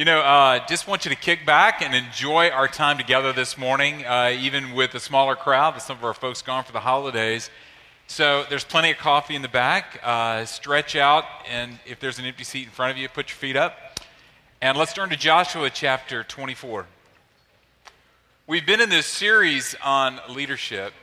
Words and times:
You 0.00 0.06
know, 0.06 0.20
uh, 0.20 0.66
just 0.66 0.88
want 0.88 1.04
you 1.04 1.10
to 1.10 1.14
kick 1.14 1.44
back 1.44 1.82
and 1.82 1.94
enjoy 1.94 2.48
our 2.48 2.66
time 2.66 2.96
together 2.96 3.34
this 3.34 3.58
morning, 3.58 4.06
uh, 4.06 4.34
even 4.34 4.72
with 4.72 4.94
a 4.94 4.98
smaller 4.98 5.36
crowd, 5.36 5.78
some 5.82 5.98
of 5.98 6.04
our 6.06 6.14
folks 6.14 6.40
gone 6.40 6.64
for 6.64 6.72
the 6.72 6.80
holidays. 6.80 7.50
So 8.06 8.46
there's 8.48 8.64
plenty 8.64 8.92
of 8.92 8.96
coffee 8.96 9.34
in 9.34 9.42
the 9.42 9.48
back. 9.48 10.00
Uh, 10.02 10.46
stretch 10.46 10.96
out, 10.96 11.26
and 11.46 11.78
if 11.84 12.00
there's 12.00 12.18
an 12.18 12.24
empty 12.24 12.44
seat 12.44 12.64
in 12.64 12.70
front 12.70 12.92
of 12.92 12.96
you, 12.96 13.10
put 13.10 13.28
your 13.28 13.36
feet 13.36 13.56
up. 13.56 14.00
And 14.62 14.78
let's 14.78 14.94
turn 14.94 15.10
to 15.10 15.18
Joshua 15.18 15.68
chapter 15.68 16.24
24. 16.24 16.86
We've 18.46 18.64
been 18.64 18.80
in 18.80 18.88
this 18.88 19.04
series 19.04 19.76
on 19.84 20.18
leadership 20.30 20.94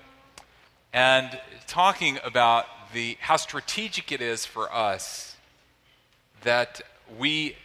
and 0.91 1.39
talking 1.67 2.17
about 2.23 2.65
the, 2.95 3.15
how 3.19 3.35
strategic 3.35 4.11
it 4.11 4.21
is 4.21 4.43
for 4.43 4.73
us 4.73 5.35
that 6.41 6.81
we 7.19 7.57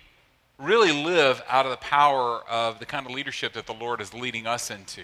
really 0.63 0.93
live 0.93 1.43
out 1.49 1.67
of 1.67 1.73
the 1.73 1.77
power 1.79 2.41
of 2.49 2.79
the 2.79 2.87
kind 2.87 3.05
of 3.05 3.11
leadership 3.11 3.55
that 3.55 3.67
the 3.67 3.75
Lord 3.75 4.01
is 4.01 4.15
leading 4.15 4.47
us 4.47 4.71
into. 4.71 5.03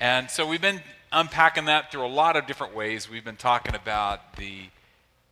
And 0.00 0.28
so 0.28 0.44
we've 0.44 0.60
been 0.60 0.80
unpacking 1.12 1.66
that 1.66 1.92
through 1.92 2.04
a 2.04 2.08
lot 2.08 2.34
of 2.34 2.48
different 2.48 2.74
ways. 2.74 3.08
We've 3.08 3.24
been 3.24 3.36
talking 3.36 3.76
about 3.76 4.34
the, 4.36 4.62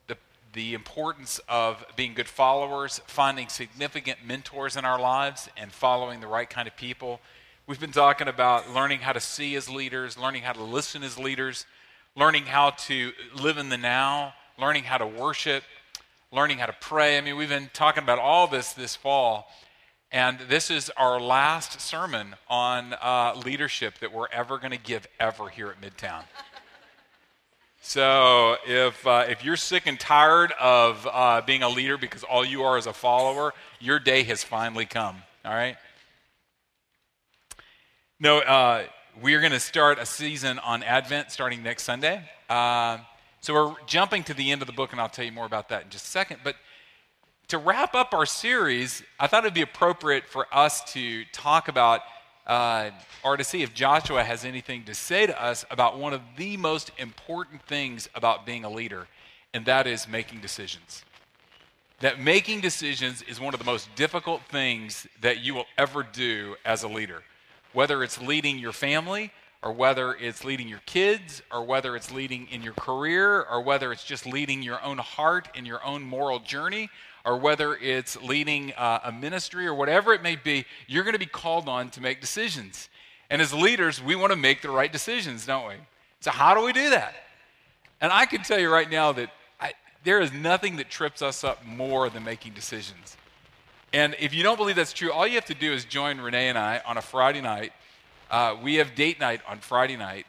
the, 0.06 0.16
the 0.52 0.74
importance 0.74 1.40
of 1.48 1.84
being 1.96 2.14
good 2.14 2.28
followers, 2.28 3.00
finding 3.08 3.48
significant 3.48 4.18
mentors 4.24 4.76
in 4.76 4.84
our 4.84 5.00
lives, 5.00 5.48
and 5.56 5.72
following 5.72 6.20
the 6.20 6.28
right 6.28 6.48
kind 6.48 6.68
of 6.68 6.76
people. 6.76 7.20
We've 7.66 7.80
been 7.80 7.90
talking 7.90 8.28
about 8.28 8.72
learning 8.72 9.00
how 9.00 9.12
to 9.12 9.20
see 9.20 9.56
as 9.56 9.68
leaders, 9.68 10.16
learning 10.18 10.42
how 10.42 10.52
to 10.52 10.62
listen 10.62 11.02
as 11.02 11.18
leaders, 11.18 11.66
learning 12.14 12.44
how 12.44 12.70
to 12.70 13.10
live 13.34 13.58
in 13.58 13.70
the 13.70 13.78
now, 13.78 14.34
learning 14.56 14.84
how 14.84 14.98
to 14.98 15.06
worship, 15.06 15.64
learning 16.32 16.58
how 16.58 16.66
to 16.66 16.76
pray. 16.80 17.18
I 17.18 17.20
mean, 17.22 17.36
we've 17.36 17.48
been 17.48 17.70
talking 17.72 18.04
about 18.04 18.18
all 18.18 18.46
this 18.46 18.72
this 18.72 18.94
fall. 18.94 19.48
And 20.12 20.38
this 20.48 20.70
is 20.70 20.90
our 20.96 21.20
last 21.20 21.80
sermon 21.80 22.34
on 22.48 22.94
uh, 23.00 23.40
leadership 23.44 23.98
that 24.00 24.12
we're 24.12 24.28
ever 24.32 24.58
going 24.58 24.72
to 24.72 24.78
give 24.78 25.06
ever 25.20 25.48
here 25.48 25.68
at 25.68 25.80
Midtown. 25.80 26.22
so 27.80 28.56
if, 28.66 29.06
uh, 29.06 29.26
if 29.28 29.44
you're 29.44 29.56
sick 29.56 29.84
and 29.86 29.98
tired 30.00 30.52
of 30.60 31.06
uh, 31.10 31.42
being 31.42 31.62
a 31.62 31.68
leader 31.68 31.96
because 31.96 32.24
all 32.24 32.44
you 32.44 32.64
are 32.64 32.76
is 32.76 32.86
a 32.86 32.92
follower, 32.92 33.54
your 33.78 34.00
day 34.00 34.24
has 34.24 34.42
finally 34.42 34.86
come. 34.86 35.22
All 35.44 35.54
right? 35.54 35.76
No, 38.18 38.38
uh, 38.38 38.82
we're 39.22 39.40
going 39.40 39.52
to 39.52 39.60
start 39.60 39.98
a 40.00 40.06
season 40.06 40.58
on 40.60 40.82
Advent 40.82 41.30
starting 41.30 41.62
next 41.62 41.84
Sunday. 41.84 42.20
So 43.42 43.54
we're 43.54 43.74
jumping 43.86 44.22
to 44.24 44.34
the 44.34 44.50
end 44.50 44.60
of 44.60 44.66
the 44.66 44.72
book, 44.72 44.92
and 44.92 45.00
I'll 45.00 45.08
tell 45.08 45.24
you 45.24 45.32
more 45.32 45.46
about 45.46 45.70
that 45.70 45.84
in 45.84 45.90
just 45.90 46.04
a 46.04 46.10
second. 46.10 46.40
But 46.44 46.56
to 47.48 47.58
wrap 47.58 47.94
up 47.94 48.12
our 48.12 48.26
series, 48.26 49.02
I 49.18 49.26
thought 49.26 49.44
it'd 49.44 49.54
be 49.54 49.62
appropriate 49.62 50.26
for 50.26 50.46
us 50.52 50.84
to 50.92 51.24
talk 51.32 51.68
about 51.68 52.02
uh, 52.46 52.90
or 53.22 53.36
to 53.36 53.44
see 53.44 53.62
if 53.62 53.72
Joshua 53.72 54.24
has 54.24 54.44
anything 54.44 54.84
to 54.84 54.94
say 54.94 55.26
to 55.26 55.42
us 55.42 55.64
about 55.70 55.98
one 55.98 56.12
of 56.12 56.20
the 56.36 56.56
most 56.56 56.90
important 56.98 57.62
things 57.62 58.08
about 58.14 58.44
being 58.44 58.64
a 58.64 58.70
leader, 58.70 59.06
and 59.54 59.64
that 59.66 59.86
is 59.86 60.06
making 60.06 60.40
decisions. 60.40 61.04
That 62.00 62.20
making 62.20 62.60
decisions 62.60 63.22
is 63.22 63.40
one 63.40 63.54
of 63.54 63.60
the 63.60 63.66
most 63.66 63.94
difficult 63.94 64.42
things 64.50 65.06
that 65.20 65.40
you 65.40 65.54
will 65.54 65.66
ever 65.78 66.02
do 66.02 66.56
as 66.64 66.82
a 66.82 66.88
leader, 66.88 67.22
whether 67.72 68.02
it's 68.02 68.20
leading 68.20 68.58
your 68.58 68.72
family 68.72 69.32
or 69.62 69.72
whether 69.72 70.14
it's 70.14 70.44
leading 70.44 70.68
your 70.68 70.80
kids, 70.86 71.42
or 71.52 71.64
whether 71.64 71.94
it's 71.94 72.10
leading 72.10 72.48
in 72.50 72.62
your 72.62 72.72
career, 72.74 73.42
or 73.42 73.60
whether 73.60 73.92
it's 73.92 74.04
just 74.04 74.26
leading 74.26 74.62
your 74.62 74.82
own 74.82 74.98
heart 74.98 75.48
in 75.54 75.66
your 75.66 75.84
own 75.84 76.02
moral 76.02 76.38
journey, 76.38 76.88
or 77.26 77.36
whether 77.36 77.76
it's 77.76 78.20
leading 78.22 78.72
uh, 78.72 79.00
a 79.04 79.12
ministry, 79.12 79.66
or 79.66 79.74
whatever 79.74 80.14
it 80.14 80.22
may 80.22 80.36
be, 80.36 80.64
you're 80.86 81.04
going 81.04 81.12
to 81.12 81.18
be 81.18 81.26
called 81.26 81.68
on 81.68 81.90
to 81.90 82.00
make 82.00 82.20
decisions. 82.20 82.88
And 83.28 83.42
as 83.42 83.52
leaders, 83.52 84.02
we 84.02 84.16
want 84.16 84.32
to 84.32 84.36
make 84.36 84.62
the 84.62 84.70
right 84.70 84.90
decisions, 84.90 85.44
don't 85.44 85.68
we? 85.68 85.74
So, 86.20 86.30
how 86.30 86.54
do 86.54 86.64
we 86.64 86.72
do 86.72 86.90
that? 86.90 87.14
And 88.00 88.10
I 88.10 88.24
can 88.24 88.42
tell 88.42 88.58
you 88.58 88.70
right 88.70 88.90
now 88.90 89.12
that 89.12 89.30
I, 89.60 89.74
there 90.04 90.20
is 90.20 90.32
nothing 90.32 90.76
that 90.76 90.88
trips 90.88 91.20
us 91.20 91.44
up 91.44 91.64
more 91.66 92.08
than 92.08 92.24
making 92.24 92.54
decisions. 92.54 93.18
And 93.92 94.16
if 94.18 94.32
you 94.32 94.42
don't 94.42 94.56
believe 94.56 94.76
that's 94.76 94.92
true, 94.92 95.12
all 95.12 95.26
you 95.26 95.34
have 95.34 95.46
to 95.46 95.54
do 95.54 95.72
is 95.72 95.84
join 95.84 96.18
Renee 96.18 96.48
and 96.48 96.56
I 96.56 96.80
on 96.86 96.96
a 96.96 97.02
Friday 97.02 97.40
night 97.40 97.72
uh, 98.30 98.56
we 98.62 98.76
have 98.76 98.94
date 98.94 99.18
night 99.20 99.40
on 99.48 99.58
Friday 99.58 99.96
night, 99.96 100.26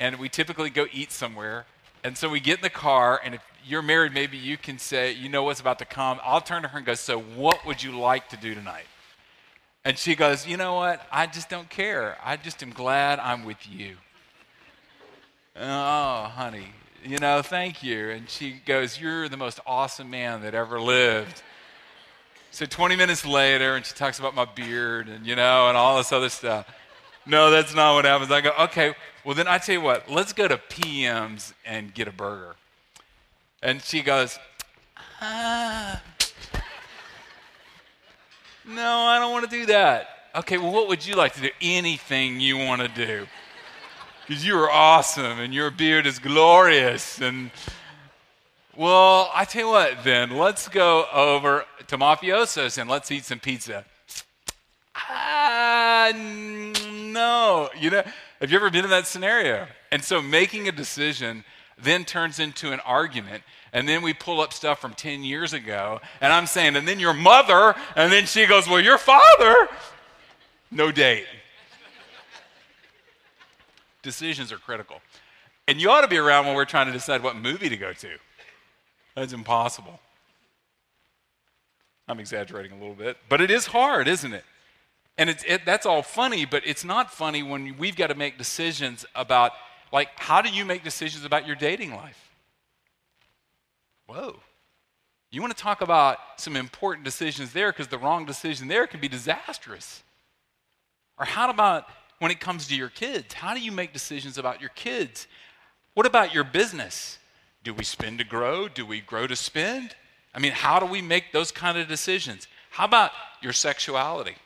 and 0.00 0.18
we 0.18 0.28
typically 0.28 0.70
go 0.70 0.86
eat 0.92 1.12
somewhere. 1.12 1.66
And 2.04 2.16
so 2.16 2.28
we 2.28 2.40
get 2.40 2.58
in 2.58 2.62
the 2.62 2.70
car, 2.70 3.20
and 3.24 3.34
if 3.34 3.42
you're 3.66 3.82
married, 3.82 4.12
maybe 4.12 4.36
you 4.36 4.56
can 4.56 4.78
say, 4.78 5.12
you 5.12 5.28
know 5.28 5.42
what's 5.42 5.60
about 5.60 5.78
to 5.80 5.84
come. 5.84 6.20
I'll 6.24 6.40
turn 6.40 6.62
to 6.62 6.68
her 6.68 6.78
and 6.78 6.86
go, 6.86 6.94
so 6.94 7.20
what 7.20 7.64
would 7.66 7.82
you 7.82 7.98
like 7.98 8.28
to 8.30 8.36
do 8.36 8.54
tonight? 8.54 8.86
And 9.84 9.96
she 9.96 10.14
goes, 10.14 10.46
you 10.46 10.56
know 10.56 10.74
what? 10.74 11.06
I 11.12 11.26
just 11.26 11.48
don't 11.48 11.70
care. 11.70 12.18
I 12.24 12.36
just 12.36 12.62
am 12.62 12.70
glad 12.70 13.18
I'm 13.20 13.44
with 13.44 13.68
you. 13.68 13.96
Oh, 15.58 16.24
honey, 16.34 16.66
you 17.04 17.18
know, 17.18 17.40
thank 17.40 17.82
you. 17.82 18.10
And 18.10 18.28
she 18.28 18.60
goes, 18.66 19.00
you're 19.00 19.28
the 19.28 19.36
most 19.36 19.60
awesome 19.66 20.10
man 20.10 20.42
that 20.42 20.54
ever 20.54 20.80
lived. 20.80 21.42
So 22.50 22.66
20 22.66 22.96
minutes 22.96 23.24
later, 23.24 23.76
and 23.76 23.84
she 23.84 23.94
talks 23.94 24.18
about 24.18 24.34
my 24.34 24.44
beard 24.44 25.08
and, 25.08 25.26
you 25.26 25.36
know, 25.36 25.68
and 25.68 25.76
all 25.76 25.96
this 25.96 26.12
other 26.12 26.28
stuff. 26.28 26.66
No, 27.26 27.50
that's 27.50 27.74
not 27.74 27.94
what 27.94 28.04
happens. 28.04 28.30
I 28.30 28.40
go, 28.40 28.52
okay, 28.60 28.94
well, 29.24 29.34
then 29.34 29.48
I 29.48 29.58
tell 29.58 29.74
you 29.74 29.80
what, 29.80 30.08
let's 30.08 30.32
go 30.32 30.46
to 30.46 30.56
PM's 30.56 31.52
and 31.64 31.92
get 31.92 32.06
a 32.06 32.12
burger. 32.12 32.54
And 33.60 33.82
she 33.82 34.02
goes, 34.02 34.38
ah, 35.20 36.00
no, 38.64 39.00
I 39.00 39.18
don't 39.18 39.32
want 39.32 39.50
to 39.50 39.50
do 39.50 39.66
that. 39.66 40.08
Okay, 40.36 40.58
well, 40.58 40.70
what 40.70 40.86
would 40.88 41.04
you 41.04 41.16
like 41.16 41.34
to 41.34 41.40
do? 41.40 41.50
Anything 41.60 42.38
you 42.38 42.58
want 42.58 42.82
to 42.82 42.88
do. 42.88 43.26
Because 44.26 44.46
you 44.46 44.56
are 44.58 44.70
awesome 44.70 45.40
and 45.40 45.52
your 45.52 45.70
beard 45.70 46.06
is 46.06 46.18
glorious. 46.20 47.20
And, 47.20 47.50
well, 48.76 49.30
I 49.34 49.44
tell 49.44 49.62
you 49.62 49.68
what, 49.68 50.04
then, 50.04 50.30
let's 50.30 50.68
go 50.68 51.06
over 51.12 51.64
to 51.88 51.98
Mafioso's 51.98 52.78
and 52.78 52.88
let's 52.88 53.10
eat 53.10 53.24
some 53.24 53.40
pizza. 53.40 53.84
Ah, 54.94 56.12
no. 57.16 57.70
You 57.78 57.90
know, 57.90 58.02
have 58.40 58.50
you 58.50 58.56
ever 58.56 58.70
been 58.70 58.84
in 58.84 58.90
that 58.90 59.06
scenario? 59.06 59.66
And 59.90 60.04
so 60.04 60.22
making 60.22 60.68
a 60.68 60.72
decision 60.72 61.44
then 61.78 62.04
turns 62.04 62.38
into 62.38 62.72
an 62.72 62.80
argument. 62.80 63.42
And 63.72 63.88
then 63.88 64.02
we 64.02 64.14
pull 64.14 64.40
up 64.40 64.52
stuff 64.52 64.80
from 64.80 64.94
10 64.94 65.24
years 65.24 65.52
ago. 65.52 66.00
And 66.20 66.32
I'm 66.32 66.46
saying, 66.46 66.76
and 66.76 66.86
then 66.86 67.00
your 67.00 67.12
mother. 67.12 67.74
And 67.94 68.12
then 68.12 68.26
she 68.26 68.46
goes, 68.46 68.68
well, 68.68 68.80
your 68.80 68.98
father. 68.98 69.68
No 70.70 70.92
date. 70.92 71.26
Decisions 74.02 74.52
are 74.52 74.58
critical. 74.58 75.00
And 75.66 75.80
you 75.80 75.90
ought 75.90 76.02
to 76.02 76.08
be 76.08 76.18
around 76.18 76.46
when 76.46 76.54
we're 76.54 76.64
trying 76.64 76.86
to 76.86 76.92
decide 76.92 77.22
what 77.22 77.36
movie 77.36 77.68
to 77.68 77.76
go 77.76 77.92
to. 77.92 78.08
That's 79.14 79.32
impossible. 79.32 79.98
I'm 82.08 82.20
exaggerating 82.20 82.72
a 82.72 82.76
little 82.76 82.94
bit, 82.94 83.16
but 83.28 83.40
it 83.40 83.50
is 83.50 83.66
hard, 83.66 84.06
isn't 84.06 84.32
it? 84.32 84.44
And 85.18 85.30
it's, 85.30 85.44
it, 85.46 85.64
that's 85.64 85.86
all 85.86 86.02
funny, 86.02 86.44
but 86.44 86.62
it's 86.66 86.84
not 86.84 87.12
funny 87.12 87.42
when 87.42 87.76
we've 87.78 87.96
got 87.96 88.08
to 88.08 88.14
make 88.14 88.36
decisions 88.36 89.06
about, 89.14 89.52
like, 89.92 90.08
how 90.16 90.42
do 90.42 90.50
you 90.50 90.64
make 90.64 90.84
decisions 90.84 91.24
about 91.24 91.46
your 91.46 91.56
dating 91.56 91.94
life? 91.94 92.30
Whoa. 94.06 94.36
You 95.30 95.40
want 95.40 95.56
to 95.56 95.62
talk 95.62 95.80
about 95.80 96.18
some 96.36 96.54
important 96.54 97.04
decisions 97.04 97.52
there 97.52 97.72
because 97.72 97.88
the 97.88 97.98
wrong 97.98 98.26
decision 98.26 98.68
there 98.68 98.86
can 98.86 99.00
be 99.00 99.08
disastrous. 99.08 100.02
Or 101.18 101.24
how 101.24 101.48
about 101.50 101.86
when 102.18 102.30
it 102.30 102.40
comes 102.40 102.68
to 102.68 102.76
your 102.76 102.88
kids? 102.88 103.34
How 103.34 103.54
do 103.54 103.60
you 103.60 103.72
make 103.72 103.92
decisions 103.92 104.38
about 104.38 104.60
your 104.60 104.70
kids? 104.70 105.26
What 105.94 106.06
about 106.06 106.34
your 106.34 106.44
business? 106.44 107.18
Do 107.64 107.74
we 107.74 107.84
spend 107.84 108.18
to 108.18 108.24
grow? 108.24 108.68
Do 108.68 108.86
we 108.86 109.00
grow 109.00 109.26
to 109.26 109.34
spend? 109.34 109.96
I 110.34 110.38
mean, 110.38 110.52
how 110.52 110.78
do 110.78 110.86
we 110.86 111.00
make 111.00 111.32
those 111.32 111.50
kind 111.50 111.78
of 111.78 111.88
decisions? 111.88 112.46
How 112.70 112.84
about 112.84 113.10
your 113.42 113.54
sexuality? 113.54 114.36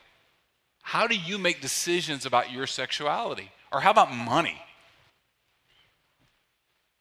How 0.91 1.07
do 1.07 1.15
you 1.15 1.37
make 1.37 1.61
decisions 1.61 2.25
about 2.25 2.51
your 2.51 2.67
sexuality? 2.67 3.49
Or 3.71 3.79
how 3.79 3.91
about 3.91 4.13
money? 4.13 4.61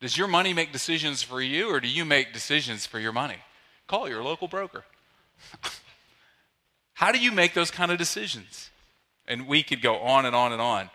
Does 0.00 0.16
your 0.16 0.28
money 0.28 0.54
make 0.54 0.70
decisions 0.70 1.24
for 1.24 1.42
you, 1.42 1.68
or 1.68 1.80
do 1.80 1.88
you 1.88 2.04
make 2.04 2.32
decisions 2.32 2.86
for 2.86 3.00
your 3.00 3.10
money? 3.10 3.38
Call 3.88 4.08
your 4.08 4.22
local 4.22 4.46
broker. 4.46 4.84
how 6.94 7.10
do 7.10 7.18
you 7.18 7.32
make 7.32 7.52
those 7.52 7.72
kind 7.72 7.90
of 7.90 7.98
decisions? 7.98 8.70
And 9.26 9.48
we 9.48 9.64
could 9.64 9.82
go 9.82 9.96
on 9.96 10.24
and 10.24 10.36
on 10.36 10.52
and 10.52 10.62
on. 10.62 10.88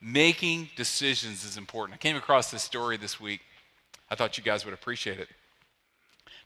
Making 0.00 0.70
decisions 0.74 1.44
is 1.44 1.58
important. 1.58 1.96
I 1.96 1.98
came 1.98 2.16
across 2.16 2.50
this 2.50 2.62
story 2.62 2.96
this 2.96 3.20
week. 3.20 3.42
I 4.08 4.14
thought 4.14 4.38
you 4.38 4.42
guys 4.42 4.64
would 4.64 4.72
appreciate 4.72 5.20
it. 5.20 5.28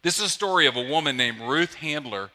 This 0.03 0.19
is 0.19 0.25
a 0.25 0.29
story 0.29 0.67
of 0.67 0.75
a 0.75 0.83
woman 0.83 1.17
named 1.17 1.39
Ruth 1.39 1.75
Handler 1.75 2.33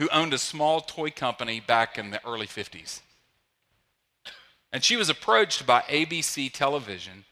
who 0.00 0.08
owned 0.08 0.32
a 0.32 0.38
small 0.38 0.80
toy 0.80 1.10
company 1.10 1.60
back 1.60 1.98
in 1.98 2.10
the 2.10 2.26
early 2.26 2.46
50s. 2.46 3.00
And 4.72 4.82
she 4.82 4.96
was 4.96 5.10
approached 5.10 5.66
by 5.66 5.82
ABC 5.82 6.50
television 6.52 7.24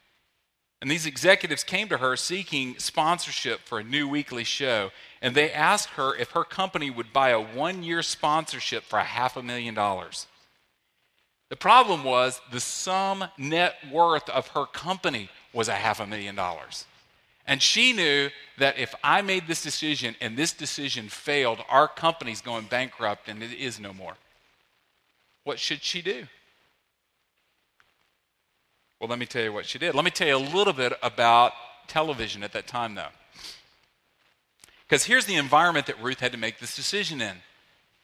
And 0.80 0.90
these 0.90 1.06
executives 1.06 1.64
came 1.64 1.88
to 1.88 1.96
her 1.96 2.14
seeking 2.14 2.78
sponsorship 2.78 3.60
for 3.60 3.80
a 3.80 3.84
new 3.84 4.06
weekly 4.06 4.44
show. 4.44 4.90
And 5.20 5.34
they 5.34 5.50
asked 5.50 5.88
her 5.94 6.14
if 6.14 6.30
her 6.32 6.44
company 6.44 6.90
would 6.90 7.12
buy 7.12 7.30
a 7.30 7.40
one 7.40 7.82
year 7.82 8.02
sponsorship 8.02 8.84
for 8.84 8.98
a 8.98 9.04
half 9.04 9.36
a 9.36 9.42
million 9.42 9.74
dollars. 9.74 10.26
The 11.48 11.56
problem 11.56 12.04
was 12.04 12.40
the 12.52 12.60
sum 12.60 13.24
net 13.38 13.76
worth 13.90 14.28
of 14.28 14.48
her 14.48 14.66
company 14.66 15.30
was 15.54 15.68
a 15.68 15.74
half 15.74 16.00
a 16.00 16.06
million 16.06 16.34
dollars. 16.34 16.84
And 17.48 17.62
she 17.62 17.94
knew 17.94 18.28
that 18.58 18.78
if 18.78 18.94
I 19.02 19.22
made 19.22 19.48
this 19.48 19.62
decision 19.62 20.14
and 20.20 20.36
this 20.36 20.52
decision 20.52 21.08
failed, 21.08 21.60
our 21.70 21.88
company's 21.88 22.42
going 22.42 22.66
bankrupt 22.66 23.26
and 23.26 23.42
it 23.42 23.54
is 23.54 23.80
no 23.80 23.94
more. 23.94 24.14
What 25.44 25.58
should 25.58 25.82
she 25.82 26.02
do? 26.02 26.26
Well, 29.00 29.08
let 29.08 29.18
me 29.18 29.24
tell 29.24 29.42
you 29.42 29.52
what 29.52 29.64
she 29.64 29.78
did. 29.78 29.94
Let 29.94 30.04
me 30.04 30.10
tell 30.10 30.28
you 30.28 30.36
a 30.36 30.46
little 30.56 30.74
bit 30.74 30.92
about 31.02 31.52
television 31.86 32.42
at 32.42 32.52
that 32.52 32.66
time, 32.66 32.94
though. 32.94 33.08
Because 34.86 35.04
here's 35.04 35.24
the 35.24 35.36
environment 35.36 35.86
that 35.86 36.02
Ruth 36.02 36.20
had 36.20 36.32
to 36.32 36.38
make 36.38 36.58
this 36.58 36.76
decision 36.76 37.22
in 37.22 37.36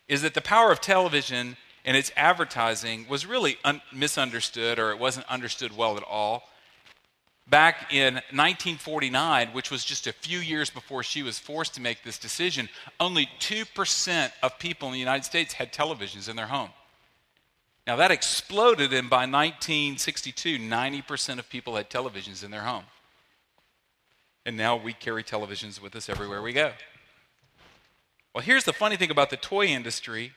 is 0.08 0.22
that 0.22 0.32
the 0.32 0.40
power 0.40 0.72
of 0.72 0.80
television 0.80 1.58
and 1.84 1.96
its 1.98 2.12
advertising 2.16 3.06
was 3.10 3.26
really 3.26 3.58
un- 3.62 3.82
misunderstood 3.92 4.78
or 4.78 4.90
it 4.90 4.98
wasn't 4.98 5.26
understood 5.28 5.76
well 5.76 5.98
at 5.98 6.02
all. 6.02 6.48
Back 7.46 7.92
in 7.92 8.14
1949, 8.14 9.48
which 9.48 9.70
was 9.70 9.84
just 9.84 10.06
a 10.06 10.12
few 10.12 10.38
years 10.38 10.70
before 10.70 11.02
she 11.02 11.22
was 11.22 11.38
forced 11.38 11.74
to 11.74 11.80
make 11.80 12.02
this 12.02 12.18
decision, 12.18 12.70
only 12.98 13.28
2% 13.38 14.32
of 14.42 14.58
people 14.58 14.88
in 14.88 14.94
the 14.94 14.98
United 14.98 15.24
States 15.24 15.52
had 15.52 15.72
televisions 15.72 16.28
in 16.28 16.36
their 16.36 16.46
home. 16.46 16.70
Now 17.86 17.96
that 17.96 18.10
exploded, 18.10 18.94
and 18.94 19.10
by 19.10 19.26
1962, 19.26 20.58
90% 20.58 21.38
of 21.38 21.48
people 21.50 21.76
had 21.76 21.90
televisions 21.90 22.42
in 22.42 22.50
their 22.50 22.62
home. 22.62 22.84
And 24.46 24.56
now 24.56 24.76
we 24.76 24.94
carry 24.94 25.22
televisions 25.22 25.80
with 25.80 25.94
us 25.94 26.08
everywhere 26.08 26.40
we 26.40 26.54
go. 26.54 26.72
Well, 28.34 28.42
here's 28.42 28.64
the 28.64 28.72
funny 28.72 28.96
thing 28.96 29.10
about 29.10 29.30
the 29.30 29.36
toy 29.36 29.66
industry 29.66 30.32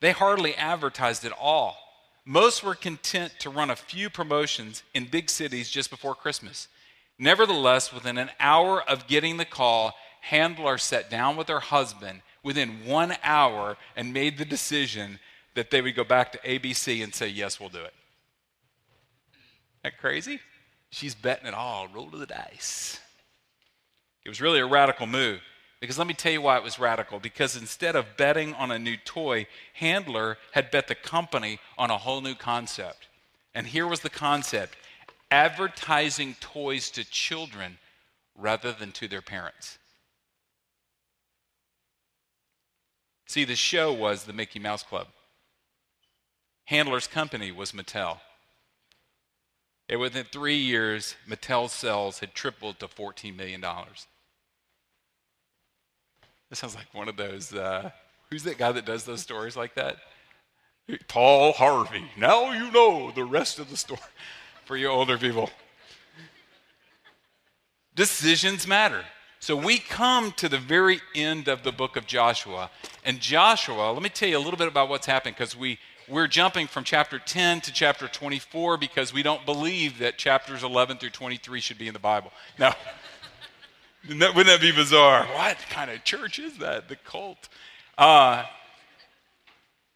they 0.00 0.12
hardly 0.12 0.54
advertised 0.54 1.24
at 1.24 1.32
all. 1.32 1.83
Most 2.24 2.62
were 2.62 2.74
content 2.74 3.32
to 3.40 3.50
run 3.50 3.70
a 3.70 3.76
few 3.76 4.08
promotions 4.08 4.82
in 4.94 5.06
big 5.06 5.28
cities 5.28 5.68
just 5.68 5.90
before 5.90 6.14
Christmas. 6.14 6.68
Nevertheless, 7.18 7.92
within 7.92 8.18
an 8.18 8.30
hour 8.40 8.82
of 8.82 9.06
getting 9.06 9.36
the 9.36 9.44
call, 9.44 9.92
Handler 10.22 10.78
sat 10.78 11.10
down 11.10 11.36
with 11.36 11.48
her 11.48 11.60
husband 11.60 12.22
within 12.42 12.86
one 12.86 13.14
hour 13.22 13.76
and 13.94 14.14
made 14.14 14.38
the 14.38 14.44
decision 14.46 15.18
that 15.54 15.70
they 15.70 15.82
would 15.82 15.94
go 15.94 16.04
back 16.04 16.32
to 16.32 16.38
ABC 16.38 17.04
and 17.04 17.14
say, 17.14 17.28
Yes, 17.28 17.60
we'll 17.60 17.68
do 17.68 17.82
it. 17.82 17.92
That 19.82 19.98
crazy? 19.98 20.40
She's 20.90 21.14
betting 21.14 21.46
it 21.46 21.54
all, 21.54 21.88
roll 21.88 22.06
of 22.06 22.20
the 22.20 22.26
dice. 22.26 22.98
It 24.24 24.30
was 24.30 24.40
really 24.40 24.60
a 24.60 24.66
radical 24.66 25.06
move. 25.06 25.42
Because 25.80 25.98
let 25.98 26.06
me 26.06 26.14
tell 26.14 26.32
you 26.32 26.42
why 26.42 26.56
it 26.56 26.62
was 26.62 26.78
radical. 26.78 27.20
Because 27.20 27.56
instead 27.56 27.96
of 27.96 28.16
betting 28.16 28.54
on 28.54 28.70
a 28.70 28.78
new 28.78 28.96
toy, 28.96 29.46
Handler 29.74 30.38
had 30.52 30.70
bet 30.70 30.88
the 30.88 30.94
company 30.94 31.58
on 31.76 31.90
a 31.90 31.98
whole 31.98 32.20
new 32.20 32.34
concept. 32.34 33.08
And 33.54 33.66
here 33.66 33.86
was 33.86 34.00
the 34.00 34.10
concept 34.10 34.76
advertising 35.30 36.36
toys 36.40 36.90
to 36.90 37.04
children 37.04 37.78
rather 38.36 38.72
than 38.72 38.92
to 38.92 39.08
their 39.08 39.22
parents. 39.22 39.78
See, 43.26 43.44
the 43.44 43.56
show 43.56 43.92
was 43.92 44.24
the 44.24 44.32
Mickey 44.32 44.58
Mouse 44.58 44.82
Club. 44.82 45.08
Handler's 46.66 47.06
company 47.06 47.50
was 47.52 47.72
Mattel. 47.72 48.18
And 49.88 50.00
within 50.00 50.24
three 50.24 50.56
years, 50.56 51.14
Mattel's 51.28 51.72
sales 51.72 52.20
had 52.20 52.34
tripled 52.34 52.78
to 52.80 52.88
$14 52.88 53.36
million. 53.36 53.62
This 56.54 56.60
sounds 56.60 56.76
like 56.76 56.86
one 56.94 57.08
of 57.08 57.16
those, 57.16 57.52
uh, 57.52 57.90
who's 58.30 58.44
that 58.44 58.58
guy 58.58 58.70
that 58.70 58.86
does 58.86 59.02
those 59.02 59.20
stories 59.20 59.56
like 59.56 59.74
that? 59.74 59.96
Paul 61.08 61.52
Harvey. 61.52 62.04
Now 62.16 62.52
you 62.52 62.70
know 62.70 63.10
the 63.10 63.24
rest 63.24 63.58
of 63.58 63.70
the 63.70 63.76
story 63.76 63.98
for 64.64 64.76
you 64.76 64.86
older 64.86 65.18
people. 65.18 65.50
Decisions 67.96 68.68
matter. 68.68 69.02
So 69.40 69.56
we 69.56 69.80
come 69.80 70.30
to 70.36 70.48
the 70.48 70.58
very 70.58 71.00
end 71.12 71.48
of 71.48 71.64
the 71.64 71.72
book 71.72 71.96
of 71.96 72.06
Joshua. 72.06 72.70
And 73.04 73.18
Joshua, 73.18 73.90
let 73.90 74.00
me 74.04 74.08
tell 74.08 74.28
you 74.28 74.38
a 74.38 74.44
little 74.44 74.56
bit 74.56 74.68
about 74.68 74.88
what's 74.88 75.06
happened 75.06 75.34
because 75.34 75.56
we 75.56 75.80
we're 76.08 76.28
jumping 76.28 76.68
from 76.68 76.84
chapter 76.84 77.18
10 77.18 77.62
to 77.62 77.72
chapter 77.72 78.06
24 78.06 78.76
because 78.76 79.12
we 79.12 79.24
don't 79.24 79.44
believe 79.44 79.98
that 79.98 80.18
chapters 80.18 80.62
11 80.62 80.98
through 80.98 81.10
23 81.10 81.58
should 81.58 81.78
be 81.78 81.88
in 81.88 81.94
the 81.94 81.98
Bible. 81.98 82.30
Wouldn't 84.08 84.46
that 84.46 84.60
be 84.60 84.72
bizarre? 84.72 85.24
What 85.26 85.56
kind 85.70 85.90
of 85.90 86.04
church 86.04 86.38
is 86.38 86.58
that? 86.58 86.88
The 86.88 86.96
cult. 86.96 87.48
Uh, 87.96 88.44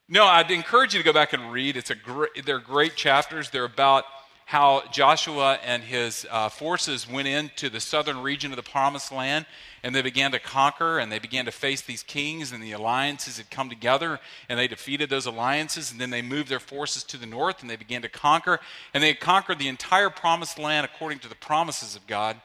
no, 0.08 0.24
I'd 0.24 0.50
encourage 0.50 0.94
you 0.94 1.00
to 1.00 1.04
go 1.04 1.12
back 1.12 1.34
and 1.34 1.52
read. 1.52 1.76
It's 1.76 1.90
a 1.90 1.94
great, 1.94 2.46
they're 2.46 2.58
great 2.58 2.96
chapters. 2.96 3.50
They're 3.50 3.64
about 3.64 4.04
how 4.48 4.82
Joshua 4.90 5.58
and 5.62 5.82
his 5.82 6.26
uh, 6.30 6.48
forces 6.48 7.06
went 7.06 7.28
into 7.28 7.68
the 7.68 7.80
southern 7.80 8.22
region 8.22 8.50
of 8.50 8.56
the 8.56 8.62
promised 8.62 9.12
land 9.12 9.44
and 9.82 9.94
they 9.94 10.00
began 10.00 10.32
to 10.32 10.38
conquer 10.38 10.98
and 10.98 11.12
they 11.12 11.18
began 11.18 11.44
to 11.44 11.50
face 11.50 11.82
these 11.82 12.02
kings 12.02 12.50
and 12.50 12.62
the 12.62 12.72
alliances 12.72 13.36
had 13.36 13.50
come 13.50 13.68
together 13.68 14.18
and 14.48 14.58
they 14.58 14.66
defeated 14.66 15.10
those 15.10 15.26
alliances 15.26 15.92
and 15.92 16.00
then 16.00 16.08
they 16.08 16.22
moved 16.22 16.48
their 16.48 16.58
forces 16.58 17.04
to 17.04 17.18
the 17.18 17.26
north 17.26 17.60
and 17.60 17.68
they 17.68 17.76
began 17.76 18.00
to 18.00 18.08
conquer 18.08 18.58
and 18.94 19.02
they 19.02 19.12
conquered 19.12 19.58
the 19.58 19.68
entire 19.68 20.08
promised 20.08 20.58
land 20.58 20.86
according 20.86 21.18
to 21.18 21.28
the 21.28 21.34
promises 21.34 21.94
of 21.94 22.06
God. 22.06 22.40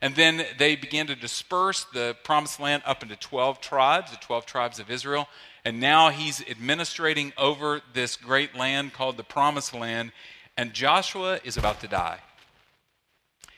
And 0.00 0.14
then 0.14 0.44
they 0.58 0.76
began 0.76 1.08
to 1.08 1.16
disperse 1.16 1.84
the 1.92 2.16
promised 2.22 2.60
land 2.60 2.82
up 2.86 3.02
into 3.02 3.16
12 3.16 3.60
tribes, 3.60 4.10
the 4.10 4.16
12 4.18 4.46
tribes 4.46 4.78
of 4.78 4.90
Israel. 4.90 5.28
And 5.64 5.80
now 5.80 6.10
he's 6.10 6.40
administrating 6.40 7.32
over 7.36 7.82
this 7.92 8.16
great 8.16 8.54
land 8.56 8.92
called 8.92 9.16
the 9.16 9.24
promised 9.24 9.74
land 9.74 10.12
and 10.58 10.74
Joshua 10.74 11.38
is 11.44 11.56
about 11.56 11.80
to 11.82 11.88
die. 11.88 12.18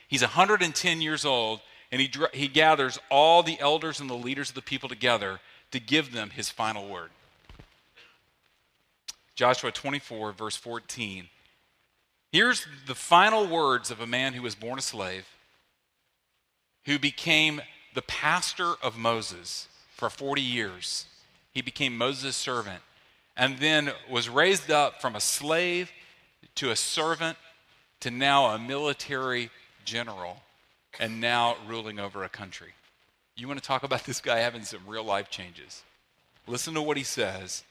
He's 0.06 0.20
110 0.20 1.00
years 1.00 1.25
old, 1.25 1.60
and 1.90 1.98
he, 1.98 2.10
he 2.34 2.46
gathers 2.46 2.98
all 3.10 3.43
the 3.43 3.58
elders 3.58 4.00
and 4.00 4.10
the 4.10 4.14
leaders 4.14 4.50
of 4.50 4.54
the 4.54 4.62
people 4.62 4.88
together 4.88 5.40
to 5.70 5.81
give 5.81 6.12
them 6.12 6.28
his 6.28 6.50
final 6.50 6.86
word. 6.86 7.08
Joshua 9.34 9.72
24, 9.72 10.32
verse 10.32 10.56
14. 10.56 11.28
Here's 12.32 12.66
the 12.86 12.94
final 12.94 13.46
words 13.46 13.90
of 13.90 14.00
a 14.00 14.06
man 14.06 14.34
who 14.34 14.43
was 14.43 14.54
born 14.54 14.78
a 14.78 14.82
slave, 14.82 15.26
who 16.87 16.99
became 16.99 17.61
the 17.94 18.03
pastor 18.03 18.75
of 18.82 18.97
Moses 18.97 19.69
for 19.97 20.11
40 20.11 20.41
years. 20.41 21.06
He 21.53 21.62
became 21.62 21.97
Moses' 21.97 22.37
servant, 22.37 22.82
and 23.37 23.59
then 23.59 23.91
was 24.09 24.29
raised 24.29 24.71
up 24.71 25.00
from 25.00 25.17
a 25.17 25.20
slave 25.20 25.91
to 26.56 26.70
a 26.70 26.77
servant 26.77 27.37
to 28.01 28.10
now 28.10 28.46
a 28.46 28.58
military 28.58 29.51
general 29.84 30.43
and 30.99 31.20
now 31.20 31.56
ruling 31.67 31.99
over 31.99 32.25
a 32.25 32.29
country. 32.29 32.75
You 33.37 33.49
want 33.49 33.60
to 33.60 33.67
talk 33.67 33.82
about 33.82 34.05
this 34.05 34.20
guy 34.20 34.39
having 34.39 34.63
some 34.63 34.81
real 34.87 35.05
life 35.05 35.31
changes? 35.31 35.82
Listen 36.46 36.75
to 36.75 36.82
what 36.82 36.96
he 36.96 37.03
says 37.03 37.65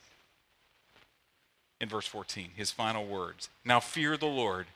in 1.79 1.89
verse 1.89 2.07
14, 2.07 2.51
his 2.55 2.71
final 2.71 3.05
words. 3.05 3.49
Now 3.63 3.79
fear 3.79 4.17
the 4.17 4.25
Lord 4.25 4.67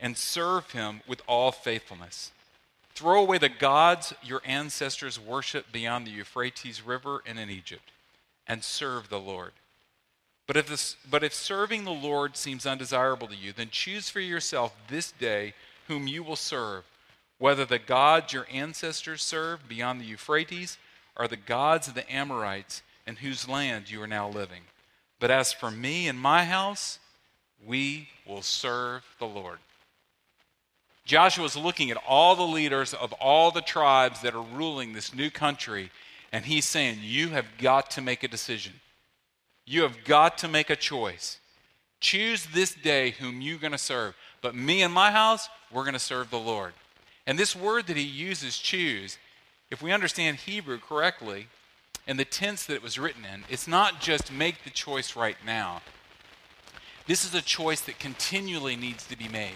and 0.00 0.16
serve 0.16 0.70
him 0.72 1.00
with 1.06 1.22
all 1.26 1.52
faithfulness. 1.52 2.32
Throw 2.94 3.22
away 3.22 3.38
the 3.38 3.48
gods 3.48 4.14
your 4.22 4.40
ancestors 4.44 5.18
worshiped 5.18 5.72
beyond 5.72 6.06
the 6.06 6.12
Euphrates 6.12 6.82
River 6.82 7.22
and 7.26 7.38
in 7.38 7.50
Egypt, 7.50 7.90
and 8.46 8.62
serve 8.62 9.08
the 9.08 9.20
Lord. 9.20 9.52
But 10.46 10.56
if, 10.56 10.68
this, 10.68 10.96
but 11.10 11.24
if 11.24 11.32
serving 11.32 11.84
the 11.84 11.90
Lord 11.90 12.36
seems 12.36 12.66
undesirable 12.66 13.26
to 13.28 13.36
you, 13.36 13.52
then 13.52 13.68
choose 13.70 14.10
for 14.10 14.20
yourself 14.20 14.76
this 14.88 15.10
day 15.10 15.54
whom 15.88 16.06
you 16.06 16.22
will 16.22 16.36
serve, 16.36 16.84
whether 17.38 17.64
the 17.64 17.78
gods 17.78 18.32
your 18.32 18.46
ancestors 18.52 19.22
served 19.22 19.68
beyond 19.68 20.00
the 20.00 20.06
Euphrates 20.06 20.78
or 21.16 21.26
the 21.26 21.36
gods 21.36 21.88
of 21.88 21.94
the 21.94 22.10
Amorites 22.12 22.82
in 23.06 23.16
whose 23.16 23.48
land 23.48 23.90
you 23.90 24.02
are 24.02 24.06
now 24.06 24.28
living. 24.28 24.62
But 25.18 25.30
as 25.30 25.52
for 25.52 25.70
me 25.70 26.08
and 26.08 26.18
my 26.18 26.44
house, 26.44 26.98
we 27.66 28.08
will 28.26 28.42
serve 28.42 29.04
the 29.18 29.26
Lord. 29.26 29.58
Joshua 31.04 31.44
is 31.44 31.56
looking 31.56 31.90
at 31.90 32.02
all 32.08 32.34
the 32.34 32.42
leaders 32.42 32.94
of 32.94 33.12
all 33.14 33.50
the 33.50 33.60
tribes 33.60 34.22
that 34.22 34.34
are 34.34 34.42
ruling 34.42 34.92
this 34.92 35.14
new 35.14 35.30
country, 35.30 35.90
and 36.32 36.44
he's 36.46 36.64
saying, 36.64 36.98
You 37.02 37.28
have 37.30 37.46
got 37.58 37.90
to 37.92 38.00
make 38.00 38.22
a 38.22 38.28
decision. 38.28 38.72
You 39.66 39.82
have 39.82 40.04
got 40.04 40.38
to 40.38 40.48
make 40.48 40.70
a 40.70 40.76
choice. 40.76 41.38
Choose 42.00 42.46
this 42.46 42.74
day 42.74 43.10
whom 43.12 43.40
you're 43.40 43.58
going 43.58 43.72
to 43.72 43.78
serve. 43.78 44.14
But 44.42 44.54
me 44.54 44.82
and 44.82 44.92
my 44.92 45.10
house, 45.10 45.48
we're 45.72 45.84
going 45.84 45.94
to 45.94 45.98
serve 45.98 46.30
the 46.30 46.38
Lord. 46.38 46.74
And 47.26 47.38
this 47.38 47.56
word 47.56 47.86
that 47.86 47.96
he 47.96 48.02
uses, 48.02 48.58
choose, 48.58 49.18
if 49.70 49.82
we 49.82 49.92
understand 49.92 50.36
Hebrew 50.36 50.78
correctly, 50.78 51.48
and 52.06 52.18
the 52.18 52.24
tense 52.24 52.66
that 52.66 52.74
it 52.74 52.82
was 52.82 52.98
written 52.98 53.24
in, 53.24 53.44
it's 53.48 53.66
not 53.66 54.00
just 54.00 54.30
make 54.30 54.64
the 54.64 54.70
choice 54.70 55.16
right 55.16 55.36
now. 55.44 55.80
This 57.06 57.24
is 57.24 57.34
a 57.34 57.42
choice 57.42 57.80
that 57.82 57.98
continually 57.98 58.76
needs 58.76 59.06
to 59.06 59.16
be 59.16 59.28
made. 59.28 59.54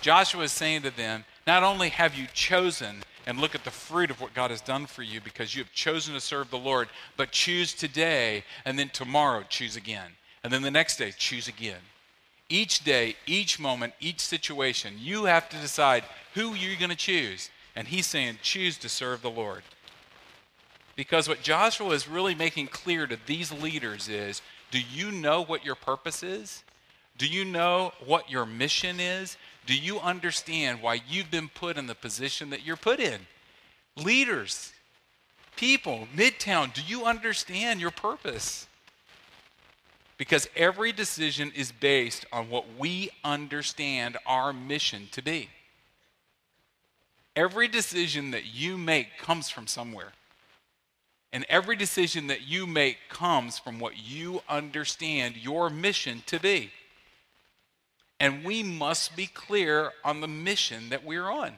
Joshua 0.00 0.44
is 0.44 0.52
saying 0.52 0.82
to 0.82 0.90
them, 0.90 1.24
Not 1.46 1.62
only 1.62 1.88
have 1.90 2.14
you 2.14 2.26
chosen 2.32 3.02
and 3.26 3.38
look 3.38 3.54
at 3.54 3.64
the 3.64 3.70
fruit 3.70 4.10
of 4.10 4.20
what 4.20 4.34
God 4.34 4.50
has 4.50 4.60
done 4.60 4.86
for 4.86 5.02
you 5.02 5.20
because 5.20 5.54
you 5.54 5.62
have 5.62 5.72
chosen 5.72 6.14
to 6.14 6.20
serve 6.20 6.50
the 6.50 6.58
Lord, 6.58 6.88
but 7.16 7.30
choose 7.30 7.74
today 7.74 8.44
and 8.64 8.78
then 8.78 8.88
tomorrow 8.88 9.44
choose 9.48 9.76
again. 9.76 10.12
And 10.42 10.52
then 10.52 10.62
the 10.62 10.70
next 10.70 10.96
day 10.96 11.12
choose 11.16 11.48
again. 11.48 11.80
Each 12.48 12.82
day, 12.82 13.16
each 13.26 13.60
moment, 13.60 13.92
each 14.00 14.20
situation, 14.20 14.94
you 14.98 15.24
have 15.24 15.48
to 15.50 15.58
decide 15.58 16.04
who 16.34 16.54
you're 16.54 16.78
going 16.78 16.90
to 16.90 16.96
choose. 16.96 17.50
And 17.76 17.88
he's 17.88 18.06
saying, 18.06 18.38
choose 18.42 18.78
to 18.78 18.88
serve 18.88 19.20
the 19.20 19.30
Lord. 19.30 19.62
Because 20.96 21.28
what 21.28 21.42
Joshua 21.42 21.90
is 21.90 22.08
really 22.08 22.34
making 22.34 22.68
clear 22.68 23.06
to 23.06 23.18
these 23.26 23.52
leaders 23.52 24.08
is 24.08 24.42
do 24.70 24.80
you 24.80 25.12
know 25.12 25.44
what 25.44 25.64
your 25.64 25.74
purpose 25.74 26.22
is? 26.22 26.64
Do 27.18 27.26
you 27.26 27.44
know 27.44 27.92
what 28.04 28.30
your 28.30 28.46
mission 28.46 29.00
is? 29.00 29.36
Do 29.68 29.76
you 29.76 30.00
understand 30.00 30.80
why 30.80 31.02
you've 31.06 31.30
been 31.30 31.50
put 31.50 31.76
in 31.76 31.88
the 31.88 31.94
position 31.94 32.48
that 32.50 32.64
you're 32.64 32.74
put 32.74 33.00
in? 33.00 33.20
Leaders, 34.02 34.72
people, 35.56 36.08
Midtown, 36.16 36.72
do 36.72 36.80
you 36.80 37.04
understand 37.04 37.78
your 37.78 37.90
purpose? 37.90 38.66
Because 40.16 40.48
every 40.56 40.90
decision 40.90 41.52
is 41.54 41.70
based 41.70 42.24
on 42.32 42.48
what 42.48 42.64
we 42.78 43.10
understand 43.22 44.16
our 44.24 44.54
mission 44.54 45.06
to 45.12 45.20
be. 45.20 45.50
Every 47.36 47.68
decision 47.68 48.30
that 48.30 48.46
you 48.46 48.78
make 48.78 49.18
comes 49.18 49.50
from 49.50 49.66
somewhere. 49.66 50.12
And 51.30 51.44
every 51.50 51.76
decision 51.76 52.28
that 52.28 52.40
you 52.40 52.66
make 52.66 52.96
comes 53.10 53.58
from 53.58 53.80
what 53.80 53.98
you 53.98 54.40
understand 54.48 55.36
your 55.36 55.68
mission 55.68 56.22
to 56.24 56.40
be. 56.40 56.70
And 58.20 58.44
we 58.44 58.62
must 58.62 59.16
be 59.16 59.26
clear 59.26 59.92
on 60.04 60.20
the 60.20 60.28
mission 60.28 60.88
that 60.90 61.04
we're 61.04 61.28
on. 61.30 61.52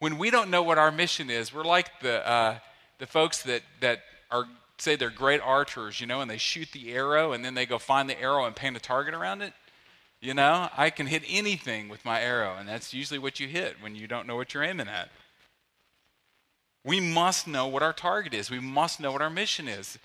When 0.00 0.18
we 0.18 0.30
don't 0.30 0.50
know 0.50 0.62
what 0.62 0.78
our 0.78 0.90
mission 0.90 1.30
is, 1.30 1.54
we're 1.54 1.64
like 1.64 2.00
the, 2.00 2.26
uh, 2.28 2.58
the 2.98 3.06
folks 3.06 3.42
that, 3.42 3.62
that 3.80 4.00
are, 4.30 4.46
say 4.78 4.96
they're 4.96 5.10
great 5.10 5.40
archers, 5.40 6.00
you 6.00 6.06
know, 6.06 6.20
and 6.20 6.30
they 6.30 6.38
shoot 6.38 6.68
the 6.72 6.92
arrow 6.92 7.32
and 7.32 7.44
then 7.44 7.54
they 7.54 7.66
go 7.66 7.78
find 7.78 8.10
the 8.10 8.20
arrow 8.20 8.44
and 8.44 8.54
paint 8.54 8.76
a 8.76 8.80
target 8.80 9.14
around 9.14 9.42
it. 9.42 9.52
You 10.20 10.34
know, 10.34 10.68
I 10.76 10.90
can 10.90 11.08
hit 11.08 11.24
anything 11.28 11.88
with 11.88 12.04
my 12.04 12.20
arrow, 12.20 12.54
and 12.56 12.68
that's 12.68 12.94
usually 12.94 13.18
what 13.18 13.40
you 13.40 13.48
hit 13.48 13.76
when 13.80 13.96
you 13.96 14.06
don't 14.06 14.28
know 14.28 14.36
what 14.36 14.54
you're 14.54 14.62
aiming 14.62 14.86
at. 14.86 15.10
We 16.84 17.00
must 17.00 17.48
know 17.48 17.66
what 17.66 17.82
our 17.82 17.92
target 17.92 18.32
is. 18.32 18.48
We 18.48 18.60
must 18.60 19.00
know 19.00 19.10
what 19.10 19.22
our 19.22 19.30
mission 19.30 19.66
is. 19.66 19.98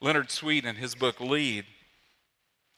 Leonard 0.00 0.30
Sweet, 0.30 0.64
in 0.64 0.76
his 0.76 0.94
book 0.94 1.20
Lead, 1.20 1.66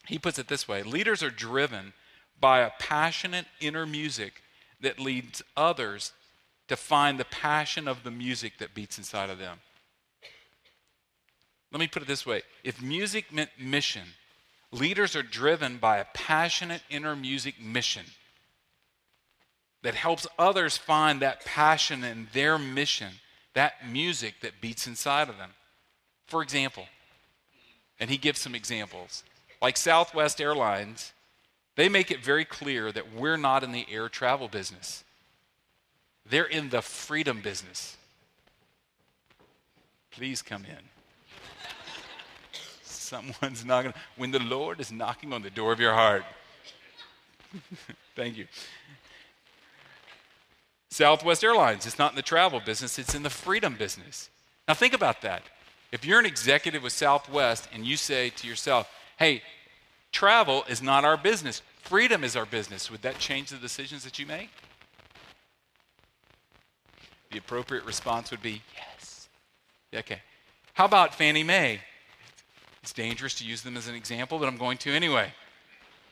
he 0.07 0.19
puts 0.19 0.39
it 0.39 0.49
this 0.49 0.67
way 0.67 0.83
Leaders 0.83 1.23
are 1.23 1.31
driven 1.31 1.93
by 2.41 2.61
a 2.61 2.71
passionate 2.79 3.47
inner 3.61 3.87
music 3.87 4.43
that 4.81 4.99
leads 4.99 5.43
others 5.57 6.13
to 6.69 6.77
find 6.77 7.19
the 7.19 7.25
passion 7.25 7.89
of 7.89 8.03
the 8.03 8.11
music 8.11 8.59
that 8.59 8.75
beats 8.75 8.97
inside 8.97 9.29
of 9.29 9.39
them. 9.39 9.59
Let 11.73 11.81
me 11.81 11.89
put 11.89 12.03
it 12.03 12.09
this 12.09 12.27
way 12.27 12.43
if 12.65 12.81
music 12.81 13.33
meant 13.33 13.51
mission, 13.59 14.09
leaders 14.73 15.15
are 15.15 15.23
driven 15.23 15.79
by 15.79 15.99
a 15.99 16.07
passionate 16.15 16.83
inner 16.89 17.15
music 17.15 17.61
mission 17.61 18.07
that 19.83 19.95
helps 19.95 20.27
others 20.39 20.77
find 20.77 21.21
that 21.21 21.45
passion 21.45 22.05
in 22.05 22.29
their 22.33 22.59
mission, 22.59 23.15
that 23.55 23.89
music 23.89 24.35
that 24.43 24.61
beats 24.61 24.87
inside 24.87 25.29
of 25.29 25.39
them. 25.39 25.51
For 26.27 26.43
example, 26.43 26.87
and 27.99 28.11
he 28.11 28.17
gives 28.17 28.41
some 28.41 28.55
examples 28.55 29.25
like 29.61 29.77
Southwest 29.77 30.41
Airlines, 30.41 31.13
they 31.77 31.89
make 31.89 32.11
it 32.11 32.25
very 32.25 32.45
clear 32.45 32.91
that 32.93 33.15
we're 33.15 33.37
not 33.37 33.63
in 33.63 33.73
the 33.73 33.87
air 33.91 34.09
travel 34.09 34.49
business. 34.49 35.05
They're 36.29 36.45
in 36.45 36.71
the 36.71 36.83
freedom 36.83 37.41
business. 37.41 37.97
Please 40.11 40.43
come 40.43 40.65
in. 40.65 40.79
Someone's 42.83 43.65
knocking. 43.65 43.95
When 44.17 44.31
the 44.31 44.39
Lord 44.39 44.81
is 44.81 44.93
knocking 44.93 45.33
on 45.33 45.43
the 45.43 45.51
door 45.51 45.73
of 45.73 45.81
your 45.81 45.95
heart. 45.95 46.25
Thank 48.17 48.37
you. 48.37 48.47
Southwest 50.91 51.45
Airlines, 51.45 51.87
it's 51.87 51.99
not 51.99 52.13
in 52.13 52.17
the 52.17 52.23
travel 52.23 52.61
business, 52.61 52.99
it's 52.99 53.15
in 53.15 53.23
the 53.23 53.31
freedom 53.31 53.77
business. 53.77 54.29
Now 54.67 54.75
think 54.75 54.93
about 54.93 55.23
that. 55.23 55.43
If 55.93 56.05
you're 56.05 56.19
an 56.19 56.27
executive 56.27 56.83
with 56.83 56.93
Southwest 56.93 57.69
and 57.73 57.87
you 57.87 57.97
say 57.97 58.31
to 58.31 58.47
yourself, 58.47 58.93
hey, 59.21 59.43
travel 60.11 60.65
is 60.69 60.83
not 60.83 61.05
our 61.05 61.17
business, 61.17 61.63
freedom 61.83 62.25
is 62.25 62.35
our 62.35 62.47
business. 62.47 62.91
Would 62.91 63.03
that 63.03 63.19
change 63.19 63.51
the 63.51 63.59
decisions 63.59 64.03
that 64.03 64.19
you 64.19 64.27
make? 64.27 64.51
The 67.31 67.39
appropriate 67.39 67.85
response 67.85 68.33
would 68.33 68.43
be 68.43 68.63
yes. 68.75 69.29
Okay. 69.95 70.21
How 70.75 70.87
about 70.87 71.15
Fannie 71.15 71.45
Mae? 71.45 71.81
It's 72.83 72.93
dangerous 72.93 73.35
to 73.35 73.45
use 73.45 73.63
them 73.63 73.77
as 73.77 73.87
an 73.87 73.95
example, 73.95 74.39
but 74.39 74.49
I'm 74.49 74.57
going 74.57 74.79
to 74.79 74.91
anyway. 74.91 75.33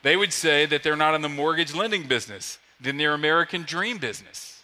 They 0.02 0.16
would 0.16 0.32
say 0.32 0.66
that 0.66 0.82
they're 0.82 0.94
not 0.94 1.14
in 1.14 1.22
the 1.22 1.28
mortgage 1.28 1.74
lending 1.74 2.06
business, 2.06 2.58
then 2.80 2.98
they're 2.98 3.14
American 3.14 3.62
dream 3.62 3.98
business 3.98 4.62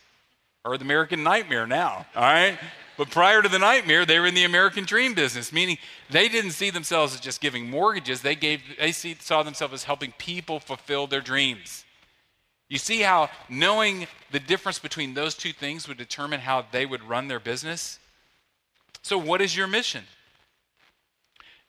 or 0.65 0.79
the 0.79 0.85
American 0.85 1.23
nightmare 1.23 1.67
now, 1.67 2.07
all 2.15 2.23
right? 2.23 2.59
But 2.97 3.11
prior 3.11 3.43
to 3.43 3.49
the 3.49 3.59
nightmare, 3.59 4.07
they 4.07 4.19
were 4.19 4.27
in 4.27 4.35
the 4.35 4.45
American 4.45 4.85
dream 4.85 5.15
business, 5.15 5.53
meaning 5.53 5.79
they 6.11 6.29
didn't 6.29 6.53
see 6.53 6.71
themselves 6.71 7.15
as 7.15 7.21
just 7.21 7.41
giving 7.41 7.69
mortgages. 7.69 8.23
They, 8.23 8.37
gave, 8.37 8.63
they 8.79 8.93
see, 8.93 9.17
saw 9.19 9.43
themselves 9.43 9.75
as 9.75 9.85
helping 9.85 10.13
people 10.19 10.61
fulfill 10.61 11.07
their 11.07 11.21
dreams. 11.21 11.85
You 12.69 12.79
see 12.79 13.01
how 13.01 13.31
knowing 13.49 14.07
the 14.31 14.41
difference 14.41 14.79
between 14.79 15.15
those 15.15 15.35
two 15.35 15.53
things 15.53 15.89
would 15.89 15.99
determine 15.99 16.41
how 16.41 16.65
they 16.71 16.87
would 16.87 17.03
run 17.03 17.29
their 17.29 17.41
business? 17.41 17.99
So, 19.03 19.19
what 19.19 19.41
is 19.41 19.57
your 19.57 19.67
mission? 19.67 20.05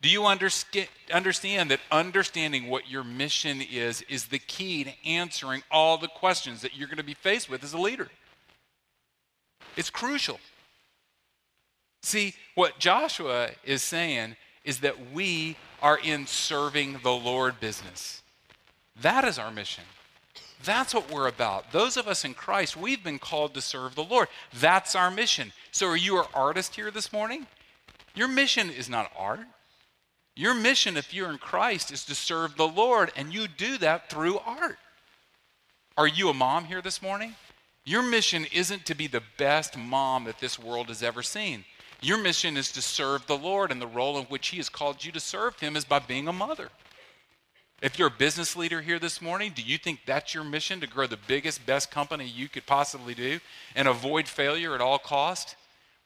Do 0.02 0.10
you 0.10 0.26
understand 0.26 1.72
that 1.72 1.80
understanding 1.90 2.68
what 2.68 2.90
your 2.90 3.04
mission 3.04 3.62
is 3.62 4.04
is 4.04 4.26
the 4.26 4.40
key 4.40 4.84
to 4.84 4.92
answering 5.06 5.64
all 5.72 5.98
the 5.98 6.08
questions 6.08 6.62
that 6.62 6.76
you're 6.76 6.88
going 6.88 6.98
to 6.98 7.04
be 7.04 7.16
faced 7.16 7.50
with 7.50 7.64
as 7.64 7.74
a 7.74 7.80
leader? 7.80 8.10
It's 9.76 9.90
crucial. 9.90 10.40
See, 12.06 12.36
what 12.54 12.78
Joshua 12.78 13.50
is 13.64 13.82
saying 13.82 14.36
is 14.64 14.82
that 14.82 15.12
we 15.12 15.58
are 15.82 15.98
in 15.98 16.28
serving 16.28 17.00
the 17.02 17.12
Lord 17.12 17.60
business. 17.60 18.22
That 19.02 19.26
is 19.26 19.40
our 19.40 19.50
mission. 19.50 19.86
That's 20.64 20.94
what 20.94 21.12
we're 21.12 21.28
about. 21.28 21.72
Those 21.72 21.98
of 21.98 22.08
us 22.08 22.24
in 22.24 22.36
Christ, 22.36 22.78
we've 22.78 23.04
been 23.04 23.18
called 23.18 23.56
to 23.56 23.62
serve 23.62 23.96
the 23.96 24.04
Lord. 24.04 24.28
That's 24.54 24.94
our 24.94 25.10
mission. 25.10 25.52
So, 25.72 25.88
are 25.88 25.98
you 25.98 26.20
an 26.20 26.28
artist 26.36 26.76
here 26.76 26.92
this 26.92 27.12
morning? 27.12 27.48
Your 28.14 28.28
mission 28.28 28.70
is 28.70 28.88
not 28.88 29.12
art. 29.18 29.48
Your 30.36 30.54
mission, 30.54 30.98
if 30.98 31.12
you're 31.12 31.32
in 31.32 31.40
Christ, 31.40 31.92
is 31.92 32.06
to 32.06 32.14
serve 32.14 32.56
the 32.56 32.68
Lord, 32.68 33.12
and 33.16 33.34
you 33.34 33.48
do 33.48 33.80
that 33.80 34.12
through 34.12 34.38
art. 34.46 34.78
Are 35.98 36.08
you 36.08 36.30
a 36.30 36.36
mom 36.36 36.66
here 36.66 36.84
this 36.84 37.02
morning? 37.02 37.34
Your 37.84 38.04
mission 38.04 38.46
isn't 38.54 38.86
to 38.86 38.94
be 38.94 39.08
the 39.08 39.24
best 39.40 39.76
mom 39.76 40.26
that 40.26 40.38
this 40.38 40.60
world 40.60 40.90
has 40.90 41.02
ever 41.02 41.24
seen. 41.24 41.66
Your 42.06 42.20
mission 42.20 42.56
is 42.56 42.72
to 42.74 42.84
serve 42.84 43.26
the 43.26 43.36
Lord, 43.36 43.72
and 43.72 43.82
the 43.82 43.88
role 43.88 44.20
in 44.20 44.26
which 44.26 44.50
He 44.50 44.58
has 44.58 44.70
called 44.70 45.04
you 45.04 45.12
to 45.14 45.20
serve 45.20 45.60
Him 45.60 45.76
is 45.76 45.84
by 45.84 45.98
being 45.98 46.28
a 46.28 46.34
mother. 46.34 46.70
If 47.82 47.98
you're 47.98 48.10
a 48.10 48.12
business 48.12 48.56
leader 48.56 48.80
here 48.80 49.00
this 49.00 49.24
morning, 49.24 49.54
do 49.56 49.64
you 49.64 49.80
think 49.80 50.02
that's 50.06 50.32
your 50.32 50.44
mission 50.44 50.80
to 50.82 50.88
grow 50.88 51.08
the 51.08 51.18
biggest, 51.18 51.66
best 51.66 51.90
company 51.90 52.28
you 52.28 52.48
could 52.48 52.68
possibly 52.68 53.16
do 53.16 53.40
and 53.76 53.88
avoid 53.88 54.28
failure 54.28 54.76
at 54.76 54.82
all 54.82 55.00
cost? 55.00 55.56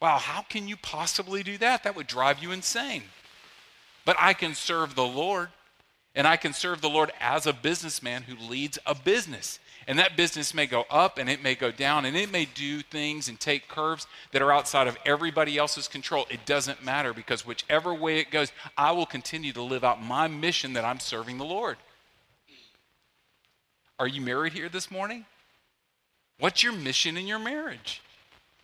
Wow, 0.01 0.20
how 0.20 0.41
can 0.44 0.70
you 0.70 0.77
possibly 0.77 1.44
do 1.44 1.58
that? 1.58 1.84
That 1.84 1.98
would 1.98 2.08
drive 2.08 2.41
you 2.41 2.53
insane. 2.53 3.03
But 4.06 4.15
I 4.18 4.32
can 4.32 4.56
serve 4.56 4.96
the 4.96 5.06
Lord, 5.06 5.50
and 6.15 6.25
I 6.25 6.38
can 6.38 6.53
serve 6.53 6.79
the 6.79 6.89
Lord 6.89 7.12
as 7.20 7.46
a 7.46 7.51
businessman 7.51 8.22
who 8.22 8.38
leads 8.48 8.79
a 8.86 8.96
business. 8.96 9.60
And 9.89 9.98
that 9.98 10.15
business 10.15 10.53
may 10.53 10.67
go 10.67 10.86
up 10.91 11.17
and 11.17 11.27
it 11.27 11.41
may 11.41 11.55
go 11.55 11.72
down 11.72 12.05
and 12.05 12.15
it 12.15 12.31
may 12.31 12.46
do 12.46 12.84
things 12.84 13.27
and 13.27 13.39
take 13.39 13.67
curves 13.67 14.05
that 14.31 14.39
are 14.43 14.51
outside 14.51 14.86
of 14.86 14.96
everybody 15.03 15.58
else's 15.58 15.88
control. 15.88 16.27
It 16.29 16.46
doesn't 16.46 16.86
matter 16.86 17.12
because 17.12 17.43
whichever 17.43 17.91
way 17.91 18.19
it 18.19 18.29
goes, 18.29 18.51
I 18.77 18.91
will 18.91 19.08
continue 19.08 19.51
to 19.51 19.63
live 19.63 19.84
out 19.84 20.00
my 20.00 20.27
mission 20.27 20.74
that 20.74 20.86
I'm 20.86 21.00
serving 21.00 21.39
the 21.39 21.43
Lord. 21.43 21.77
Are 23.98 24.08
you 24.08 24.22
married 24.22 24.53
here 24.53 24.69
this 24.69 24.91
morning? 24.91 25.25
What's 26.38 26.62
your 26.62 26.74
mission 26.74 27.17
in 27.17 27.25
your 27.25 27.39
marriage? 27.39 28.03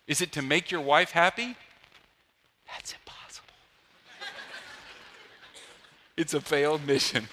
Is 0.05 0.22
it 0.22 0.32
to 0.34 0.44
make 0.44 0.70
your 0.70 0.82
wife 0.82 1.10
happy? 1.10 1.55
That's 2.67 2.94
impossible. 2.94 3.53
it's 6.17 6.36
a 6.36 6.41
failed 6.41 6.86
mission. 6.86 7.27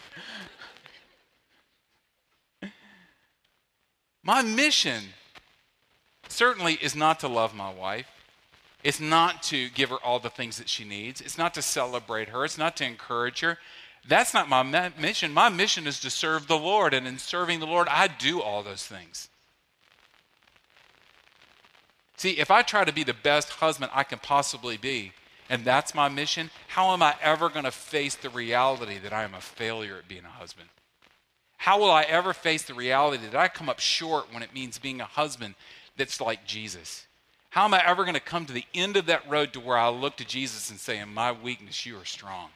My 4.24 4.42
mission 4.42 5.02
certainly 6.28 6.74
is 6.74 6.94
not 6.94 7.20
to 7.20 7.28
love 7.28 7.54
my 7.54 7.72
wife. 7.72 8.06
It's 8.84 9.00
not 9.00 9.42
to 9.44 9.68
give 9.70 9.90
her 9.90 9.96
all 9.96 10.18
the 10.18 10.30
things 10.30 10.58
that 10.58 10.68
she 10.68 10.84
needs. 10.84 11.20
It's 11.20 11.38
not 11.38 11.54
to 11.54 11.62
celebrate 11.62 12.28
her. 12.28 12.44
It's 12.44 12.58
not 12.58 12.76
to 12.76 12.84
encourage 12.84 13.40
her. 13.40 13.58
That's 14.06 14.34
not 14.34 14.48
my 14.48 14.62
mission. 14.98 15.32
My 15.32 15.48
mission 15.48 15.86
is 15.86 16.00
to 16.00 16.10
serve 16.10 16.48
the 16.48 16.58
Lord. 16.58 16.94
And 16.94 17.06
in 17.06 17.18
serving 17.18 17.60
the 17.60 17.66
Lord, 17.66 17.88
I 17.88 18.08
do 18.08 18.40
all 18.40 18.62
those 18.62 18.84
things. 18.84 19.28
See, 22.16 22.38
if 22.38 22.50
I 22.50 22.62
try 22.62 22.84
to 22.84 22.92
be 22.92 23.04
the 23.04 23.14
best 23.14 23.50
husband 23.50 23.90
I 23.94 24.04
can 24.04 24.18
possibly 24.18 24.76
be, 24.76 25.12
and 25.48 25.64
that's 25.64 25.94
my 25.94 26.08
mission, 26.08 26.50
how 26.68 26.92
am 26.92 27.02
I 27.02 27.14
ever 27.20 27.48
going 27.48 27.64
to 27.64 27.72
face 27.72 28.14
the 28.14 28.30
reality 28.30 28.98
that 28.98 29.12
I 29.12 29.24
am 29.24 29.34
a 29.34 29.40
failure 29.40 29.96
at 29.98 30.08
being 30.08 30.24
a 30.24 30.28
husband? 30.28 30.68
How 31.62 31.78
will 31.78 31.92
I 31.92 32.02
ever 32.02 32.32
face 32.32 32.64
the 32.64 32.74
reality 32.74 33.24
that 33.24 33.36
I 33.36 33.46
come 33.46 33.68
up 33.68 33.78
short 33.78 34.32
when 34.32 34.42
it 34.42 34.52
means 34.52 34.80
being 34.80 35.00
a 35.00 35.04
husband 35.04 35.54
that's 35.96 36.20
like 36.20 36.44
Jesus? 36.44 37.06
How 37.50 37.66
am 37.66 37.72
I 37.72 37.86
ever 37.86 38.02
going 38.02 38.14
to 38.14 38.20
come 38.20 38.46
to 38.46 38.52
the 38.52 38.64
end 38.74 38.96
of 38.96 39.06
that 39.06 39.30
road 39.30 39.52
to 39.52 39.60
where 39.60 39.78
I 39.78 39.88
look 39.88 40.16
to 40.16 40.24
Jesus 40.24 40.70
and 40.70 40.80
say, 40.80 40.98
In 40.98 41.14
my 41.14 41.30
weakness, 41.30 41.86
you 41.86 41.96
are 41.98 42.04
strong? 42.04 42.48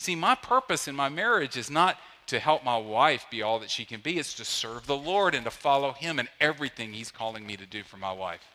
See, 0.00 0.16
my 0.16 0.34
purpose 0.34 0.88
in 0.88 0.96
my 0.96 1.10
marriage 1.10 1.58
is 1.58 1.68
not 1.68 1.98
to 2.28 2.38
help 2.38 2.64
my 2.64 2.78
wife 2.78 3.26
be 3.30 3.42
all 3.42 3.58
that 3.58 3.70
she 3.70 3.84
can 3.84 4.00
be, 4.00 4.18
it's 4.18 4.32
to 4.36 4.44
serve 4.46 4.86
the 4.86 4.96
Lord 4.96 5.34
and 5.34 5.44
to 5.44 5.50
follow 5.50 5.92
Him 5.92 6.18
in 6.18 6.26
everything 6.40 6.94
He's 6.94 7.10
calling 7.10 7.46
me 7.46 7.58
to 7.58 7.66
do 7.66 7.82
for 7.82 7.98
my 7.98 8.12
wife. 8.12 8.48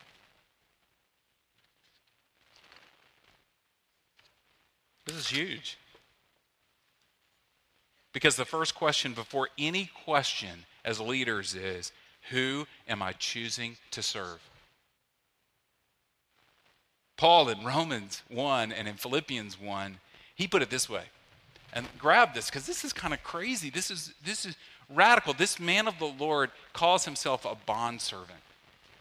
This 5.06 5.14
is 5.14 5.28
huge. 5.28 5.78
Because 8.12 8.36
the 8.36 8.44
first 8.44 8.74
question 8.74 9.12
before 9.12 9.48
any 9.58 9.90
question 10.04 10.64
as 10.84 11.00
leaders 11.00 11.54
is 11.54 11.92
who 12.30 12.66
am 12.88 13.02
I 13.02 13.12
choosing 13.12 13.76
to 13.90 14.02
serve? 14.02 14.40
Paul 17.16 17.48
in 17.48 17.64
Romans 17.64 18.22
1 18.28 18.72
and 18.72 18.88
in 18.88 18.94
Philippians 18.94 19.60
1, 19.60 19.98
he 20.34 20.46
put 20.46 20.62
it 20.62 20.70
this 20.70 20.88
way. 20.88 21.04
And 21.72 21.86
grab 21.98 22.32
this 22.32 22.46
because 22.46 22.66
this 22.66 22.84
is 22.84 22.92
kind 22.92 23.12
of 23.12 23.22
crazy. 23.22 23.70
This 23.70 23.90
is, 23.90 24.14
this 24.24 24.46
is 24.46 24.56
radical. 24.88 25.34
This 25.34 25.60
man 25.60 25.86
of 25.86 25.98
the 25.98 26.06
Lord 26.18 26.50
calls 26.72 27.04
himself 27.04 27.44
a 27.44 27.56
bondservant. 27.66 28.40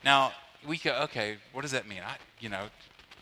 Now, 0.03 0.33
we 0.67 0.77
go, 0.77 0.93
okay, 1.03 1.37
what 1.53 1.61
does 1.61 1.71
that 1.71 1.87
mean? 1.87 2.01
I, 2.05 2.17
you 2.39 2.49
know, 2.49 2.65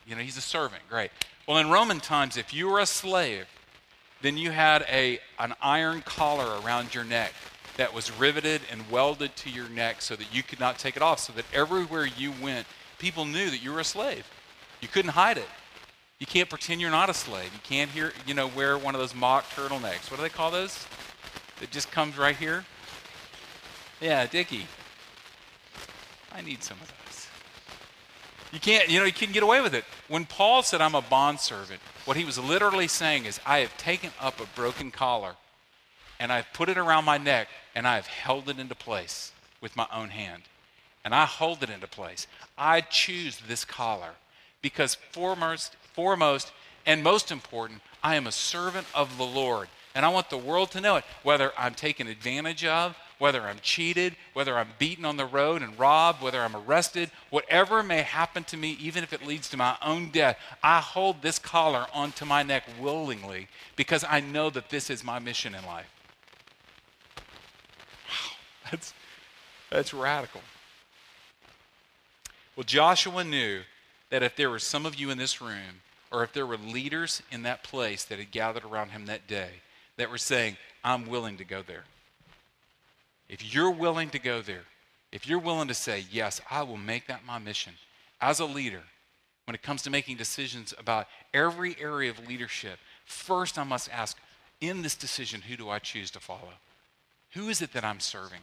you 0.07 0.15
know, 0.15 0.21
he's 0.21 0.37
a 0.37 0.41
servant. 0.41 0.81
Great. 0.89 1.11
Well, 1.47 1.57
in 1.57 1.69
Roman 1.69 1.99
times, 1.99 2.37
if 2.37 2.53
you 2.53 2.67
were 2.69 2.79
a 2.79 2.85
slave, 2.85 3.45
then 4.25 4.37
you 4.37 4.51
had 4.51 4.85
a, 4.89 5.19
an 5.39 5.53
iron 5.61 6.01
collar 6.01 6.59
around 6.61 6.95
your 6.95 7.03
neck 7.03 7.33
that 7.77 7.93
was 7.93 8.11
riveted 8.17 8.61
and 8.71 8.89
welded 8.89 9.35
to 9.35 9.49
your 9.49 9.69
neck 9.69 10.01
so 10.01 10.15
that 10.15 10.33
you 10.33 10.41
could 10.41 10.59
not 10.59 10.79
take 10.79 10.95
it 10.95 11.01
off, 11.01 11.19
so 11.19 11.33
that 11.33 11.45
everywhere 11.53 12.05
you 12.05 12.33
went, 12.41 12.65
people 12.97 13.25
knew 13.25 13.49
that 13.49 13.61
you 13.61 13.71
were 13.71 13.81
a 13.81 13.85
slave. 13.85 14.25
You 14.81 14.87
couldn't 14.87 15.11
hide 15.11 15.37
it. 15.37 15.47
You 16.19 16.25
can't 16.25 16.49
pretend 16.49 16.79
you're 16.79 16.91
not 16.91 17.09
a 17.09 17.13
slave. 17.13 17.51
You 17.53 17.59
can't 17.63 17.91
hear, 17.91 18.13
you 18.25 18.33
know, 18.33 18.47
wear 18.47 18.77
one 18.77 18.95
of 18.95 19.01
those 19.01 19.13
mock 19.13 19.49
turtlenecks. 19.49 20.09
What 20.09 20.17
do 20.17 20.23
they 20.23 20.29
call 20.29 20.49
those? 20.49 20.87
That 21.59 21.71
just 21.71 21.91
comes 21.91 22.17
right 22.17 22.35
here? 22.35 22.65
Yeah, 23.99 24.25
Dickie. 24.25 24.67
I 26.31 26.41
need 26.41 26.63
some 26.63 26.77
of 26.81 26.87
those. 26.87 27.27
You 28.51 28.59
can't, 28.59 28.89
you 28.89 28.99
know, 28.99 29.05
you 29.05 29.13
can't 29.13 29.33
get 29.33 29.43
away 29.43 29.59
with 29.61 29.73
it. 29.73 29.83
When 30.07 30.25
Paul 30.25 30.63
said, 30.63 30.79
I'm 30.79 30.95
a 30.95 31.01
bondservant, 31.01 31.81
what 32.05 32.17
he 32.17 32.23
was 32.23 32.37
literally 32.37 32.87
saying 32.87 33.25
is, 33.25 33.39
I 33.45 33.59
have 33.59 33.75
taken 33.77 34.11
up 34.21 34.39
a 34.39 34.45
broken 34.55 34.91
collar 34.91 35.35
and 36.19 36.31
I've 36.31 36.51
put 36.53 36.69
it 36.69 36.77
around 36.77 37.05
my 37.05 37.17
neck 37.17 37.47
and 37.73 37.87
I've 37.87 38.07
held 38.07 38.47
it 38.49 38.59
into 38.59 38.75
place 38.75 39.31
with 39.59 39.75
my 39.75 39.87
own 39.93 40.09
hand. 40.09 40.43
And 41.03 41.13
I 41.13 41.25
hold 41.25 41.61
it 41.61 41.69
into 41.69 41.87
place. 41.87 42.27
I 42.57 42.81
choose 42.81 43.39
this 43.47 43.65
collar 43.65 44.11
because 44.61 44.95
foremost, 44.95 45.75
foremost 45.93 46.51
and 46.85 47.03
most 47.03 47.31
important, 47.31 47.81
I 48.03 48.15
am 48.15 48.27
a 48.27 48.31
servant 48.31 48.87
of 48.93 49.17
the 49.17 49.25
Lord. 49.25 49.67
And 49.93 50.05
I 50.05 50.09
want 50.09 50.29
the 50.29 50.37
world 50.37 50.71
to 50.71 50.81
know 50.81 50.97
it, 50.97 51.05
whether 51.23 51.51
I'm 51.57 51.73
taken 51.73 52.07
advantage 52.07 52.65
of, 52.65 52.95
whether 53.17 53.41
I'm 53.41 53.59
cheated, 53.61 54.15
whether 54.33 54.57
I'm 54.57 54.69
beaten 54.77 55.05
on 55.05 55.17
the 55.17 55.25
road 55.25 55.61
and 55.61 55.77
robbed, 55.79 56.21
whether 56.21 56.41
I'm 56.41 56.55
arrested, 56.55 57.11
whatever 57.29 57.81
may 57.83 58.01
happen 58.01 58.43
to 58.45 58.57
me, 58.57 58.77
even 58.79 59.03
if 59.03 59.13
it 59.13 59.25
leads 59.25 59.49
to 59.49 59.57
my 59.57 59.77
own 59.81 60.09
death, 60.09 60.37
I 60.63 60.79
hold 60.79 61.21
this 61.21 61.39
collar 61.39 61.85
onto 61.93 62.25
my 62.25 62.43
neck 62.43 62.63
willingly 62.79 63.47
because 63.75 64.03
I 64.07 64.19
know 64.19 64.49
that 64.49 64.69
this 64.69 64.89
is 64.89 65.03
my 65.03 65.19
mission 65.19 65.55
in 65.55 65.65
life. 65.65 65.89
Wow, 68.07 68.35
That's, 68.71 68.93
that's 69.69 69.93
radical. 69.93 70.41
Well, 72.55 72.63
Joshua 72.63 73.23
knew 73.23 73.61
that 74.09 74.23
if 74.23 74.35
there 74.35 74.49
were 74.49 74.59
some 74.59 74.85
of 74.85 74.95
you 74.95 75.09
in 75.09 75.17
this 75.17 75.41
room, 75.41 75.81
or 76.11 76.23
if 76.23 76.31
there 76.31 76.45
were 76.45 76.57
leaders 76.57 77.21
in 77.31 77.43
that 77.43 77.63
place 77.63 78.05
that 78.05 78.19
had 78.19 78.31
gathered 78.31 78.63
around 78.63 78.89
him 78.89 79.05
that 79.07 79.27
day 79.27 79.49
that 79.97 80.09
were 80.09 80.17
saying, 80.17 80.57
I'm 80.83 81.07
willing 81.07 81.37
to 81.37 81.43
go 81.43 81.61
there. 81.61 81.83
If 83.29 83.53
you're 83.53 83.71
willing 83.71 84.09
to 84.11 84.19
go 84.19 84.41
there, 84.41 84.63
if 85.11 85.27
you're 85.27 85.39
willing 85.39 85.67
to 85.67 85.73
say, 85.73 86.05
Yes, 86.11 86.41
I 86.49 86.63
will 86.63 86.77
make 86.77 87.07
that 87.07 87.25
my 87.25 87.39
mission 87.39 87.73
as 88.21 88.39
a 88.39 88.45
leader, 88.45 88.83
when 89.45 89.55
it 89.55 89.61
comes 89.61 89.81
to 89.83 89.89
making 89.89 90.17
decisions 90.17 90.73
about 90.77 91.07
every 91.33 91.75
area 91.79 92.09
of 92.09 92.27
leadership, 92.27 92.79
first 93.05 93.57
I 93.57 93.63
must 93.63 93.91
ask, 93.91 94.17
in 94.61 94.81
this 94.81 94.95
decision, 94.95 95.41
who 95.41 95.57
do 95.57 95.69
I 95.69 95.79
choose 95.79 96.09
to 96.11 96.19
follow? 96.19 96.53
Who 97.33 97.49
is 97.49 97.61
it 97.61 97.73
that 97.73 97.83
I'm 97.83 97.99
serving? 97.99 98.41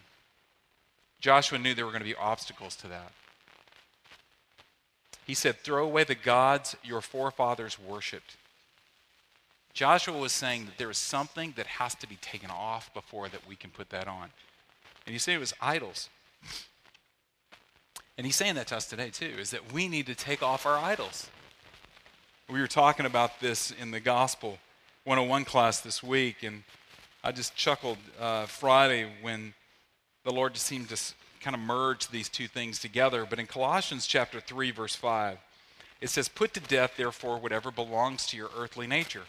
Joshua 1.21 1.59
knew 1.59 1.75
there 1.75 1.87
were 1.87 1.93
going 1.93 2.03
to 2.03 2.09
be 2.09 2.15
obstacles 2.15 2.77
to 2.77 2.89
that. 2.89 3.13
He 5.27 5.35
said, 5.35 5.59
Throw 5.59 5.85
away 5.85 6.05
the 6.05 6.15
gods 6.15 6.77
your 6.85 7.01
forefathers 7.01 7.79
worshiped. 7.79 8.37
Joshua 9.73 10.19
was 10.19 10.33
saying 10.33 10.67
that 10.67 10.77
there 10.79 10.91
is 10.91 10.99
something 10.99 11.55
that 11.57 11.67
has 11.67 11.95
to 11.97 12.09
be 12.09 12.17
taken 12.17 12.51
off 12.51 12.93
before 12.93 13.29
that 13.29 13.49
we 13.49 13.57
can 13.57 13.71
put 13.71 13.89
that 13.91 14.07
on. 14.07 14.31
And 15.07 15.13
you 15.13 15.19
say 15.19 15.35
it 15.35 15.41
was 15.41 15.55
idols. 15.61 16.09
And 18.17 18.27
he's 18.27 18.37
saying 18.37 18.55
that 18.57 18.69
to 18.69 18.77
us 18.77 18.87
today 18.87 19.11
too, 19.11 19.33
is 19.39 19.51
that 19.51 19.73
we 19.73 19.89
need 19.89 20.07
to 20.07 20.15
take 20.15 20.43
off 20.43 20.67
our 20.67 20.79
idols. 20.79 21.29
We 22.49 22.61
were 22.61 22.67
talking 22.67 23.07
about 23.07 23.41
this 23.41 23.71
in 23.71 23.91
the 23.91 24.01
Gospel 24.01 24.59
101 25.05 25.45
class 25.45 25.81
this 25.81 26.03
week, 26.03 26.43
and 26.43 26.63
I 27.25 27.33
just 27.33 27.57
chuckled 27.57 27.99
uh, 28.21 28.47
Friday 28.47 29.09
when 29.23 29.55
the 30.25 30.33
Lord 30.33 30.55
just 30.55 30.67
seemed 30.67 30.89
to 30.91 31.01
kind 31.41 31.55
of 31.55 31.61
merge 31.61 32.09
these 32.09 32.29
two 32.29 32.47
things 32.47 32.79
together. 32.79 33.27
But 33.29 33.39
in 33.39 33.47
Colossians 33.47 34.07
chapter 34.07 34.41
3, 34.41 34.71
verse 34.71 34.95
5, 34.95 35.39
it 36.01 36.11
says, 36.11 36.29
Put 36.29 36.55
to 36.55 36.61
death, 36.61 36.93
therefore, 36.97 37.39
whatever 37.39 37.71
belongs 37.71 38.27
to 38.27 38.37
your 38.37 38.51
earthly 38.57 38.87
nature 38.87 39.23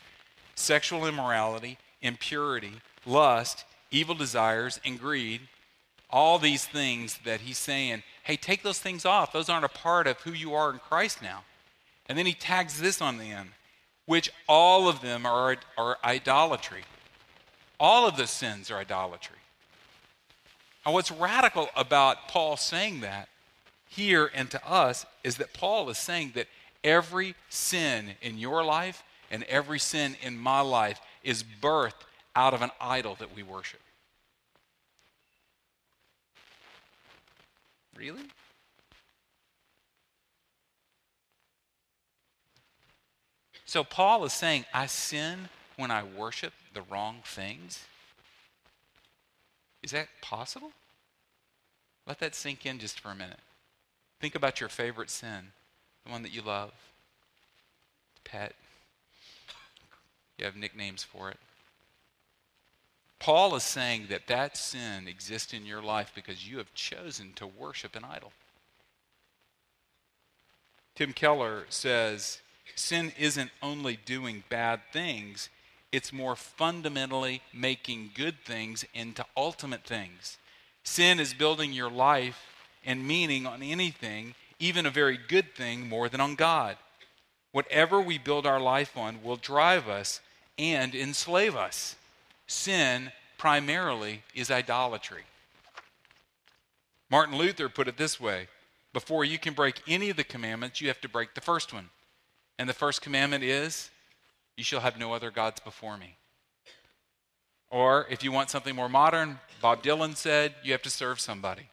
sexual 0.55 1.07
immorality, 1.07 1.77
impurity, 2.01 2.73
lust, 3.05 3.65
evil 3.89 4.15
desires, 4.15 4.79
and 4.85 4.99
greed. 4.99 5.41
All 6.13 6.37
these 6.37 6.63
things 6.63 7.19
that 7.25 7.41
he's 7.41 7.57
saying, 7.57 8.03
hey, 8.21 8.37
take 8.37 8.61
those 8.61 8.77
things 8.77 9.03
off. 9.03 9.33
Those 9.33 9.49
aren't 9.49 9.65
a 9.65 9.69
part 9.69 10.05
of 10.05 10.21
who 10.21 10.31
you 10.31 10.53
are 10.53 10.71
in 10.71 10.77
Christ 10.77 11.23
now. 11.23 11.43
And 12.07 12.15
then 12.15 12.27
he 12.27 12.33
tags 12.33 12.79
this 12.79 13.01
on 13.01 13.17
the 13.17 13.31
end, 13.31 13.49
which 14.05 14.31
all 14.47 14.87
of 14.87 15.01
them 15.01 15.25
are, 15.25 15.57
are 15.75 15.97
idolatry. 16.03 16.83
All 17.79 18.07
of 18.07 18.15
the 18.15 18.27
sins 18.27 18.69
are 18.69 18.77
idolatry. 18.77 19.37
And 20.85 20.93
what's 20.93 21.09
radical 21.09 21.69
about 21.75 22.27
Paul 22.27 22.57
saying 22.57 23.01
that 23.01 23.27
here 23.87 24.29
and 24.35 24.51
to 24.51 24.69
us 24.69 25.07
is 25.23 25.37
that 25.37 25.51
Paul 25.53 25.89
is 25.89 25.97
saying 25.97 26.33
that 26.35 26.47
every 26.83 27.33
sin 27.49 28.11
in 28.21 28.37
your 28.37 28.63
life 28.63 29.03
and 29.31 29.41
every 29.45 29.79
sin 29.79 30.15
in 30.21 30.37
my 30.37 30.61
life 30.61 31.01
is 31.23 31.43
birthed 31.43 32.05
out 32.35 32.53
of 32.53 32.61
an 32.61 32.69
idol 32.79 33.15
that 33.15 33.35
we 33.35 33.41
worship. 33.41 33.79
Really? 37.97 38.23
So 43.65 43.83
Paul 43.83 44.23
is 44.25 44.33
saying, 44.33 44.65
I 44.73 44.85
sin 44.85 45.49
when 45.77 45.89
I 45.89 46.03
worship 46.03 46.53
the 46.73 46.81
wrong 46.83 47.17
things. 47.25 47.85
Is 49.81 49.91
that 49.91 50.07
possible? 50.21 50.71
Let 52.05 52.19
that 52.19 52.35
sink 52.35 52.65
in 52.65 52.79
just 52.79 52.99
for 52.99 53.09
a 53.09 53.15
minute. 53.15 53.39
Think 54.19 54.35
about 54.35 54.59
your 54.59 54.69
favorite 54.69 55.09
sin, 55.09 55.51
the 56.05 56.11
one 56.11 56.23
that 56.23 56.33
you 56.33 56.41
love, 56.41 56.71
pet. 58.23 58.53
You 60.37 60.45
have 60.45 60.55
nicknames 60.55 61.03
for 61.03 61.29
it. 61.29 61.37
Paul 63.23 63.55
is 63.55 63.63
saying 63.63 64.07
that 64.09 64.27
that 64.27 64.57
sin 64.57 65.07
exists 65.07 65.53
in 65.53 65.65
your 65.65 65.81
life 65.81 66.11
because 66.13 66.45
you 66.45 66.57
have 66.57 66.73
chosen 66.73 67.31
to 67.37 67.47
worship 67.47 67.95
an 67.95 68.03
idol. 68.03 68.33
Tim 70.93 71.13
Keller 71.13 71.63
says 71.69 72.41
sin 72.75 73.13
isn't 73.17 73.51
only 73.61 73.95
doing 73.95 74.43
bad 74.49 74.81
things, 74.91 75.47
it's 75.93 76.11
more 76.11 76.35
fundamentally 76.35 77.41
making 77.53 78.11
good 78.13 78.35
things 78.43 78.83
into 78.93 79.25
ultimate 79.37 79.85
things. 79.85 80.37
Sin 80.83 81.17
is 81.17 81.33
building 81.33 81.71
your 81.71 81.89
life 81.89 82.43
and 82.85 83.07
meaning 83.07 83.47
on 83.47 83.63
anything, 83.63 84.35
even 84.59 84.85
a 84.85 84.91
very 84.91 85.17
good 85.29 85.55
thing, 85.55 85.87
more 85.87 86.09
than 86.09 86.19
on 86.19 86.35
God. 86.35 86.75
Whatever 87.53 88.01
we 88.01 88.17
build 88.17 88.45
our 88.45 88.59
life 88.59 88.97
on 88.97 89.23
will 89.23 89.37
drive 89.37 89.87
us 89.87 90.19
and 90.57 90.93
enslave 90.93 91.55
us. 91.55 91.95
Sin 92.47 93.11
primarily 93.37 94.23
is 94.33 94.51
idolatry. 94.51 95.23
Martin 97.09 97.37
Luther 97.37 97.69
put 97.69 97.87
it 97.87 97.97
this 97.97 98.19
way 98.19 98.47
before 98.93 99.25
you 99.25 99.39
can 99.39 99.53
break 99.53 99.81
any 99.87 100.11
of 100.11 100.17
the 100.17 100.23
commandments, 100.23 100.79
you 100.79 100.87
have 100.87 101.01
to 101.01 101.09
break 101.09 101.33
the 101.33 101.41
first 101.41 101.73
one. 101.73 101.89
And 102.59 102.69
the 102.69 102.73
first 102.73 103.01
commandment 103.01 103.43
is, 103.43 103.89
You 104.55 104.63
shall 104.63 104.81
have 104.81 104.99
no 104.99 105.13
other 105.13 105.31
gods 105.31 105.59
before 105.59 105.97
me. 105.97 106.17
Or 107.71 108.05
if 108.09 108.23
you 108.23 108.31
want 108.31 108.51
something 108.51 108.75
more 108.75 108.89
modern, 108.89 109.39
Bob 109.61 109.81
Dylan 109.81 110.15
said, 110.15 110.53
You 110.63 110.71
have 110.73 110.83
to 110.83 110.91
serve 110.91 111.19
somebody. 111.19 111.69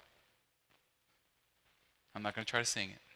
I'm 2.14 2.22
not 2.22 2.34
going 2.34 2.44
to 2.44 2.50
try 2.50 2.60
to 2.60 2.66
sing 2.66 2.90
it. 2.90 3.09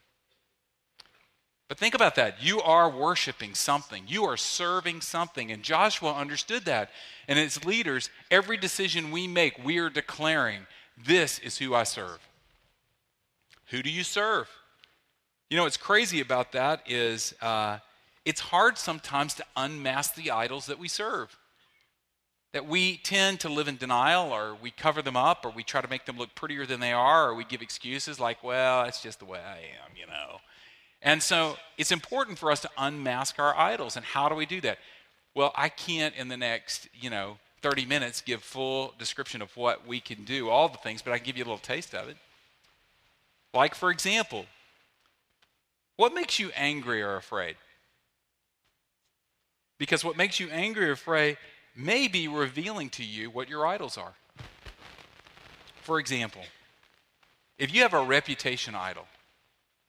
But 1.68 1.78
think 1.78 1.94
about 1.94 2.14
that. 2.16 2.42
You 2.42 2.60
are 2.60 2.90
worshiping 2.90 3.54
something, 3.54 4.04
you 4.06 4.24
are 4.24 4.36
serving 4.36 5.00
something. 5.00 5.50
And 5.50 5.62
Joshua 5.62 6.12
understood 6.12 6.64
that. 6.66 6.90
And 7.26 7.38
as 7.38 7.64
leaders, 7.64 8.10
every 8.30 8.56
decision 8.56 9.10
we 9.10 9.26
make, 9.26 9.64
we 9.64 9.78
are 9.78 9.90
declaring, 9.90 10.66
This 11.02 11.38
is 11.38 11.58
who 11.58 11.74
I 11.74 11.84
serve. 11.84 12.18
Who 13.68 13.82
do 13.82 13.90
you 13.90 14.04
serve? 14.04 14.48
You 15.50 15.56
know 15.56 15.64
what's 15.64 15.76
crazy 15.76 16.20
about 16.20 16.52
that 16.52 16.82
is 16.86 17.34
uh, 17.40 17.78
it's 18.24 18.40
hard 18.40 18.78
sometimes 18.78 19.34
to 19.34 19.44
unmask 19.56 20.14
the 20.14 20.30
idols 20.30 20.66
that 20.66 20.78
we 20.78 20.88
serve. 20.88 21.36
That 22.52 22.66
we 22.66 22.98
tend 22.98 23.40
to 23.40 23.48
live 23.48 23.68
in 23.68 23.76
denial, 23.76 24.32
or 24.32 24.56
we 24.60 24.70
cover 24.70 25.02
them 25.02 25.16
up, 25.16 25.44
or 25.44 25.50
we 25.50 25.64
try 25.64 25.80
to 25.80 25.88
make 25.88 26.06
them 26.06 26.16
look 26.16 26.34
prettier 26.34 26.66
than 26.66 26.80
they 26.80 26.92
are, 26.92 27.30
or 27.30 27.34
we 27.34 27.44
give 27.44 27.62
excuses 27.62 28.20
like, 28.20 28.44
well, 28.44 28.84
that's 28.84 29.02
just 29.02 29.18
the 29.18 29.24
way 29.24 29.40
I 29.40 29.56
am, 29.56 29.96
you 29.96 30.06
know. 30.06 30.38
And 31.04 31.22
so 31.22 31.56
it's 31.76 31.92
important 31.92 32.38
for 32.38 32.50
us 32.50 32.60
to 32.60 32.70
unmask 32.78 33.38
our 33.38 33.54
idols. 33.56 33.96
And 33.96 34.04
how 34.04 34.28
do 34.28 34.34
we 34.34 34.46
do 34.46 34.60
that? 34.62 34.78
Well, 35.34 35.52
I 35.54 35.68
can't 35.68 36.14
in 36.16 36.28
the 36.28 36.36
next, 36.36 36.88
you 36.94 37.10
know, 37.10 37.36
30 37.60 37.84
minutes 37.84 38.22
give 38.22 38.42
full 38.42 38.94
description 38.98 39.42
of 39.42 39.54
what 39.56 39.86
we 39.86 40.00
can 40.00 40.24
do, 40.24 40.48
all 40.48 40.68
the 40.68 40.78
things, 40.78 41.02
but 41.02 41.12
I 41.12 41.18
can 41.18 41.26
give 41.26 41.36
you 41.36 41.44
a 41.44 41.46
little 41.46 41.58
taste 41.58 41.94
of 41.94 42.08
it. 42.08 42.16
Like, 43.52 43.74
for 43.74 43.90
example, 43.90 44.46
what 45.96 46.14
makes 46.14 46.38
you 46.38 46.50
angry 46.56 47.02
or 47.02 47.16
afraid? 47.16 47.56
Because 49.78 50.04
what 50.04 50.16
makes 50.16 50.40
you 50.40 50.48
angry 50.50 50.88
or 50.88 50.92
afraid 50.92 51.36
may 51.76 52.08
be 52.08 52.28
revealing 52.28 52.88
to 52.90 53.04
you 53.04 53.30
what 53.30 53.48
your 53.48 53.66
idols 53.66 53.98
are. 53.98 54.14
For 55.82 55.98
example, 55.98 56.42
if 57.58 57.74
you 57.74 57.82
have 57.82 57.94
a 57.94 58.02
reputation 58.02 58.74
idol, 58.74 59.06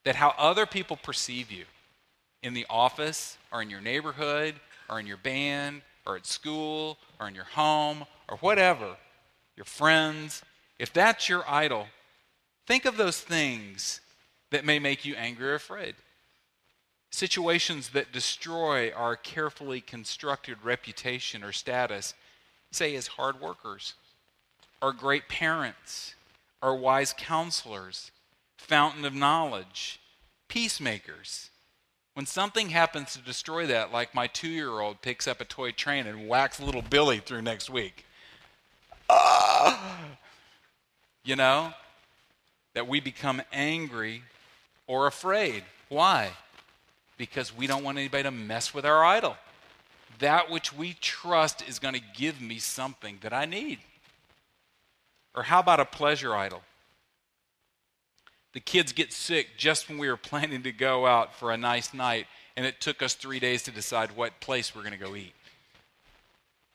that 0.05 0.15
how 0.15 0.33
other 0.37 0.65
people 0.65 0.95
perceive 0.95 1.51
you 1.51 1.65
in 2.41 2.53
the 2.53 2.65
office 2.69 3.37
or 3.51 3.61
in 3.61 3.69
your 3.69 3.81
neighborhood 3.81 4.55
or 4.89 4.99
in 4.99 5.05
your 5.05 5.17
band 5.17 5.81
or 6.05 6.15
at 6.15 6.25
school 6.25 6.97
or 7.19 7.27
in 7.27 7.35
your 7.35 7.43
home 7.43 8.05
or 8.29 8.37
whatever, 8.37 8.95
your 9.57 9.65
friends, 9.65 10.41
if 10.79 10.93
that's 10.93 11.27
your 11.27 11.43
idol, 11.49 11.87
Think 12.65 12.85
of 12.85 12.97
those 12.97 13.21
things 13.21 14.01
that 14.49 14.65
may 14.65 14.79
make 14.79 15.05
you 15.05 15.15
angry 15.15 15.49
or 15.49 15.55
afraid. 15.55 15.95
Situations 17.11 17.89
that 17.89 18.11
destroy 18.11 18.91
our 18.91 19.15
carefully 19.15 19.81
constructed 19.81 20.57
reputation 20.63 21.43
or 21.43 21.51
status, 21.51 22.13
say 22.71 22.95
as 22.95 23.07
hard 23.07 23.39
workers, 23.39 23.93
or 24.81 24.91
great 24.91 25.29
parents, 25.29 26.15
or 26.61 26.75
wise 26.75 27.13
counselors, 27.17 28.11
fountain 28.65 29.05
of 29.05 29.13
knowledge, 29.13 29.99
peacemakers. 30.47 31.49
When 32.13 32.25
something 32.25 32.69
happens 32.69 33.13
to 33.13 33.19
destroy 33.19 33.65
that, 33.67 33.91
like 33.91 34.15
my 34.15 34.27
two 34.27 34.47
year 34.47 34.79
old 34.79 35.01
picks 35.01 35.27
up 35.27 35.41
a 35.41 35.45
toy 35.45 35.71
train 35.71 36.07
and 36.07 36.27
whacks 36.27 36.59
little 36.59 36.81
Billy 36.81 37.19
through 37.19 37.41
next 37.41 37.69
week. 37.69 38.05
Ah! 39.09 40.17
You 41.23 41.35
know? 41.35 41.73
that 42.75 42.87
we 42.87 42.99
become 42.99 43.41
angry 43.51 44.21
or 44.85 45.07
afraid. 45.07 45.63
Why? 45.89 46.31
Because 47.17 47.55
we 47.55 47.65
don't 47.65 47.83
want 47.83 47.97
anybody 47.97 48.23
to 48.23 48.31
mess 48.31 48.73
with 48.73 48.85
our 48.85 49.03
idol. 49.03 49.37
That 50.19 50.51
which 50.51 50.71
we 50.71 50.95
trust 51.01 51.67
is 51.67 51.79
going 51.79 51.95
to 51.95 52.01
give 52.15 52.39
me 52.39 52.59
something 52.59 53.17
that 53.21 53.33
I 53.33 53.45
need. 53.45 53.79
Or 55.33 55.43
how 55.43 55.59
about 55.59 55.79
a 55.79 55.85
pleasure 55.85 56.35
idol? 56.35 56.61
The 58.55 58.61
kids 58.61 58.93
get 58.93 59.11
sick 59.11 59.49
just 59.57 59.89
when 59.89 59.97
we 59.97 60.07
were 60.07 60.17
planning 60.31 60.63
to 60.63 60.71
go 60.71 61.05
out 61.05 61.35
for 61.35 61.51
a 61.51 61.57
nice 61.57 61.93
night, 61.93 62.25
and 62.55 62.65
it 62.65 62.79
took 62.81 63.03
us 63.03 63.13
three 63.13 63.39
days 63.39 63.61
to 63.63 63.71
decide 63.71 64.15
what 64.15 64.39
place 64.39 64.73
we're 64.73 64.81
going 64.81 64.97
to 64.97 64.97
go 64.97 65.15
eat. 65.15 65.33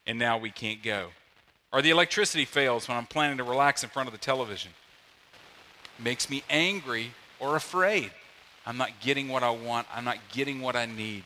And 0.06 0.18
now 0.18 0.36
we 0.36 0.50
can't 0.50 0.82
go. 0.82 1.08
Or 1.72 1.80
the 1.80 1.90
electricity 1.90 2.44
fails 2.44 2.86
when 2.86 2.98
I'm 2.98 3.06
planning 3.06 3.38
to 3.38 3.44
relax 3.44 3.82
in 3.82 3.88
front 3.88 4.08
of 4.08 4.12
the 4.12 4.18
television 4.18 4.72
makes 5.98 6.30
me 6.30 6.42
angry 6.48 7.12
or 7.38 7.56
afraid. 7.56 8.10
I'm 8.66 8.76
not 8.76 9.00
getting 9.00 9.28
what 9.28 9.42
I 9.42 9.50
want, 9.50 9.86
I'm 9.94 10.04
not 10.04 10.18
getting 10.32 10.60
what 10.60 10.76
I 10.76 10.86
need. 10.86 11.24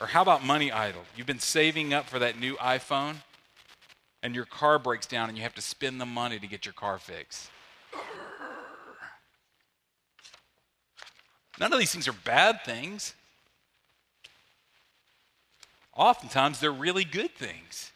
Or 0.00 0.08
how 0.08 0.22
about 0.22 0.44
money 0.44 0.72
idol? 0.72 1.02
You've 1.16 1.26
been 1.26 1.38
saving 1.38 1.94
up 1.94 2.08
for 2.08 2.18
that 2.18 2.38
new 2.38 2.56
iPhone, 2.56 3.16
and 4.22 4.34
your 4.34 4.44
car 4.44 4.78
breaks 4.78 5.06
down, 5.06 5.28
and 5.28 5.38
you 5.38 5.44
have 5.44 5.54
to 5.54 5.60
spend 5.60 6.00
the 6.00 6.06
money 6.06 6.38
to 6.38 6.46
get 6.46 6.64
your 6.64 6.72
car 6.72 6.98
fixed. 6.98 7.50
None 11.58 11.72
of 11.72 11.78
these 11.78 11.92
things 11.92 12.08
are 12.08 12.12
bad 12.12 12.64
things. 12.64 13.14
Oftentimes, 15.96 16.60
they're 16.60 16.72
really 16.72 17.04
good 17.04 17.34
things. 17.34 17.92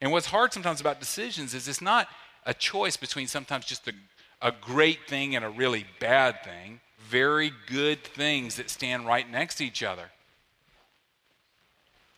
And 0.00 0.12
what's 0.12 0.26
hard 0.26 0.52
sometimes 0.52 0.80
about 0.80 1.00
decisions 1.00 1.54
is 1.54 1.66
it's 1.66 1.80
not 1.80 2.08
a 2.44 2.54
choice 2.54 2.96
between 2.96 3.26
sometimes 3.26 3.64
just 3.64 3.88
a, 3.88 3.92
a 4.40 4.52
great 4.52 5.08
thing 5.08 5.34
and 5.34 5.44
a 5.44 5.50
really 5.50 5.86
bad 6.00 6.44
thing, 6.44 6.80
very 6.98 7.52
good 7.66 8.04
things 8.04 8.56
that 8.56 8.70
stand 8.70 9.06
right 9.06 9.28
next 9.28 9.56
to 9.56 9.64
each 9.64 9.82
other. 9.82 10.10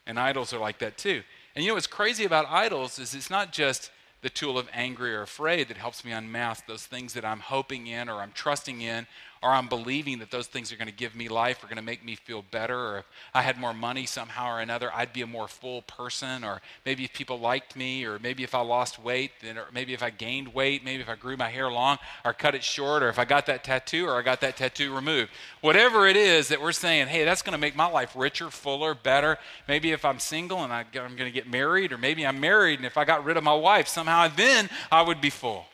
And 0.07 0.19
idols 0.19 0.53
are 0.53 0.59
like 0.59 0.79
that 0.81 0.99
too. 0.99 1.23
And 1.55 1.65
you 1.65 1.71
know 1.71 1.75
what's 1.75 1.87
crazy 1.87 2.25
about 2.25 2.47
idols 2.49 2.99
is 2.99 3.15
it's 3.15 3.31
not 3.31 3.53
just 3.53 3.91
the 4.23 4.31
tool 4.31 4.59
of 4.59 4.69
angry 4.73 5.15
or 5.15 5.23
afraid 5.23 5.69
that 5.69 5.79
helps 5.79 6.05
me 6.05 6.13
unmask 6.13 6.67
those 6.67 6.85
things 6.85 7.15
that 7.15 7.25
I'm 7.25 7.41
hoping 7.41 7.87
in 7.87 8.09
or 8.09 8.21
I'm 8.21 8.33
trusting 8.33 8.83
in 8.83 9.07
or 9.43 9.51
I'm 9.51 9.69
believing 9.69 10.19
that 10.19 10.31
those 10.31 10.47
things 10.47 10.71
are 10.71 10.77
going 10.77 10.89
to 10.89 10.95
give 10.95 11.15
me 11.15 11.29
life 11.29 11.65
or 11.65 11.67
going 11.67 11.77
to 11.77 11.83
make 11.83 12.05
me 12.05 12.15
feel 12.15 12.43
better, 12.51 12.79
or 12.79 12.99
if 12.99 13.07
I 13.33 13.41
had 13.41 13.59
more 13.59 13.73
money 13.73 14.05
somehow 14.05 14.55
or 14.55 14.61
another, 14.61 14.93
I'd 14.95 15.15
be 15.15 15.23
a 15.23 15.27
more 15.27 15.49
full 15.49 15.81
person, 15.83 16.45
or 16.45 16.61
maybe 16.85 17.05
if 17.05 17.15
people 17.15 17.39
liked 17.39 17.75
me, 17.75 18.05
or 18.05 18.19
maybe 18.19 18.43
if 18.43 18.55
I 18.55 18.61
lost 18.61 19.03
weight, 19.03 19.31
then, 19.41 19.57
or 19.57 19.67
maybe 19.73 19.95
if 19.95 20.03
I 20.03 20.11
gained 20.11 20.53
weight, 20.53 20.85
maybe 20.85 21.03
if 21.03 21.09
I 21.09 21.15
grew 21.15 21.39
my 21.39 21.49
hair 21.49 21.71
long 21.71 21.97
or 22.23 22.35
cut 22.35 22.55
it 22.55 22.63
short, 22.63 23.03
or 23.03 23.09
if 23.09 23.19
I 23.19 23.25
got 23.25 23.47
that 23.47 23.65
tattoo 23.65 24.07
or 24.07 24.19
I 24.19 24.23
got 24.23 24.43
that 24.43 24.59
tattoo 24.59 24.95
removed. 24.95 25.31
Whatever 25.63 26.07
it 26.07 26.17
is 26.17 26.49
that 26.49 26.61
we're 26.61 26.73
saying, 26.73 27.09
hey, 27.09 27.25
that's 27.25 27.41
going 27.41 27.53
to 27.53 27.59
make 27.59 27.75
my 27.75 27.87
life 27.87 28.15
richer, 28.15 28.51
fuller, 28.51 28.95
better. 28.95 29.39
Maybe 29.67 29.93
if 29.93 30.05
I'm 30.05 30.19
single 30.19 30.65
and 30.65 30.73
I, 30.73 30.81
I'm 30.81 31.17
going 31.17 31.19
to 31.19 31.31
get 31.31 31.49
married, 31.49 31.93
or 31.93 31.99
maybe 31.99 32.27
I'm 32.27 32.41
married 32.41 32.79
and 32.79 32.85
if 32.85 32.99
I 32.99 33.07
got 33.07 33.25
rid 33.25 33.39
of 33.39 33.45
my 33.45 33.55
wife, 33.55 33.89
somehow 33.89 34.29
then 34.29 34.69
I 34.93 35.01
would 35.01 35.23
be 35.23 35.31
full. 35.31 35.65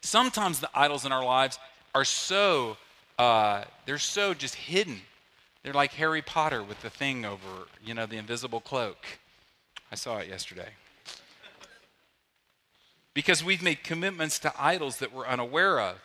Sometimes 0.00 0.60
the 0.60 0.70
idols 0.74 1.04
in 1.04 1.12
our 1.12 1.24
lives 1.24 1.58
are 1.94 2.04
so, 2.04 2.76
uh, 3.18 3.64
they're 3.86 3.98
so 3.98 4.34
just 4.34 4.54
hidden. 4.54 5.00
They're 5.62 5.72
like 5.72 5.92
Harry 5.94 6.22
Potter 6.22 6.62
with 6.62 6.80
the 6.82 6.90
thing 6.90 7.24
over, 7.24 7.66
you 7.84 7.94
know, 7.94 8.06
the 8.06 8.16
invisible 8.16 8.60
cloak. 8.60 9.06
I 9.90 9.96
saw 9.96 10.18
it 10.18 10.28
yesterday. 10.28 10.68
Because 13.14 13.42
we've 13.42 13.62
made 13.62 13.82
commitments 13.82 14.38
to 14.40 14.52
idols 14.58 14.98
that 14.98 15.12
we're 15.12 15.26
unaware 15.26 15.80
of. 15.80 15.96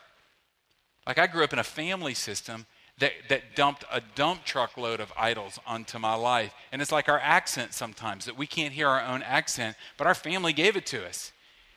Like 1.05 1.19
I 1.19 1.27
grew 1.27 1.43
up 1.43 1.53
in 1.53 1.59
a 1.59 1.63
family 1.63 2.13
system 2.13 2.65
that, 2.99 3.11
that 3.29 3.55
dumped 3.55 3.83
a 3.91 4.01
dump 4.15 4.45
truck 4.45 4.77
load 4.77 4.99
of 4.99 5.11
idols 5.17 5.59
onto 5.65 5.99
my 5.99 6.15
life. 6.15 6.53
And 6.71 6.81
it's 6.81 6.91
like 6.91 7.09
our 7.09 7.19
accent 7.19 7.73
sometimes, 7.73 8.25
that 8.25 8.37
we 8.37 8.47
can't 8.47 8.73
hear 8.73 8.87
our 8.87 9.03
own 9.03 9.21
accent, 9.23 9.75
but 9.97 10.07
our 10.07 10.15
family 10.15 10.53
gave 10.53 10.75
it 10.75 10.85
to 10.87 11.05
us. 11.05 11.31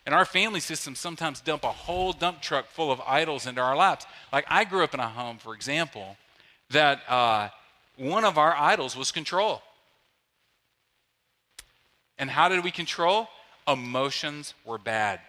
And 0.06 0.14
our 0.14 0.24
family 0.24 0.60
systems 0.60 1.00
sometimes 1.00 1.40
dump 1.40 1.64
a 1.64 1.72
whole 1.72 2.12
dump 2.12 2.40
truck 2.40 2.68
full 2.68 2.92
of 2.92 3.00
idols 3.04 3.44
into 3.44 3.60
our 3.60 3.76
laps. 3.76 4.06
Like 4.32 4.46
I 4.48 4.62
grew 4.62 4.84
up 4.84 4.94
in 4.94 5.00
a 5.00 5.08
home, 5.08 5.38
for 5.38 5.52
example, 5.52 6.16
that 6.70 7.00
uh, 7.08 7.48
one 7.96 8.24
of 8.24 8.38
our 8.38 8.54
idols 8.54 8.96
was 8.96 9.10
control. 9.10 9.62
And 12.18 12.30
how 12.30 12.48
did 12.48 12.62
we 12.62 12.70
control? 12.70 13.28
Emotions 13.66 14.54
were 14.64 14.78
bad. 14.78 15.20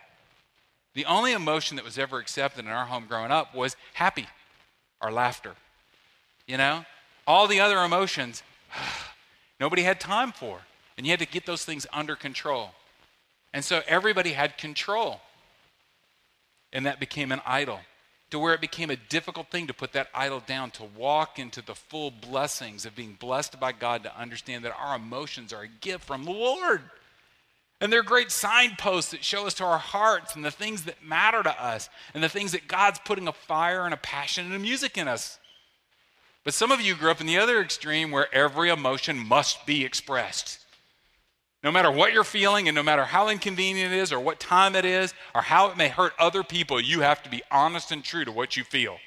The 0.93 1.05
only 1.05 1.33
emotion 1.33 1.75
that 1.77 1.85
was 1.85 1.97
ever 1.97 2.19
accepted 2.19 2.63
in 2.63 2.71
our 2.71 2.85
home 2.85 3.05
growing 3.07 3.31
up 3.31 3.55
was 3.55 3.75
happy 3.95 4.27
or 5.01 5.11
laughter. 5.11 5.55
You 6.45 6.57
know? 6.57 6.85
All 7.25 7.47
the 7.47 7.59
other 7.59 7.79
emotions, 7.79 8.43
nobody 9.59 9.81
had 9.81 9.99
time 9.99 10.31
for. 10.31 10.59
And 10.97 11.05
you 11.05 11.11
had 11.11 11.19
to 11.19 11.27
get 11.27 11.47
those 11.47 11.65
things 11.65 11.87
under 11.91 12.15
control. 12.15 12.71
And 13.53 13.63
so 13.63 13.81
everybody 13.87 14.33
had 14.33 14.57
control. 14.57 15.21
And 16.73 16.85
that 16.85 16.99
became 16.99 17.31
an 17.31 17.41
idol, 17.45 17.79
to 18.29 18.39
where 18.39 18.53
it 18.53 18.61
became 18.61 18.89
a 18.89 18.97
difficult 18.97 19.49
thing 19.49 19.67
to 19.67 19.73
put 19.73 19.93
that 19.93 20.09
idol 20.13 20.41
down, 20.45 20.71
to 20.71 20.83
walk 20.83 21.39
into 21.39 21.61
the 21.61 21.75
full 21.75 22.11
blessings 22.11 22.85
of 22.85 22.95
being 22.95 23.13
blessed 23.13 23.59
by 23.59 23.71
God, 23.71 24.03
to 24.03 24.19
understand 24.19 24.65
that 24.65 24.75
our 24.77 24.97
emotions 24.97 25.53
are 25.53 25.61
a 25.61 25.67
gift 25.67 26.03
from 26.03 26.25
the 26.25 26.31
Lord. 26.31 26.81
And 27.79 27.93
they're 27.93 28.03
great 28.03 28.31
signposts 28.31 29.11
that 29.11 29.23
show 29.23 29.45
us 29.45 29.53
to 29.55 29.63
our 29.63 29.77
hearts 29.77 30.35
and 30.35 30.43
the 30.43 30.51
things 30.51 30.83
that 30.83 31.03
matter 31.03 31.43
to 31.43 31.63
us 31.63 31.89
and 32.13 32.23
the 32.23 32.29
things 32.29 32.51
that 32.51 32.67
God's 32.67 32.99
putting 33.05 33.27
a 33.27 33.33
fire 33.33 33.85
and 33.85 33.93
a 33.93 33.97
passion 33.97 34.45
and 34.47 34.55
a 34.55 34.59
music 34.59 34.97
in 34.97 35.07
us. 35.07 35.39
But 36.43 36.53
some 36.53 36.71
of 36.71 36.81
you 36.81 36.95
grew 36.95 37.11
up 37.11 37.21
in 37.21 37.27
the 37.27 37.37
other 37.37 37.61
extreme 37.61 38.09
where 38.09 38.33
every 38.33 38.69
emotion 38.69 39.17
must 39.17 39.65
be 39.65 39.85
expressed. 39.85 40.65
No 41.63 41.71
matter 41.71 41.91
what 41.91 42.13
you're 42.13 42.23
feeling 42.23 42.67
and 42.67 42.75
no 42.75 42.83
matter 42.83 43.03
how 43.03 43.29
inconvenient 43.29 43.91
it 43.91 43.97
is 43.97 44.11
or 44.11 44.19
what 44.19 44.39
time 44.39 44.75
it 44.75 44.85
is 44.85 45.13
or 45.33 45.41
how 45.41 45.69
it 45.69 45.77
may 45.77 45.89
hurt 45.89 46.13
other 46.19 46.43
people, 46.43 46.79
you 46.79 47.01
have 47.01 47.23
to 47.23 47.29
be 47.29 47.41
honest 47.51 47.91
and 47.91 48.03
true 48.03 48.23
to 48.25 48.31
what 48.31 48.55
you 48.55 48.63
feel. 48.63 48.97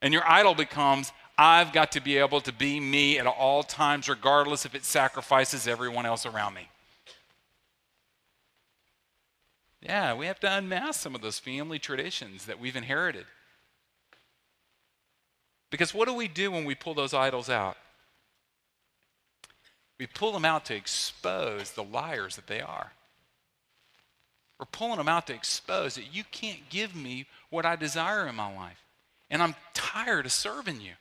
And 0.00 0.14
your 0.14 0.26
idol 0.28 0.54
becomes, 0.54 1.12
I've 1.36 1.72
got 1.72 1.92
to 1.92 2.00
be 2.00 2.18
able 2.18 2.40
to 2.42 2.52
be 2.52 2.78
me 2.78 3.18
at 3.18 3.26
all 3.26 3.62
times, 3.62 4.08
regardless 4.08 4.64
if 4.64 4.74
it 4.74 4.84
sacrifices 4.84 5.66
everyone 5.66 6.06
else 6.06 6.24
around 6.24 6.54
me. 6.54 6.68
Yeah, 9.82 10.14
we 10.14 10.26
have 10.26 10.40
to 10.40 10.56
unmask 10.56 11.00
some 11.00 11.14
of 11.14 11.20
those 11.20 11.38
family 11.38 11.78
traditions 11.78 12.46
that 12.46 12.60
we've 12.60 12.76
inherited. 12.76 13.26
Because 15.70 15.92
what 15.92 16.08
do 16.08 16.14
we 16.14 16.28
do 16.28 16.50
when 16.50 16.64
we 16.64 16.74
pull 16.74 16.94
those 16.94 17.14
idols 17.14 17.50
out? 17.50 17.76
We 19.98 20.06
pull 20.06 20.32
them 20.32 20.44
out 20.44 20.64
to 20.66 20.74
expose 20.74 21.72
the 21.72 21.82
liars 21.82 22.36
that 22.36 22.46
they 22.46 22.60
are. 22.60 22.92
We're 24.58 24.66
pulling 24.66 24.98
them 24.98 25.08
out 25.08 25.26
to 25.28 25.34
expose 25.34 25.94
that 25.94 26.14
you 26.14 26.24
can't 26.30 26.68
give 26.68 26.94
me 26.94 27.26
what 27.50 27.64
I 27.64 27.76
desire 27.76 28.26
in 28.26 28.34
my 28.34 28.54
life. 28.54 28.82
And 29.30 29.42
I'm 29.42 29.54
tired 29.74 30.26
of 30.26 30.32
serving 30.32 30.80
you. 30.80 30.92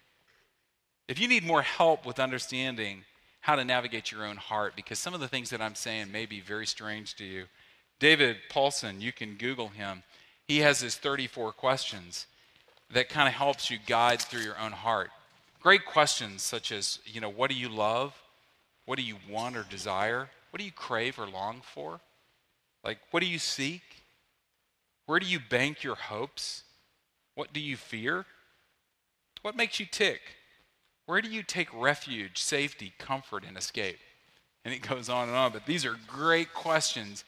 If 1.07 1.19
you 1.19 1.27
need 1.27 1.43
more 1.43 1.61
help 1.61 2.05
with 2.05 2.19
understanding 2.19 3.03
how 3.41 3.55
to 3.55 3.63
navigate 3.63 4.11
your 4.11 4.25
own 4.25 4.37
heart, 4.37 4.75
because 4.75 4.99
some 4.99 5.13
of 5.13 5.21
the 5.21 5.27
things 5.27 5.49
that 5.51 5.61
I'm 5.61 5.75
saying 5.75 6.11
may 6.11 6.25
be 6.25 6.41
very 6.41 6.67
strange 6.67 7.15
to 7.15 7.23
you, 7.23 7.45
David 7.99 8.37
Powlison, 8.51 9.01
you 9.01 9.11
can 9.11 9.35
Google 9.35 9.69
him. 9.69 10.03
He 10.47 10.59
has 10.59 10.81
his 10.81 10.95
34 10.95 11.53
questions 11.53 12.27
that 12.91 13.09
kind 13.09 13.27
of 13.27 13.33
helps 13.33 13.71
you 13.71 13.77
guide 13.85 14.21
through 14.21 14.41
your 14.41 14.59
own 14.59 14.71
heart. 14.71 15.09
Great 15.61 15.85
questions 15.85 16.43
such 16.43 16.71
as, 16.71 16.99
you 17.05 17.21
know, 17.21 17.29
what 17.29 17.49
do 17.49 17.55
you 17.55 17.69
love? 17.69 18.13
What 18.87 18.97
do 18.97 19.03
you 19.03 19.17
want 19.29 19.57
or 19.57 19.65
desire? 19.69 20.29
What 20.49 20.59
do 20.59 20.63
you 20.63 20.71
crave 20.71 21.19
or 21.19 21.27
long 21.27 21.61
for? 21.61 21.99
Like, 22.85 22.99
what 23.11 23.19
do 23.19 23.27
you 23.27 23.37
seek? 23.37 23.81
Where 25.07 25.19
do 25.19 25.25
you 25.25 25.39
bank 25.49 25.83
your 25.83 25.95
hopes? 25.95 26.63
What 27.35 27.51
do 27.51 27.59
you 27.59 27.75
fear? 27.75 28.25
What 29.41 29.57
makes 29.57 29.81
you 29.81 29.85
tick? 29.85 30.21
Where 31.05 31.21
do 31.21 31.29
you 31.29 31.43
take 31.43 31.67
refuge, 31.73 32.41
safety, 32.41 32.93
comfort, 32.97 33.43
and 33.45 33.57
escape? 33.57 33.99
And 34.63 34.73
it 34.73 34.81
goes 34.81 35.09
on 35.09 35.27
and 35.27 35.37
on. 35.37 35.51
But 35.51 35.65
these 35.65 35.85
are 35.85 35.97
great 36.07 36.53
questions 36.53 37.25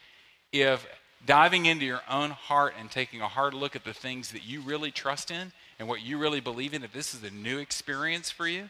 if 0.54 0.88
diving 1.26 1.66
into 1.66 1.84
your 1.84 2.02
own 2.10 2.30
heart 2.30 2.74
and 2.80 2.90
taking 2.90 3.20
a 3.20 3.28
hard 3.28 3.54
look 3.54 3.76
at 3.76 3.84
the 3.84 3.94
things 3.94 4.32
that 4.32 4.46
you 4.46 4.62
really 4.62 4.92
trust 4.92 5.30
in 5.30 5.52
and 5.78 5.90
what 5.90 6.02
you 6.02 6.18
really 6.18 6.40
believe 6.40 6.74
in, 6.74 6.86
if 6.86 6.94
this 6.94 7.14
is 7.14 7.22
a 7.22 7.32
new 7.32 7.58
experience 7.58 8.32
for 8.32 8.48
you, 8.48 8.70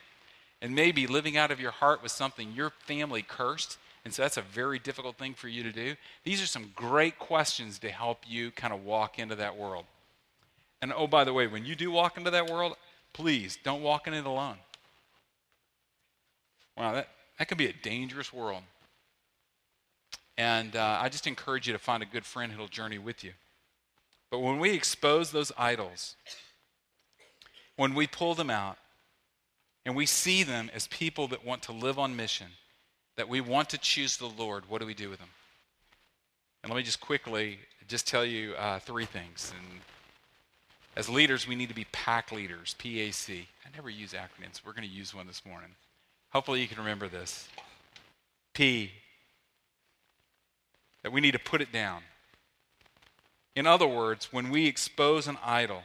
and 0.61 0.75
maybe 0.75 1.07
living 1.07 1.37
out 1.37 1.51
of 1.51 1.59
your 1.59 1.71
heart 1.71 2.03
was 2.03 2.11
something 2.11 2.51
your 2.51 2.69
family 2.69 3.21
cursed, 3.21 3.77
and 4.03 4.13
so 4.13 4.21
that's 4.21 4.37
a 4.37 4.41
very 4.41 4.79
difficult 4.79 5.17
thing 5.17 5.33
for 5.33 5.47
you 5.47 5.63
to 5.63 5.71
do, 5.71 5.95
these 6.23 6.41
are 6.41 6.47
some 6.47 6.71
great 6.75 7.19
questions 7.19 7.79
to 7.79 7.89
help 7.89 8.19
you 8.27 8.51
kind 8.51 8.73
of 8.73 8.83
walk 8.83 9.19
into 9.19 9.35
that 9.35 9.57
world. 9.57 9.85
And 10.81 10.93
oh, 10.93 11.07
by 11.07 11.23
the 11.23 11.33
way, 11.33 11.47
when 11.47 11.65
you 11.65 11.75
do 11.75 11.91
walk 11.91 12.17
into 12.17 12.31
that 12.31 12.49
world, 12.49 12.75
please 13.13 13.57
don't 13.63 13.81
walk 13.81 14.07
in 14.07 14.13
it 14.13 14.25
alone. 14.25 14.57
Wow, 16.77 16.93
that, 16.93 17.09
that 17.37 17.47
can 17.47 17.57
be 17.57 17.67
a 17.67 17.73
dangerous 17.73 18.33
world. 18.33 18.63
And 20.37 20.77
uh, 20.77 20.99
I 21.01 21.09
just 21.09 21.27
encourage 21.27 21.67
you 21.67 21.73
to 21.73 21.79
find 21.79 22.01
a 22.01 22.05
good 22.05 22.25
friend 22.25 22.53
who'll 22.53 22.69
journey 22.69 22.97
with 22.97 23.25
you. 23.25 23.33
But 24.31 24.39
when 24.39 24.59
we 24.59 24.71
expose 24.71 25.31
those 25.31 25.51
idols, 25.57 26.15
when 27.75 27.93
we 27.93 28.07
pull 28.07 28.35
them 28.35 28.49
out, 28.49 28.77
and 29.89 29.95
we 29.95 30.05
see 30.05 30.43
them 30.43 30.69
as 30.71 30.85
people 30.85 31.27
that 31.29 31.43
want 31.43 31.63
to 31.63 31.71
live 31.71 31.97
on 31.97 32.15
mission, 32.15 32.45
that 33.15 33.27
we 33.27 33.41
want 33.41 33.71
to 33.71 33.77
choose 33.79 34.17
the 34.17 34.27
Lord, 34.27 34.65
what 34.69 34.81
do 34.81 34.85
we 34.85 34.93
do 34.93 35.09
with 35.09 35.17
them? 35.17 35.29
And 36.61 36.71
let 36.71 36.77
me 36.77 36.83
just 36.83 37.01
quickly 37.01 37.57
just 37.87 38.07
tell 38.07 38.23
you 38.23 38.53
uh, 38.53 38.77
three 38.77 39.05
things. 39.05 39.51
And 39.57 39.79
as 40.95 41.09
leaders, 41.09 41.47
we 41.47 41.55
need 41.55 41.69
to 41.69 41.75
be 41.75 41.87
pack 41.91 42.31
leaders, 42.31 42.75
P 42.77 43.01
A 43.01 43.11
C. 43.11 43.47
I 43.65 43.75
never 43.75 43.89
use 43.89 44.13
acronyms. 44.13 44.61
We're 44.63 44.73
going 44.73 44.87
to 44.87 44.93
use 44.93 45.15
one 45.15 45.25
this 45.25 45.43
morning. 45.43 45.71
Hopefully, 46.33 46.61
you 46.61 46.67
can 46.67 46.77
remember 46.77 47.07
this. 47.07 47.49
P, 48.53 48.91
that 51.01 51.11
we 51.11 51.19
need 51.19 51.31
to 51.31 51.39
put 51.39 51.61
it 51.61 51.71
down. 51.71 52.03
In 53.55 53.65
other 53.65 53.87
words, 53.87 54.31
when 54.31 54.51
we 54.51 54.67
expose 54.67 55.27
an 55.27 55.39
idol, 55.43 55.81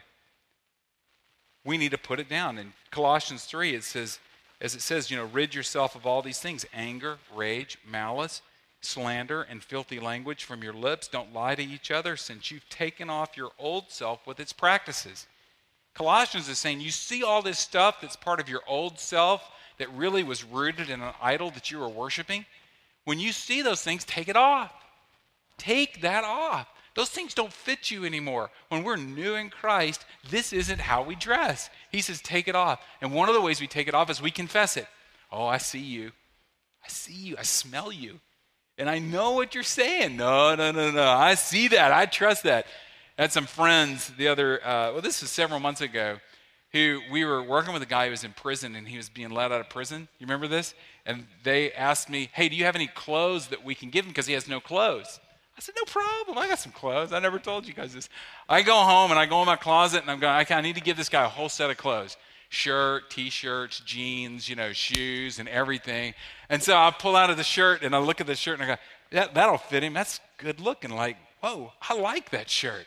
we 1.65 1.79
need 1.79 1.91
to 1.93 1.99
put 1.99 2.21
it 2.21 2.29
down. 2.29 2.59
In 2.59 2.73
Colossians 2.91 3.45
3, 3.45 3.75
it 3.75 3.85
says, 3.85 4.19
as 4.61 4.75
it 4.75 4.83
says, 4.83 5.11
you 5.11 5.17
know, 5.17 5.25
rid 5.25 5.55
yourself 5.55 5.95
of 5.95 6.07
all 6.07 6.23
these 6.23 6.39
things 6.39 6.65
anger, 6.73 7.19
rage, 7.35 7.79
malice, 7.89 8.43
slander, 8.81 9.43
and 9.43 9.63
filthy 9.63 9.99
language 9.99 10.45
from 10.45 10.63
your 10.63 10.73
lips. 10.73 11.09
Don't 11.09 11.33
lie 11.33 11.55
to 11.55 11.63
each 11.63 11.91
other, 11.91 12.17
since 12.17 12.51
you've 12.51 12.69
taken 12.69 13.11
off 13.11 13.37
your 13.37 13.51
old 13.59 13.91
self 13.91 14.27
with 14.27 14.41
its 14.41 14.53
practices. 14.53 15.27
Colossians 15.95 16.49
is 16.49 16.59
saying, 16.59 16.81
you 16.81 16.91
see 16.91 17.23
all 17.23 17.41
this 17.41 17.59
stuff 17.59 18.01
that's 18.01 18.17
part 18.17 18.41
of 18.41 18.49
your 18.49 18.63
old 18.67 18.99
self 18.99 19.49
that 19.79 19.93
really 19.93 20.23
was 20.23 20.45
rooted 20.45 20.91
in 20.91 21.01
an 21.01 21.15
idol 21.23 21.51
that 21.51 21.71
you 21.71 21.79
were 21.79 21.89
worshiping. 21.89 22.45
When 23.05 23.19
you 23.19 23.33
see 23.33 23.63
those 23.63 23.83
things, 23.83 24.05
take 24.05 24.29
it 24.29 24.37
off. 24.37 24.73
Take 25.57 26.01
that 26.03 26.25
off. 26.25 26.69
Those 26.95 27.11
things 27.11 27.35
don't 27.35 27.53
fit 27.53 27.91
you 27.91 28.05
anymore. 28.05 28.51
When 28.69 28.85
we're 28.85 28.97
new 28.97 29.35
in 29.35 29.51
Christ, 29.51 30.05
this 30.31 30.53
isn't 30.53 30.81
how 30.81 31.03
we 31.03 31.17
dress. 31.17 31.69
He 31.91 32.01
says, 32.01 32.21
take 32.21 32.47
it 32.47 32.55
off. 32.55 32.81
And 33.01 33.13
one 33.13 33.29
of 33.29 33.35
the 33.35 33.41
ways 33.41 33.61
we 33.61 33.67
take 33.67 33.89
it 33.89 33.95
off 33.95 34.11
is 34.11 34.23
we 34.23 34.31
confess 34.31 34.77
it. 34.77 34.87
Oh, 35.33 35.47
I 35.47 35.59
see 35.59 35.81
you. 35.81 36.13
I 36.85 36.89
see 36.89 37.15
you. 37.15 37.37
I 37.37 37.43
smell 37.43 37.91
you. 37.91 38.21
And 38.79 38.89
I 38.89 39.01
know 39.01 39.33
what 39.33 39.55
you're 39.55 39.65
saying. 39.65 40.17
No, 40.17 40.55
no, 40.55 40.71
no, 40.71 40.91
no. 40.91 41.09
I 41.09 41.35
see 41.35 41.69
that. 41.69 41.93
I 41.93 42.07
trust 42.07 42.45
that. 42.45 42.67
I 43.19 43.23
had 43.23 43.33
some 43.33 43.47
friends 43.47 44.13
the 44.17 44.29
other, 44.29 44.65
uh, 44.65 44.93
well, 44.93 45.01
this 45.01 45.21
was 45.21 45.31
several 45.31 45.61
months 45.61 45.81
ago, 45.81 46.19
who 46.73 47.01
we 47.11 47.25
were 47.25 47.43
working 47.43 47.73
with 47.73 47.83
a 47.83 47.87
guy 47.87 48.07
who 48.07 48.11
was 48.11 48.25
in 48.25 48.33
prison 48.33 48.75
and 48.75 48.89
he 48.89 48.97
was 48.97 49.09
being 49.09 49.31
let 49.31 49.53
out 49.53 49.61
of 49.61 49.69
prison. 49.69 50.09
You 50.19 50.27
remember 50.27 50.49
this? 50.49 50.75
And 51.07 51.27
they 51.45 51.73
asked 51.73 52.11
me, 52.11 52.31
hey, 52.33 52.49
do 52.49 52.57
you 52.57 52.65
have 52.65 52.75
any 52.75 52.89
clothes 52.89 53.49
that 53.49 53.65
we 53.65 53.75
can 53.75 53.91
give 53.91 54.05
him 54.05 54.11
because 54.11 54.27
he 54.27 54.35
has 54.35 54.49
no 54.49 54.61
clothes? 54.61 55.21
I 55.57 55.61
said, 55.61 55.75
no 55.77 55.85
problem. 55.85 56.37
I 56.37 56.49
got 56.49 56.59
some 56.59 56.73
clothes. 56.73 57.13
I 57.13 57.21
never 57.21 57.39
told 57.39 57.67
you 57.67 57.75
guys 57.75 57.95
this. 57.95 58.09
I 58.49 58.63
go 58.63 58.75
home 58.75 59.11
and 59.11 59.21
I 59.21 59.27
go 59.27 59.41
in 59.41 59.47
my 59.47 59.57
closet 59.57 60.03
and 60.03 60.11
I'm 60.11 60.19
going, 60.19 60.47
I 60.49 60.61
need 60.61 60.75
to 60.75 60.81
give 60.81 60.97
this 60.97 61.09
guy 61.09 61.25
a 61.25 61.29
whole 61.29 61.49
set 61.49 61.71
of 61.71 61.77
clothes 61.77 62.17
shirt, 62.55 63.11
t 63.11 63.31
shirts, 63.31 63.81
jeans, 63.81 64.49
you 64.49 64.57
know, 64.57 64.73
shoes, 64.73 65.39
and 65.39 65.49
everything. 65.49 66.15
And 66.49 66.63
so 66.63 66.77
I 66.77 66.91
pull 66.91 67.17
out 67.17 67.31
of 67.31 67.37
the 67.37 67.45
shirt 67.45 67.83
and 67.83 67.95
I 67.95 67.99
look 67.99 68.21
at 68.21 68.27
the 68.27 68.35
shirt 68.35 68.61
and 68.61 68.71
I 68.71 68.75
go, 68.75 68.81
that, 69.11 69.35
that'll 69.35 69.59
fit 69.59 69.83
him. 69.83 69.93
That's 69.93 70.21
good 70.39 70.61
looking. 70.61 70.91
Like, 70.91 71.17
whoa, 71.41 71.73
I 71.83 71.95
like 71.95 72.31
that 72.31 72.49
shirt. 72.49 72.87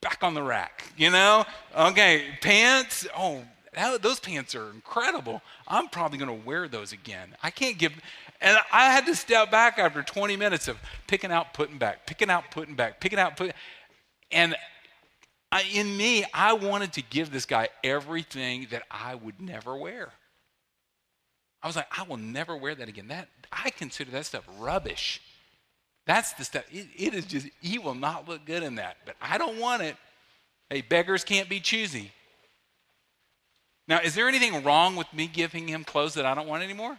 Back 0.00 0.22
on 0.22 0.34
the 0.34 0.42
rack, 0.42 0.92
you 0.96 1.10
know? 1.10 1.44
Okay, 1.76 2.26
pants. 2.40 3.06
Oh, 3.16 3.42
that, 3.74 4.02
those 4.02 4.20
pants 4.20 4.54
are 4.54 4.70
incredible. 4.70 5.42
I'm 5.66 5.88
probably 5.88 6.18
going 6.18 6.40
to 6.40 6.46
wear 6.46 6.68
those 6.68 6.92
again. 6.92 7.34
I 7.42 7.50
can't 7.50 7.78
give, 7.78 7.92
and 8.40 8.58
I 8.72 8.90
had 8.90 9.06
to 9.06 9.14
step 9.14 9.50
back 9.50 9.78
after 9.78 10.02
20 10.02 10.36
minutes 10.36 10.68
of 10.68 10.78
picking 11.06 11.30
out, 11.30 11.54
putting 11.54 11.78
back, 11.78 12.06
picking 12.06 12.30
out, 12.30 12.50
putting 12.50 12.74
back, 12.74 13.00
picking 13.00 13.18
out, 13.18 13.36
putting. 13.36 13.54
And 14.30 14.54
I, 15.52 15.62
in 15.72 15.96
me, 15.96 16.24
I 16.34 16.52
wanted 16.52 16.92
to 16.94 17.02
give 17.02 17.30
this 17.30 17.46
guy 17.46 17.68
everything 17.82 18.66
that 18.70 18.82
I 18.90 19.14
would 19.14 19.40
never 19.40 19.76
wear. 19.76 20.10
I 21.62 21.66
was 21.66 21.76
like, 21.76 21.88
I 21.96 22.02
will 22.02 22.18
never 22.18 22.56
wear 22.56 22.74
that 22.74 22.88
again. 22.88 23.08
That 23.08 23.28
I 23.50 23.70
consider 23.70 24.10
that 24.12 24.26
stuff 24.26 24.46
rubbish. 24.58 25.20
That's 26.06 26.32
the 26.34 26.44
stuff. 26.44 26.64
It, 26.70 26.86
it 26.96 27.14
is 27.14 27.24
just 27.26 27.48
he 27.60 27.78
will 27.78 27.94
not 27.94 28.28
look 28.28 28.44
good 28.44 28.62
in 28.62 28.76
that. 28.76 28.98
But 29.04 29.16
I 29.20 29.38
don't 29.38 29.58
want 29.58 29.82
it. 29.82 29.96
Hey, 30.70 30.80
beggars 30.80 31.24
can't 31.24 31.48
be 31.48 31.60
choosy. 31.60 32.12
Now, 33.88 34.00
is 34.00 34.14
there 34.14 34.28
anything 34.28 34.64
wrong 34.64 34.96
with 34.96 35.12
me 35.12 35.26
giving 35.26 35.68
him 35.68 35.84
clothes 35.84 36.14
that 36.14 36.26
I 36.26 36.34
don't 36.34 36.48
want 36.48 36.62
anymore? 36.62 36.98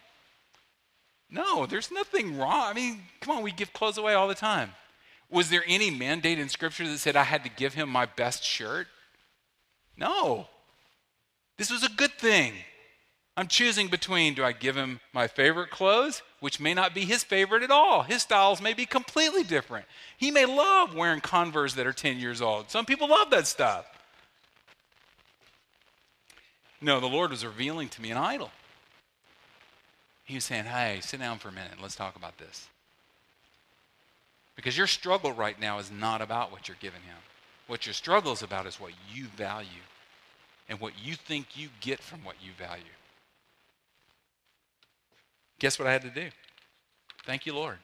No, 1.29 1.65
there's 1.65 1.91
nothing 1.91 2.37
wrong. 2.37 2.69
I 2.69 2.73
mean, 2.73 3.01
come 3.19 3.37
on, 3.37 3.43
we 3.43 3.51
give 3.51 3.73
clothes 3.73 3.97
away 3.97 4.13
all 4.13 4.27
the 4.27 4.35
time. 4.35 4.71
Was 5.29 5.49
there 5.49 5.63
any 5.67 5.89
mandate 5.91 6.39
in 6.39 6.47
Scripture 6.47 6.87
that 6.87 6.99
said 6.99 7.15
I 7.15 7.23
had 7.23 7.43
to 7.43 7.49
give 7.49 7.73
him 7.73 7.89
my 7.89 8.05
best 8.05 8.43
shirt? 8.43 8.87
No. 9.97 10.47
This 11.57 11.69
was 11.69 11.83
a 11.83 11.89
good 11.89 12.13
thing. 12.13 12.53
I'm 13.35 13.47
choosing 13.47 13.87
between 13.87 14.33
do 14.33 14.43
I 14.43 14.51
give 14.51 14.75
him 14.75 14.99
my 15.13 15.27
favorite 15.27 15.69
clothes, 15.69 16.23
which 16.39 16.59
may 16.59 16.73
not 16.73 16.95
be 16.95 17.05
his 17.05 17.23
favorite 17.23 17.61
at 17.61 17.69
all. 17.69 18.03
His 18.03 18.23
styles 18.23 18.61
may 18.61 18.73
be 18.73 18.85
completely 18.85 19.43
different. 19.43 19.85
He 20.17 20.31
may 20.31 20.45
love 20.45 20.95
wearing 20.95 21.19
Converse 21.19 21.75
that 21.75 21.85
are 21.85 21.93
10 21.93 22.17
years 22.17 22.41
old. 22.41 22.71
Some 22.71 22.85
people 22.85 23.09
love 23.09 23.29
that 23.31 23.45
stuff. 23.45 23.85
No, 26.81 26.99
the 26.99 27.07
Lord 27.07 27.31
was 27.31 27.45
revealing 27.45 27.89
to 27.89 28.01
me 28.01 28.11
an 28.11 28.17
idol. 28.17 28.51
He 30.27 30.35
was 30.35 30.43
saying, 30.43 30.65
Hey, 30.65 30.99
sit 31.01 31.19
down 31.19 31.39
for 31.39 31.47
a 31.47 31.53
minute. 31.53 31.81
Let's 31.81 31.95
talk 31.95 32.15
about 32.15 32.37
this. 32.37 32.67
Because 34.55 34.77
your 34.77 34.87
struggle 34.87 35.31
right 35.31 35.59
now 35.59 35.79
is 35.79 35.89
not 35.89 36.21
about 36.21 36.51
what 36.51 36.67
you're 36.67 36.77
giving 36.81 37.01
him. 37.01 37.17
What 37.67 37.85
your 37.85 37.93
struggle 37.93 38.33
is 38.33 38.41
about 38.41 38.65
is 38.65 38.79
what 38.79 38.91
you 39.11 39.25
value 39.25 39.67
and 40.67 40.79
what 40.79 40.93
you 41.01 41.15
think 41.15 41.57
you 41.57 41.69
get 41.79 42.01
from 42.01 42.23
what 42.23 42.35
you 42.43 42.51
value. 42.57 42.83
Guess 45.59 45.79
what 45.79 45.87
I 45.87 45.93
had 45.93 46.01
to 46.01 46.09
do? 46.09 46.27
Thank 47.25 47.45
you, 47.45 47.53
Lord. 47.53 47.77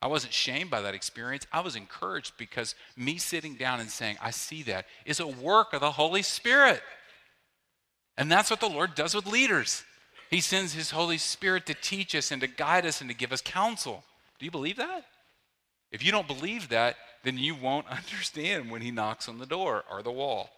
I 0.00 0.06
wasn't 0.06 0.32
shamed 0.32 0.70
by 0.70 0.82
that 0.82 0.94
experience. 0.94 1.46
I 1.52 1.60
was 1.60 1.76
encouraged 1.76 2.34
because 2.36 2.74
me 2.96 3.16
sitting 3.16 3.54
down 3.54 3.80
and 3.80 3.90
saying, 3.90 4.18
I 4.22 4.30
see 4.30 4.62
that, 4.64 4.86
is 5.06 5.18
a 5.18 5.26
work 5.26 5.72
of 5.72 5.80
the 5.80 5.92
Holy 5.92 6.22
Spirit. 6.22 6.82
And 8.16 8.30
that's 8.30 8.50
what 8.50 8.60
the 8.60 8.68
Lord 8.68 8.94
does 8.94 9.14
with 9.14 9.26
leaders. 9.26 9.82
He 10.30 10.40
sends 10.40 10.74
His 10.74 10.90
Holy 10.90 11.18
Spirit 11.18 11.66
to 11.66 11.74
teach 11.74 12.14
us 12.14 12.30
and 12.30 12.40
to 12.40 12.46
guide 12.46 12.86
us 12.86 13.00
and 13.00 13.10
to 13.10 13.16
give 13.16 13.32
us 13.32 13.40
counsel. 13.40 14.04
Do 14.38 14.44
you 14.44 14.50
believe 14.50 14.76
that? 14.76 15.04
If 15.92 16.04
you 16.04 16.10
don't 16.10 16.26
believe 16.26 16.70
that, 16.70 16.96
then 17.22 17.38
you 17.38 17.54
won't 17.54 17.86
understand 17.90 18.70
when 18.70 18.82
He 18.82 18.90
knocks 18.90 19.28
on 19.28 19.38
the 19.38 19.46
door 19.46 19.84
or 19.90 20.02
the 20.02 20.10
wall. 20.10 20.50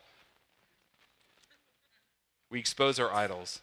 We 2.51 2.59
expose 2.59 2.99
our 2.99 3.13
idols 3.13 3.61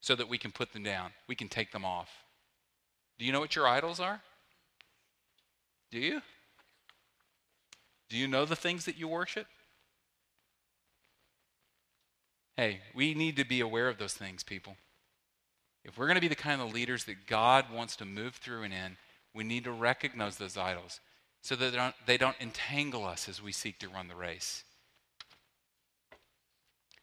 so 0.00 0.14
that 0.14 0.28
we 0.28 0.38
can 0.38 0.52
put 0.52 0.72
them 0.72 0.82
down, 0.82 1.10
we 1.26 1.34
can 1.34 1.48
take 1.48 1.72
them 1.72 1.84
off. 1.84 2.08
Do 3.18 3.24
you 3.24 3.32
know 3.32 3.40
what 3.40 3.56
your 3.56 3.66
idols 3.66 4.00
are? 4.00 4.20
Do 5.90 5.98
you? 5.98 6.22
Do 8.08 8.16
you 8.16 8.28
know 8.28 8.44
the 8.44 8.56
things 8.56 8.84
that 8.84 8.96
you 8.96 9.08
worship? 9.08 9.46
Hey, 12.58 12.80
we 12.92 13.14
need 13.14 13.36
to 13.36 13.44
be 13.44 13.60
aware 13.60 13.88
of 13.88 13.98
those 13.98 14.14
things, 14.14 14.42
people. 14.42 14.76
If 15.84 15.96
we're 15.96 16.06
going 16.06 16.16
to 16.16 16.20
be 16.20 16.26
the 16.26 16.34
kind 16.34 16.60
of 16.60 16.74
leaders 16.74 17.04
that 17.04 17.28
God 17.28 17.66
wants 17.72 17.94
to 17.94 18.04
move 18.04 18.34
through 18.34 18.64
and 18.64 18.74
in, 18.74 18.96
we 19.32 19.44
need 19.44 19.62
to 19.62 19.70
recognize 19.70 20.38
those 20.38 20.56
idols 20.56 20.98
so 21.40 21.54
that 21.54 21.70
they 21.70 21.76
don't, 21.76 21.94
they 22.04 22.16
don't 22.16 22.34
entangle 22.40 23.06
us 23.06 23.28
as 23.28 23.40
we 23.40 23.52
seek 23.52 23.78
to 23.78 23.88
run 23.88 24.08
the 24.08 24.16
race. 24.16 24.64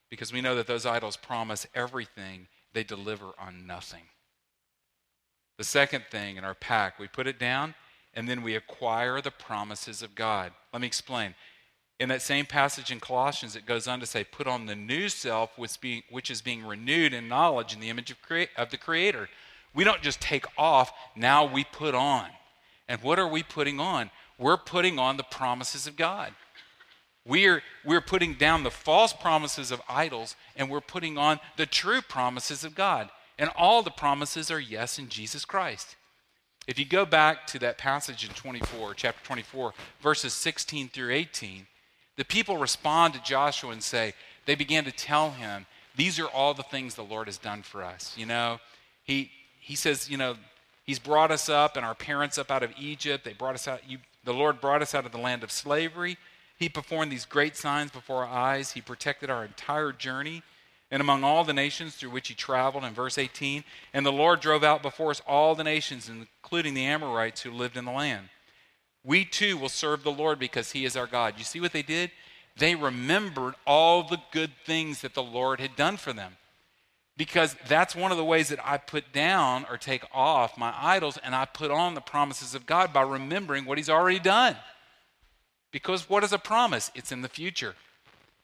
Because 0.10 0.34
we 0.34 0.42
know 0.42 0.56
that 0.56 0.68
those 0.68 0.86
idols 0.86 1.16
promise 1.16 1.66
everything, 1.74 2.48
they 2.74 2.84
deliver 2.84 3.28
on 3.40 3.66
nothing. 3.66 4.04
The 5.58 5.64
second 5.64 6.04
thing 6.12 6.36
in 6.36 6.44
our 6.44 6.54
pack, 6.54 7.00
we 7.00 7.08
put 7.08 7.28
it 7.28 7.40
down 7.40 7.76
and 8.14 8.28
then 8.28 8.44
we 8.44 8.56
acquire 8.56 9.22
the 9.22 9.32
promises 9.32 10.02
of 10.02 10.16
God. 10.16 10.52
Let 10.74 10.82
me 10.82 10.88
explain. 10.88 11.34
In 12.00 12.10
that 12.10 12.22
same 12.22 12.46
passage 12.46 12.92
in 12.92 13.00
Colossians, 13.00 13.56
it 13.56 13.66
goes 13.66 13.88
on 13.88 14.00
to 14.02 14.06
say, 14.06 14.24
Put 14.24 14.48
on 14.48 14.66
the 14.66 14.76
new 14.76 15.08
self, 15.08 15.58
which, 15.58 15.80
being, 15.80 16.04
which 16.10 16.30
is 16.30 16.42
being 16.42 16.66
renewed 16.66 17.14
in 17.14 17.30
knowledge 17.30 17.74
in 17.74 17.80
the 17.80 17.90
image 17.90 18.12
of, 18.12 18.22
crea- 18.22 18.50
of 18.58 18.70
the 18.70 18.78
Creator. 18.78 19.30
We 19.74 19.84
don't 19.84 20.02
just 20.02 20.22
take 20.22 20.46
off, 20.58 20.92
now 21.16 21.46
we 21.46 21.64
put 21.64 21.96
on. 21.96 22.28
And 22.88 23.02
what 23.02 23.20
are 23.20 23.28
we 23.28 23.44
putting 23.44 23.80
on? 23.80 24.12
We're 24.38 24.58
putting 24.58 25.00
on 25.00 25.18
the 25.18 25.24
promises 25.24 25.88
of 25.88 25.96
God. 25.96 26.34
We're, 27.26 27.64
we're 27.84 28.02
putting 28.02 28.36
down 28.36 28.64
the 28.64 28.72
false 28.72 29.12
promises 29.12 29.72
of 29.72 29.82
idols 29.90 30.36
and 30.56 30.70
we're 30.70 30.82
putting 30.82 31.18
on 31.18 31.40
the 31.58 31.66
true 31.66 32.02
promises 32.02 32.64
of 32.64 32.76
God. 32.76 33.10
And 33.40 33.50
all 33.58 33.82
the 33.82 33.92
promises 33.92 34.52
are 34.52 34.60
yes 34.60 35.00
in 35.00 35.10
Jesus 35.10 35.44
Christ. 35.44 35.96
If 36.68 36.80
you 36.80 36.86
go 36.86 37.06
back 37.06 37.48
to 37.48 37.60
that 37.60 37.78
passage 37.78 38.28
in 38.28 38.34
24, 38.34 38.94
chapter 38.94 39.24
24, 39.26 39.74
verses 40.02 40.34
16 40.34 40.90
through 40.90 41.12
18, 41.12 41.68
the 42.18 42.26
people 42.26 42.58
respond 42.58 43.14
to 43.14 43.22
Joshua 43.24 43.72
and 43.72 43.84
say, 43.84 44.14
they 44.46 44.56
began 44.56 44.86
to 44.86 44.92
tell 44.92 45.32
him, 45.32 45.66
these 45.96 46.20
are 46.20 46.28
all 46.28 46.54
the 46.54 46.64
things 46.64 46.96
the 46.96 47.04
Lord 47.04 47.28
has 47.28 47.38
done 47.38 47.62
for 47.62 47.84
us. 47.84 48.14
You 48.18 48.26
know, 48.26 48.60
he, 49.04 49.32
he 49.60 49.76
says, 49.76 50.10
you 50.10 50.18
know, 50.18 50.36
he's 50.86 51.00
brought 51.00 51.32
us 51.32 51.50
up 51.50 51.78
and 51.78 51.86
our 51.86 51.96
parents 51.96 52.38
up 52.38 52.52
out 52.52 52.64
of 52.64 52.72
Egypt. 52.80 53.24
They 53.24 53.34
brought 53.34 53.56
us 53.56 53.68
out, 53.68 53.82
you, 53.88 54.00
the 54.24 54.34
Lord 54.34 54.62
brought 54.62 54.82
us 54.82 54.94
out 54.94 55.06
of 55.06 55.12
the 55.12 55.18
land 55.18 55.44
of 55.44 55.52
slavery. 55.52 56.18
He 56.58 56.70
performed 56.70 57.12
these 57.12 57.26
great 57.26 57.56
signs 57.56 57.92
before 57.92 58.26
our 58.26 58.34
eyes. 58.34 58.72
He 58.72 58.82
protected 58.82 59.30
our 59.30 59.44
entire 59.44 59.92
journey 59.92 60.44
and 60.92 61.02
among 61.02 61.24
all 61.24 61.44
the 61.44 61.54
nations 61.54 61.96
through 61.96 62.12
which 62.12 62.28
he 62.28 62.34
traveled 62.34 62.84
in 62.84 62.94
verse 62.94 63.18
18. 63.18 63.64
And 63.94 64.06
the 64.06 64.12
Lord 64.12 64.40
drove 64.40 64.64
out 64.64 64.82
before 64.82 65.12
us 65.12 65.22
all 65.28 65.56
the 65.56 65.64
nations, 65.64 66.10
including 66.10 66.74
the 66.74 66.86
Amorites 66.86 67.42
who 67.42 67.52
lived 67.52 67.76
in 67.76 67.86
the 67.86 67.92
land. 67.92 68.30
We 69.06 69.24
too 69.24 69.58
will 69.58 69.70
serve 69.70 70.04
the 70.04 70.12
Lord 70.12 70.40
because 70.40 70.72
he 70.72 70.84
is 70.84 70.98
our 70.98 71.08
God. 71.08 71.36
You 71.38 71.44
see 71.44 71.60
what 71.60 71.74
they 71.74 71.84
did? 71.84 72.12
They 72.58 72.76
remembered 72.76 73.54
all 73.68 74.04
the 74.04 74.20
good 74.32 74.52
things 74.66 75.02
that 75.02 75.14
the 75.14 75.24
Lord 75.24 75.60
had 75.60 75.76
done 75.76 75.98
for 75.98 76.12
them. 76.12 76.38
Because 77.18 77.56
that's 77.68 77.96
one 77.96 78.12
of 78.12 78.18
the 78.18 78.26
ways 78.26 78.50
that 78.50 78.60
I 78.66 78.78
put 78.78 79.14
down 79.14 79.66
or 79.70 79.78
take 79.78 80.04
off 80.14 80.58
my 80.58 80.74
idols 80.78 81.18
and 81.24 81.34
I 81.34 81.46
put 81.46 81.72
on 81.72 81.94
the 81.94 82.02
promises 82.02 82.56
of 82.56 82.66
God 82.66 82.92
by 82.92 83.04
remembering 83.04 83.66
what 83.66 83.78
he's 83.78 83.90
already 83.90 84.20
done. 84.20 84.58
Because 85.72 86.10
what 86.10 86.24
is 86.24 86.34
a 86.34 86.40
promise? 86.40 86.92
It's 86.96 87.12
in 87.12 87.22
the 87.22 87.30
future. 87.30 87.76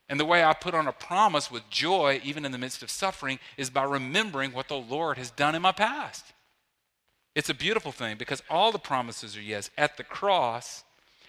And 0.08 0.19
the 0.19 0.26
way 0.26 0.43
I 0.43 0.54
put 0.54 0.74
on 0.74 0.88
a 0.88 0.93
promise 0.93 1.50
with 1.50 1.69
joy, 1.69 2.21
even 2.24 2.45
in 2.45 2.52
the 2.52 2.58
midst 2.58 2.84
of 2.84 2.89
suffering, 2.89 3.39
is 3.58 3.69
by 3.69 3.84
remembering 3.84 4.52
what 4.52 4.67
the 4.67 4.76
Lord 4.76 5.17
has 5.17 5.32
done 5.32 5.56
in 5.56 5.62
my 5.62 5.71
past. 5.71 6.26
It's 7.35 7.49
a 7.49 7.53
beautiful 7.53 7.91
thing 7.91 8.17
because 8.17 8.43
all 8.49 8.71
the 8.71 8.79
promises 8.79 9.37
are 9.37 9.41
yes. 9.41 9.69
At 9.77 9.97
the 9.97 10.03
cross, 10.03 10.83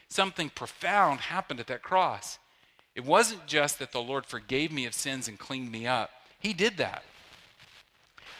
something 0.08 0.50
profound 0.50 1.20
happened 1.20 1.60
at 1.60 1.68
that 1.68 1.82
cross. 1.82 2.38
It 2.94 3.04
wasn't 3.04 3.46
just 3.46 3.78
that 3.78 3.92
the 3.92 4.02
Lord 4.02 4.26
forgave 4.26 4.72
me 4.72 4.84
of 4.86 4.94
sins 4.94 5.28
and 5.28 5.38
cleaned 5.38 5.70
me 5.70 5.86
up, 5.86 6.10
He 6.38 6.52
did 6.52 6.76
that. 6.76 7.04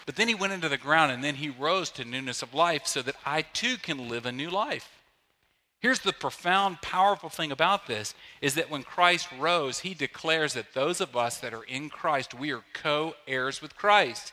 But 0.05 0.17
then 0.17 0.29
He 0.29 0.35
went 0.35 0.53
into 0.53 0.69
the 0.69 0.77
ground 0.77 1.13
and 1.13 1.23
then 1.23 1.37
He 1.37 1.49
rose 1.49 1.91
to 1.93 2.05
newness 2.05 2.43
of 2.43 2.53
life 2.53 2.87
so 2.87 3.01
that 3.03 3.17
I 3.25 3.43
too 3.43 3.77
can 3.77 4.09
live 4.09 4.27
a 4.27 4.33
new 4.33 4.51
life. 4.51 4.89
Here's 5.83 6.01
the 6.01 6.13
profound, 6.13 6.81
powerful 6.81 7.29
thing 7.29 7.51
about 7.51 7.89
this 7.89 8.15
is 8.41 8.55
that 8.55 8.71
when 8.71 8.85
Christ 8.85 9.29
rose, 9.37 9.81
he 9.81 9.95
declares 9.95 10.55
that 10.55 10.75
those 10.75 11.01
of 11.01 11.17
us 11.17 11.39
that 11.39 11.53
are 11.53 11.65
in 11.65 11.91
Christ, 11.91 12.35
we 12.35 12.53
are 12.53 12.63
co 12.73 13.15
heirs 13.27 13.61
with 13.61 13.77
Christ. 13.77 14.33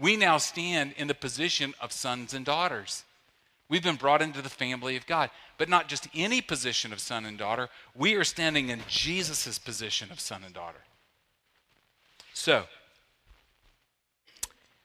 We 0.00 0.16
now 0.16 0.38
stand 0.38 0.94
in 0.96 1.08
the 1.08 1.14
position 1.14 1.74
of 1.80 1.92
sons 1.92 2.32
and 2.32 2.44
daughters. 2.44 3.04
We've 3.68 3.82
been 3.82 3.96
brought 3.96 4.22
into 4.22 4.40
the 4.40 4.48
family 4.48 4.96
of 4.96 5.06
God, 5.06 5.30
but 5.58 5.68
not 5.68 5.88
just 5.88 6.08
any 6.14 6.40
position 6.40 6.92
of 6.92 7.00
son 7.00 7.26
and 7.26 7.36
daughter. 7.36 7.68
We 7.94 8.14
are 8.14 8.24
standing 8.24 8.70
in 8.70 8.80
Jesus' 8.88 9.58
position 9.58 10.10
of 10.10 10.18
son 10.18 10.42
and 10.42 10.54
daughter. 10.54 10.80
So, 12.32 12.64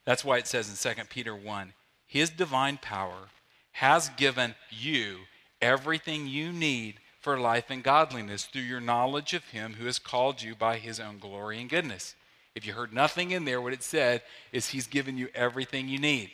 that's 0.03 0.25
why 0.25 0.37
it 0.37 0.47
says 0.47 0.69
in 0.69 0.95
2 0.95 1.05
Peter 1.05 1.33
1 1.33 1.73
His 2.05 2.29
divine 2.29 2.77
power 2.77 3.29
has 3.71 4.09
given 4.09 4.53
you 4.69 5.19
everything 5.61 6.27
you 6.27 6.51
need 6.51 6.99
for 7.21 7.39
life 7.39 7.65
and 7.69 7.83
godliness 7.83 8.45
through 8.45 8.61
your 8.61 8.81
knowledge 8.81 9.33
of 9.33 9.45
Him 9.45 9.75
who 9.75 9.85
has 9.85 9.97
called 9.97 10.41
you 10.41 10.55
by 10.55 10.77
His 10.77 10.99
own 10.99 11.17
glory 11.17 11.59
and 11.59 11.69
goodness. 11.69 12.15
If 12.55 12.65
you 12.65 12.73
heard 12.73 12.93
nothing 12.93 13.31
in 13.31 13.45
there, 13.45 13.61
what 13.61 13.73
it 13.73 13.83
said 13.83 14.21
is 14.51 14.69
He's 14.69 14.87
given 14.87 15.17
you 15.17 15.29
everything 15.35 15.87
you 15.87 15.99
need. 15.99 16.31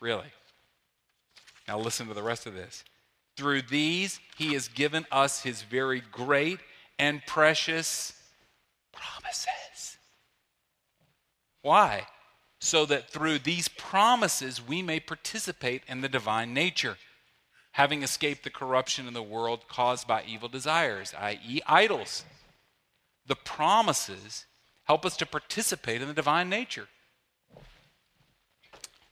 Really. 0.00 0.28
Now 1.66 1.78
listen 1.78 2.08
to 2.08 2.14
the 2.14 2.22
rest 2.22 2.46
of 2.46 2.54
this. 2.54 2.84
Through 3.36 3.62
these, 3.62 4.20
He 4.36 4.52
has 4.52 4.68
given 4.68 5.06
us 5.10 5.42
His 5.42 5.62
very 5.62 6.02
great 6.12 6.60
and 6.98 7.24
precious 7.26 8.12
promises. 8.92 9.96
Why? 11.62 12.06
So 12.60 12.84
that 12.86 13.10
through 13.10 13.40
these 13.40 13.68
promises 13.68 14.60
we 14.64 14.82
may 14.82 15.00
participate 15.00 15.82
in 15.88 16.00
the 16.00 16.08
divine 16.08 16.52
nature 16.52 16.96
having 17.72 18.02
escaped 18.02 18.44
the 18.44 18.50
corruption 18.50 19.08
in 19.08 19.14
the 19.14 19.22
world 19.22 19.66
caused 19.66 20.06
by 20.06 20.22
evil 20.26 20.48
desires, 20.48 21.14
i.e., 21.18 21.60
idols. 21.66 22.24
The 23.26 23.36
promises 23.36 24.44
help 24.84 25.04
us 25.06 25.16
to 25.18 25.26
participate 25.26 26.02
in 26.02 26.08
the 26.08 26.14
divine 26.14 26.48
nature. 26.48 26.88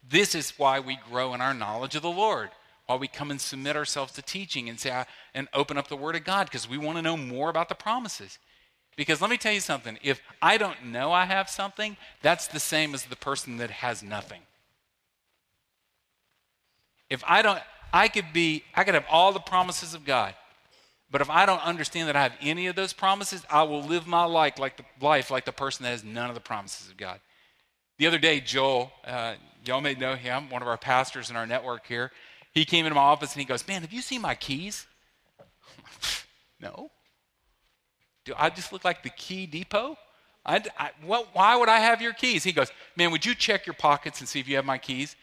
This 0.09 0.35
is 0.35 0.59
why 0.59 0.80
we 0.80 0.98
grow 1.09 1.35
in 1.35 1.40
our 1.40 1.54
knowledge 1.54 1.94
of 1.94 2.02
the 2.02 2.11
Lord, 2.11 2.50
why 2.87 2.96
we 2.96 3.06
come 3.06 3.30
and 3.30 3.40
submit 3.40 3.76
ourselves 3.76 4.12
to 4.14 4.22
teaching 4.22 4.68
and 4.68 4.79
say 4.81 5.04
and 5.35 5.48
open 5.54 5.79
up 5.79 5.88
the 5.88 5.96
Word 5.96 6.16
of 6.16 6.25
God, 6.25 6.46
because 6.46 6.68
we 6.68 6.79
want 6.79 6.98
to 6.98 7.02
know 7.02 7.16
more 7.16 7.48
about 7.48 7.68
the 7.68 7.75
promises. 7.75 8.38
Because 8.96 9.21
let 9.21 9.31
me 9.31 9.37
tell 9.37 9.52
you 9.52 9.60
something 9.60 9.98
if 10.02 10.21
I 10.42 10.58
don't 10.58 10.87
know 10.87 11.12
I 11.12 11.25
have 11.25 11.48
something, 11.48 11.96
that's 12.23 12.48
the 12.48 12.60
same 12.60 12.94
as 12.94 13.04
the 13.04 13.16
person 13.16 13.58
that 13.58 13.71
has 13.71 14.02
nothing. 14.02 14.42
If 17.08 17.23
I 17.27 17.42
don't, 17.42 17.60
I 17.92 18.08
could 18.08 18.33
be, 18.33 18.64
I 18.75 18.85
could 18.85 18.94
have 18.94 19.06
all 19.10 19.33
the 19.33 19.40
promises 19.40 19.94
of 19.94 20.04
God. 20.04 20.35
But 21.11 21.21
if 21.21 21.31
I 21.31 21.44
don't 21.44 21.65
understand 21.65 22.08
that 22.08 22.17
I 22.17 22.23
have 22.23 22.35
any 22.40 22.69
of 22.69 22.77
those 22.77 22.92
promises, 22.92 23.44
I 23.50 23.65
will 23.65 23.83
live 23.83 24.06
my 24.06 24.25
life 24.25 24.58
like 24.58 24.77
the, 24.77 24.85
life 25.00 25.31
like 25.31 25.44
the 25.44 25.52
person 25.52 25.83
that 25.83 25.90
has 25.90 26.04
none 26.04 26.29
of 26.29 26.35
the 26.35 26.40
promises 26.40 26.88
of 26.88 26.96
God. 26.96 27.21
The 27.98 28.06
other 28.06 28.19
day, 28.19 28.40
Joel, 28.40 28.92
uh, 29.04 29.35
y'all 29.65 29.81
may 29.81 29.94
know 29.94 30.15
him, 30.15 30.48
one 30.50 30.63
of 30.63 30.69
our 30.69 30.79
pastors 30.79 31.29
in 31.29 31.37
our 31.37 31.46
network 31.46 31.87
here. 31.87 32.13
He 32.52 32.65
came 32.65 32.87
into 32.87 32.94
my 32.94 33.02
office 33.02 33.33
and 33.33 33.40
he 33.40 33.44
goes, 33.44 33.67
Man, 33.67 33.83
have 33.83 33.92
you 33.92 34.02
seen 34.02 34.23
my 34.23 34.35
keys? 34.35 34.87
no. 36.61 36.90
Do 38.25 38.35
I 38.37 38.50
just 38.50 38.73
look 38.73 38.85
like 38.85 39.02
the 39.02 39.11
key 39.11 39.46
depot? 39.46 39.96
I, 40.46 40.63
I, 40.79 40.90
why 41.04 41.56
would 41.56 41.69
I 41.69 41.79
have 41.79 42.00
your 42.00 42.13
keys? 42.13 42.44
He 42.44 42.52
goes, 42.52 42.71
Man, 42.96 43.11
would 43.11 43.27
you 43.27 43.35
check 43.35 43.67
your 43.67 43.75
pockets 43.75 44.21
and 44.21 44.29
see 44.29 44.40
if 44.40 44.48
you 44.48 44.56
have 44.56 44.65
my 44.65 44.79
keys? 44.79 45.17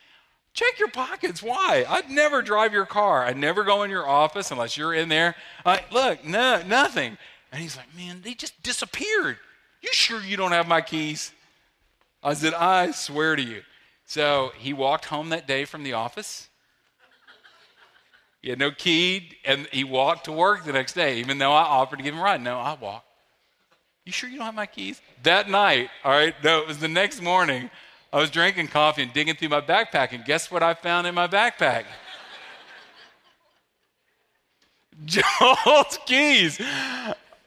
Check 0.57 0.79
your 0.79 0.89
pockets. 0.89 1.43
Why? 1.43 1.85
I'd 1.87 2.09
never 2.09 2.41
drive 2.41 2.73
your 2.73 2.87
car. 2.87 3.23
I'd 3.23 3.37
never 3.37 3.63
go 3.63 3.83
in 3.83 3.91
your 3.91 4.07
office 4.07 4.49
unless 4.49 4.75
you're 4.75 4.95
in 4.95 5.07
there. 5.07 5.35
Like, 5.63 5.91
look, 5.91 6.25
no, 6.25 6.63
nothing. 6.63 7.19
And 7.51 7.61
he's 7.61 7.77
like, 7.77 7.95
man, 7.95 8.21
they 8.23 8.33
just 8.33 8.63
disappeared. 8.63 9.37
You 9.83 9.89
sure 9.91 10.19
you 10.19 10.35
don't 10.35 10.53
have 10.53 10.67
my 10.67 10.81
keys? 10.81 11.31
I 12.23 12.33
said, 12.33 12.55
I 12.55 12.89
swear 12.89 13.35
to 13.35 13.41
you. 13.43 13.61
So 14.07 14.51
he 14.57 14.73
walked 14.73 15.05
home 15.05 15.29
that 15.29 15.45
day 15.45 15.63
from 15.63 15.83
the 15.83 15.93
office. 15.93 16.49
He 18.41 18.49
had 18.49 18.57
no 18.57 18.71
key, 18.71 19.33
and 19.45 19.67
he 19.71 19.83
walked 19.83 20.25
to 20.25 20.31
work 20.31 20.65
the 20.65 20.73
next 20.73 20.93
day, 20.93 21.19
even 21.19 21.37
though 21.37 21.53
I 21.53 21.65
offered 21.65 21.97
to 21.97 22.03
give 22.03 22.15
him 22.15 22.19
a 22.19 22.23
ride. 22.23 22.41
No, 22.41 22.57
I 22.57 22.73
walked. 22.73 23.05
You 24.05 24.11
sure 24.11 24.27
you 24.27 24.37
don't 24.37 24.45
have 24.47 24.55
my 24.55 24.65
keys? 24.65 25.03
That 25.21 25.51
night, 25.51 25.91
all 26.03 26.13
right, 26.13 26.33
no, 26.43 26.61
it 26.61 26.67
was 26.67 26.79
the 26.79 26.87
next 26.87 27.21
morning. 27.21 27.69
I 28.11 28.17
was 28.17 28.29
drinking 28.29 28.67
coffee 28.69 29.03
and 29.03 29.13
digging 29.13 29.35
through 29.35 29.49
my 29.49 29.61
backpack, 29.61 30.13
and 30.13 30.23
guess 30.23 30.49
what 30.49 30.63
I 30.63 30.73
found 30.73 31.07
in 31.07 31.15
my 31.15 31.27
backpack? 31.27 31.85
Joel's 35.05 35.99
keys. 36.05 36.59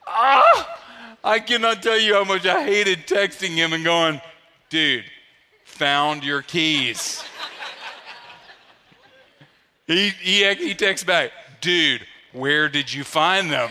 Ah, 0.07 0.79
I 1.25 1.39
cannot 1.39 1.83
tell 1.83 1.99
you 1.99 2.15
how 2.15 2.25
much 2.25 2.47
I 2.47 2.65
hated 2.65 3.07
texting 3.07 3.51
him 3.51 3.73
and 3.73 3.83
going, 3.83 4.21
dude, 4.69 5.05
found 5.65 6.25
your 6.25 6.43
keys. 6.43 7.25
he, 9.87 10.11
he, 10.11 10.55
he 10.55 10.75
texts 10.75 11.05
back, 11.05 11.33
dude, 11.61 12.07
where 12.33 12.69
did 12.69 12.93
you 12.93 13.03
find 13.03 13.51
them? 13.51 13.71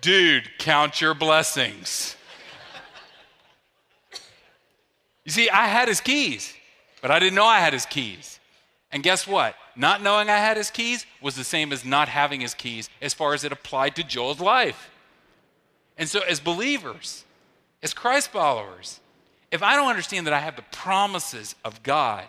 dude, 0.00 0.48
count 0.58 1.00
your 1.00 1.14
blessings. 1.14 2.16
You 5.28 5.32
see, 5.32 5.50
I 5.50 5.66
had 5.66 5.88
his 5.88 6.00
keys, 6.00 6.54
but 7.02 7.10
I 7.10 7.18
didn't 7.18 7.34
know 7.34 7.44
I 7.44 7.60
had 7.60 7.74
his 7.74 7.84
keys. 7.84 8.40
And 8.90 9.02
guess 9.02 9.26
what? 9.26 9.54
Not 9.76 10.02
knowing 10.02 10.30
I 10.30 10.38
had 10.38 10.56
his 10.56 10.70
keys 10.70 11.04
was 11.20 11.36
the 11.36 11.44
same 11.44 11.70
as 11.70 11.84
not 11.84 12.08
having 12.08 12.40
his 12.40 12.54
keys 12.54 12.88
as 13.02 13.12
far 13.12 13.34
as 13.34 13.44
it 13.44 13.52
applied 13.52 13.94
to 13.96 14.02
Joel's 14.02 14.40
life. 14.40 14.90
And 15.98 16.08
so, 16.08 16.20
as 16.20 16.40
believers, 16.40 17.26
as 17.82 17.92
Christ 17.92 18.30
followers, 18.30 19.00
if 19.50 19.62
I 19.62 19.76
don't 19.76 19.90
understand 19.90 20.26
that 20.26 20.32
I 20.32 20.38
have 20.38 20.56
the 20.56 20.64
promises 20.72 21.54
of 21.62 21.82
God, 21.82 22.24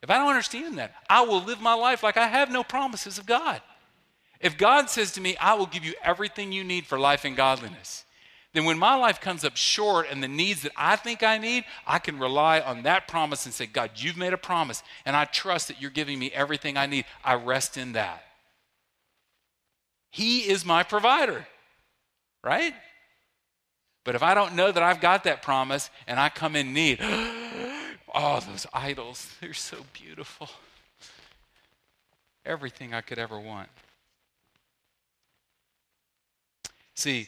if 0.00 0.08
I 0.08 0.18
don't 0.18 0.28
understand 0.28 0.78
that, 0.78 0.94
I 1.10 1.22
will 1.22 1.42
live 1.42 1.60
my 1.60 1.74
life 1.74 2.04
like 2.04 2.16
I 2.16 2.28
have 2.28 2.52
no 2.52 2.62
promises 2.62 3.18
of 3.18 3.26
God. 3.26 3.62
If 4.38 4.56
God 4.56 4.88
says 4.88 5.10
to 5.14 5.20
me, 5.20 5.36
I 5.38 5.54
will 5.54 5.66
give 5.66 5.84
you 5.84 5.94
everything 6.04 6.52
you 6.52 6.62
need 6.62 6.86
for 6.86 7.00
life 7.00 7.24
and 7.24 7.34
godliness, 7.34 8.03
then 8.54 8.64
when 8.64 8.78
my 8.78 8.94
life 8.94 9.20
comes 9.20 9.44
up 9.44 9.56
short 9.56 10.06
and 10.08 10.22
the 10.22 10.28
needs 10.28 10.62
that 10.62 10.70
I 10.76 10.94
think 10.94 11.24
I 11.24 11.38
need, 11.38 11.64
I 11.86 11.98
can 11.98 12.20
rely 12.20 12.60
on 12.60 12.84
that 12.84 13.08
promise 13.08 13.46
and 13.46 13.52
say, 13.52 13.66
God, 13.66 13.90
you've 13.96 14.16
made 14.16 14.32
a 14.32 14.38
promise, 14.38 14.84
and 15.04 15.16
I 15.16 15.24
trust 15.24 15.68
that 15.68 15.82
you're 15.82 15.90
giving 15.90 16.20
me 16.20 16.30
everything 16.32 16.76
I 16.76 16.86
need. 16.86 17.04
I 17.24 17.34
rest 17.34 17.76
in 17.76 17.92
that. 17.92 18.24
He 20.10 20.48
is 20.48 20.64
my 20.64 20.84
provider, 20.84 21.48
right? 22.44 22.74
But 24.04 24.14
if 24.14 24.22
I 24.22 24.34
don't 24.34 24.54
know 24.54 24.70
that 24.70 24.82
I've 24.82 25.00
got 25.00 25.24
that 25.24 25.42
promise 25.42 25.90
and 26.06 26.20
I 26.20 26.28
come 26.28 26.54
in 26.54 26.72
need, 26.72 27.00
oh, 28.14 28.38
those 28.48 28.68
idols, 28.72 29.28
they're 29.40 29.52
so 29.52 29.78
beautiful. 29.92 30.48
Everything 32.46 32.94
I 32.94 33.00
could 33.00 33.18
ever 33.18 33.40
want. 33.40 33.68
See, 36.94 37.26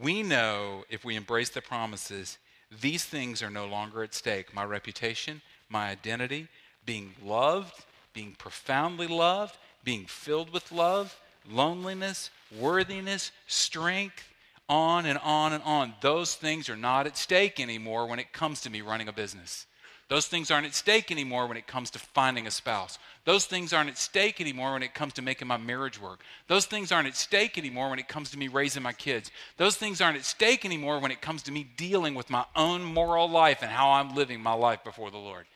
we 0.00 0.22
know 0.22 0.84
if 0.88 1.04
we 1.04 1.16
embrace 1.16 1.50
the 1.50 1.60
promises, 1.62 2.38
these 2.80 3.04
things 3.04 3.42
are 3.42 3.50
no 3.50 3.66
longer 3.66 4.02
at 4.02 4.14
stake. 4.14 4.54
My 4.54 4.64
reputation, 4.64 5.40
my 5.68 5.90
identity, 5.90 6.48
being 6.84 7.14
loved, 7.22 7.84
being 8.12 8.34
profoundly 8.36 9.06
loved, 9.06 9.56
being 9.84 10.06
filled 10.06 10.50
with 10.50 10.72
love, 10.72 11.18
loneliness, 11.48 12.30
worthiness, 12.58 13.30
strength, 13.46 14.28
on 14.68 15.06
and 15.06 15.18
on 15.18 15.52
and 15.52 15.62
on. 15.62 15.94
Those 16.00 16.34
things 16.34 16.68
are 16.68 16.76
not 16.76 17.06
at 17.06 17.16
stake 17.16 17.60
anymore 17.60 18.06
when 18.06 18.18
it 18.18 18.32
comes 18.32 18.62
to 18.62 18.70
me 18.70 18.80
running 18.80 19.08
a 19.08 19.12
business. 19.12 19.66
Those 20.14 20.28
things 20.28 20.52
aren't 20.52 20.64
at 20.64 20.76
stake 20.76 21.10
anymore 21.10 21.48
when 21.48 21.56
it 21.56 21.66
comes 21.66 21.90
to 21.90 21.98
finding 21.98 22.46
a 22.46 22.50
spouse. 22.52 23.00
Those 23.24 23.46
things 23.46 23.72
aren't 23.72 23.90
at 23.90 23.98
stake 23.98 24.40
anymore 24.40 24.72
when 24.74 24.84
it 24.84 24.94
comes 24.94 25.12
to 25.14 25.22
making 25.22 25.48
my 25.48 25.56
marriage 25.56 26.00
work. 26.00 26.20
Those 26.46 26.66
things 26.66 26.92
aren't 26.92 27.08
at 27.08 27.16
stake 27.16 27.58
anymore 27.58 27.90
when 27.90 27.98
it 27.98 28.06
comes 28.06 28.30
to 28.30 28.38
me 28.38 28.46
raising 28.46 28.84
my 28.84 28.92
kids. 28.92 29.32
Those 29.56 29.74
things 29.74 30.00
aren't 30.00 30.16
at 30.16 30.24
stake 30.24 30.64
anymore 30.64 31.00
when 31.00 31.10
it 31.10 31.20
comes 31.20 31.42
to 31.42 31.50
me 31.50 31.68
dealing 31.76 32.14
with 32.14 32.30
my 32.30 32.44
own 32.54 32.84
moral 32.84 33.28
life 33.28 33.58
and 33.60 33.72
how 33.72 33.90
I'm 33.90 34.14
living 34.14 34.40
my 34.40 34.52
life 34.52 34.84
before 34.84 35.10
the 35.10 35.18
Lord. 35.18 35.46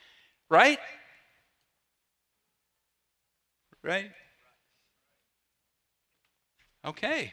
Right? 0.48 0.80
Right? 3.84 4.10
Okay. 6.84 7.32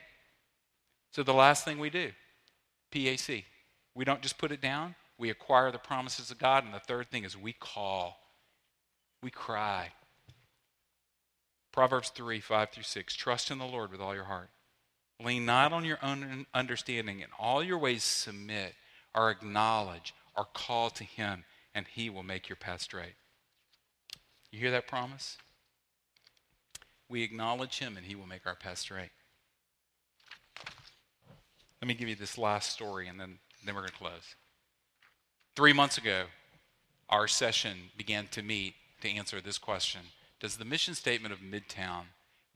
So 1.09 1.23
the 1.23 1.33
last 1.33 1.65
thing 1.65 1.79
we 1.79 1.89
do, 1.89 2.11
PAC. 2.91 3.45
We 3.95 4.05
don't 4.05 4.21
just 4.21 4.37
put 4.37 4.51
it 4.51 4.61
down, 4.61 4.93
we 5.17 5.29
acquire 5.29 5.71
the 5.71 5.77
promises 5.77 6.31
of 6.31 6.39
God. 6.39 6.65
And 6.65 6.73
the 6.73 6.79
third 6.79 7.09
thing 7.09 7.23
is 7.23 7.37
we 7.37 7.53
call, 7.53 8.19
we 9.21 9.31
cry. 9.31 9.91
Proverbs 11.71 12.09
3 12.09 12.39
5 12.39 12.69
through 12.69 12.83
6. 12.83 13.15
Trust 13.15 13.51
in 13.51 13.57
the 13.57 13.65
Lord 13.65 13.91
with 13.91 14.01
all 14.01 14.15
your 14.15 14.25
heart. 14.25 14.49
Lean 15.23 15.45
not 15.45 15.71
on 15.71 15.85
your 15.85 15.99
own 16.01 16.45
understanding. 16.53 17.19
In 17.19 17.27
all 17.39 17.63
your 17.63 17.77
ways, 17.77 18.03
submit 18.03 18.75
or 19.13 19.29
acknowledge 19.29 20.13
or 20.35 20.45
call 20.53 20.89
to 20.91 21.03
Him, 21.03 21.45
and 21.73 21.85
He 21.87 22.09
will 22.09 22.23
make 22.23 22.49
your 22.49 22.57
path 22.57 22.81
straight. 22.81 23.15
You 24.51 24.59
hear 24.59 24.71
that 24.71 24.87
promise? 24.87 25.37
We 27.09 27.23
acknowledge 27.23 27.79
Him, 27.79 27.97
and 27.97 28.05
He 28.05 28.15
will 28.15 28.27
make 28.27 28.45
our 28.45 28.55
path 28.55 28.79
straight. 28.79 29.11
Let 31.81 31.87
me 31.87 31.93
give 31.93 32.09
you 32.09 32.15
this 32.15 32.37
last 32.37 32.71
story, 32.71 33.07
and 33.07 33.19
then, 33.19 33.37
then 33.65 33.75
we're 33.75 33.81
going 33.81 33.91
to 33.91 33.97
close. 33.97 34.35
Three 35.55 35.71
months 35.71 35.97
ago, 35.97 36.25
our 37.09 37.29
session 37.29 37.77
began 37.95 38.27
to 38.31 38.43
meet 38.43 38.75
to 39.01 39.09
answer 39.09 39.39
this 39.39 39.57
question 39.57 40.01
Does 40.41 40.57
the 40.57 40.65
mission 40.65 40.95
statement 40.95 41.33
of 41.33 41.39
Midtown 41.39 42.03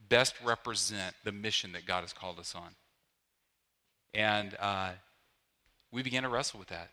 best 0.10 0.36
represent 0.44 1.16
the 1.24 1.32
mission 1.32 1.72
that 1.72 1.86
God 1.86 2.02
has 2.02 2.12
called 2.12 2.40
us 2.40 2.54
on? 2.56 2.76
And 4.14 4.56
uh, 4.60 4.92
we 5.92 6.04
began 6.04 6.24
to 6.24 6.30
wrestle 6.30 6.60
with 6.60 6.70
that. 6.70 6.90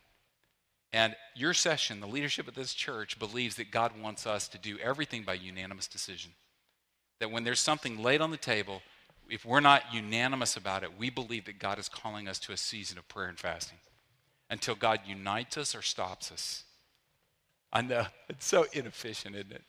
And 0.93 1.17
your 1.35 1.55
session, 1.55 2.01
the 2.01 2.07
leadership 2.07 2.47
of 2.47 2.55
this 2.55 2.73
church, 2.73 3.19
believes 3.19 3.57
that 3.57 3.73
God 3.73 3.93
wants 4.01 4.27
us 4.27 4.47
to 4.49 4.59
do 4.59 4.79
everything 4.79 5.25
by 5.25 5.35
unanimous 5.35 5.89
decision. 5.89 6.31
That 7.19 7.33
when 7.33 7.43
there's 7.43 7.61
something 7.61 8.01
laid 8.01 8.21
on 8.21 8.31
the 8.31 8.37
table, 8.37 8.83
if 9.29 9.45
we're 9.45 9.61
not 9.61 9.93
unanimous 9.93 10.57
about 10.57 10.85
it, 10.85 10.97
we 10.97 11.11
believe 11.11 11.47
that 11.47 11.59
God 11.59 11.81
is 11.81 11.89
calling 11.89 12.29
us 12.29 12.39
to 12.41 12.53
a 12.53 12.57
season 12.57 12.97
of 12.97 13.09
prayer 13.09 13.29
and 13.29 13.39
fasting 13.39 13.79
until 14.51 14.75
God 14.75 15.01
unites 15.07 15.57
us 15.57 15.75
or 15.75 15.83
stops 15.83 16.31
us. 16.31 16.65
I 17.73 17.83
know, 17.83 18.07
it's 18.29 18.47
so 18.47 18.67
inefficient, 18.73 19.35
isn't 19.35 19.53
it? 19.53 19.63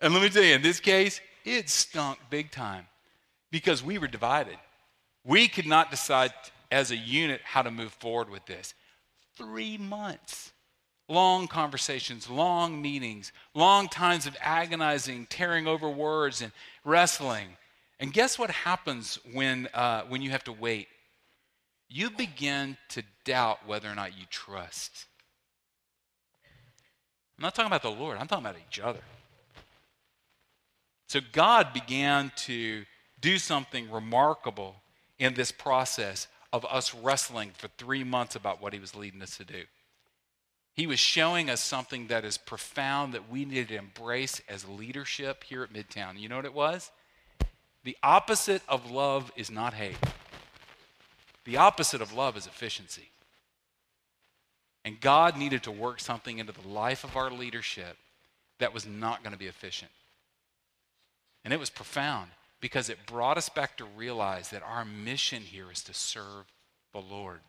and 0.00 0.12
let 0.12 0.22
me 0.22 0.28
tell 0.28 0.42
you, 0.42 0.54
in 0.54 0.62
this 0.62 0.80
case, 0.80 1.20
it 1.44 1.70
stunk 1.70 2.18
big 2.30 2.50
time 2.50 2.86
because 3.50 3.82
we 3.82 3.98
were 3.98 4.08
divided. 4.08 4.56
We 5.24 5.48
could 5.48 5.66
not 5.66 5.90
decide 5.90 6.32
as 6.70 6.90
a 6.90 6.96
unit 6.96 7.40
how 7.44 7.62
to 7.62 7.70
move 7.70 7.92
forward 7.92 8.30
with 8.30 8.46
this. 8.46 8.74
Three 9.36 9.78
months. 9.78 10.52
Long 11.08 11.46
conversations, 11.46 12.28
long 12.28 12.82
meetings, 12.82 13.30
long 13.54 13.88
times 13.88 14.26
of 14.26 14.36
agonizing, 14.40 15.26
tearing 15.26 15.68
over 15.68 15.88
words, 15.88 16.42
and 16.42 16.50
wrestling. 16.84 17.46
And 18.00 18.12
guess 18.12 18.38
what 18.38 18.50
happens 18.50 19.18
when, 19.32 19.68
uh, 19.72 20.02
when 20.08 20.20
you 20.20 20.30
have 20.30 20.42
to 20.44 20.52
wait? 20.52 20.88
You 21.88 22.10
begin 22.10 22.76
to 22.90 23.02
doubt 23.24 23.66
whether 23.66 23.90
or 23.90 23.94
not 23.94 24.18
you 24.18 24.24
trust. 24.30 25.06
I'm 27.38 27.42
not 27.42 27.54
talking 27.54 27.66
about 27.66 27.82
the 27.82 27.90
Lord, 27.90 28.18
I'm 28.18 28.26
talking 28.26 28.44
about 28.44 28.56
each 28.68 28.80
other. 28.80 29.00
So 31.08 31.20
God 31.32 31.72
began 31.72 32.32
to 32.36 32.84
do 33.20 33.38
something 33.38 33.90
remarkable 33.90 34.76
in 35.18 35.34
this 35.34 35.52
process 35.52 36.28
of 36.52 36.64
us 36.66 36.94
wrestling 36.94 37.50
for 37.54 37.68
three 37.78 38.04
months 38.04 38.34
about 38.34 38.60
what 38.60 38.72
He 38.72 38.78
was 38.78 38.94
leading 38.94 39.22
us 39.22 39.36
to 39.36 39.44
do. 39.44 39.62
He 40.74 40.86
was 40.86 41.00
showing 41.00 41.48
us 41.48 41.62
something 41.62 42.08
that 42.08 42.24
is 42.24 42.36
profound 42.36 43.14
that 43.14 43.30
we 43.30 43.44
needed 43.44 43.68
to 43.68 43.76
embrace 43.76 44.42
as 44.48 44.68
leadership 44.68 45.44
here 45.44 45.62
at 45.62 45.72
Midtown. 45.72 46.18
You 46.18 46.28
know 46.28 46.36
what 46.36 46.44
it 46.44 46.52
was? 46.52 46.90
The 47.84 47.96
opposite 48.02 48.62
of 48.68 48.90
love 48.90 49.32
is 49.36 49.50
not 49.50 49.72
hate. 49.72 49.96
The 51.46 51.56
opposite 51.56 52.02
of 52.02 52.12
love 52.12 52.36
is 52.36 52.46
efficiency. 52.46 53.08
And 54.84 55.00
God 55.00 55.36
needed 55.36 55.62
to 55.62 55.70
work 55.72 56.00
something 56.00 56.38
into 56.38 56.52
the 56.52 56.68
life 56.68 57.04
of 57.04 57.16
our 57.16 57.30
leadership 57.30 57.96
that 58.58 58.74
was 58.74 58.86
not 58.86 59.22
going 59.22 59.32
to 59.32 59.38
be 59.38 59.46
efficient. 59.46 59.90
And 61.44 61.54
it 61.54 61.60
was 61.60 61.70
profound 61.70 62.30
because 62.60 62.88
it 62.88 63.06
brought 63.06 63.38
us 63.38 63.48
back 63.48 63.76
to 63.76 63.84
realize 63.84 64.50
that 64.50 64.62
our 64.62 64.84
mission 64.84 65.42
here 65.42 65.70
is 65.72 65.82
to 65.84 65.94
serve 65.94 66.46
the 66.92 67.00
Lord. 67.00 67.40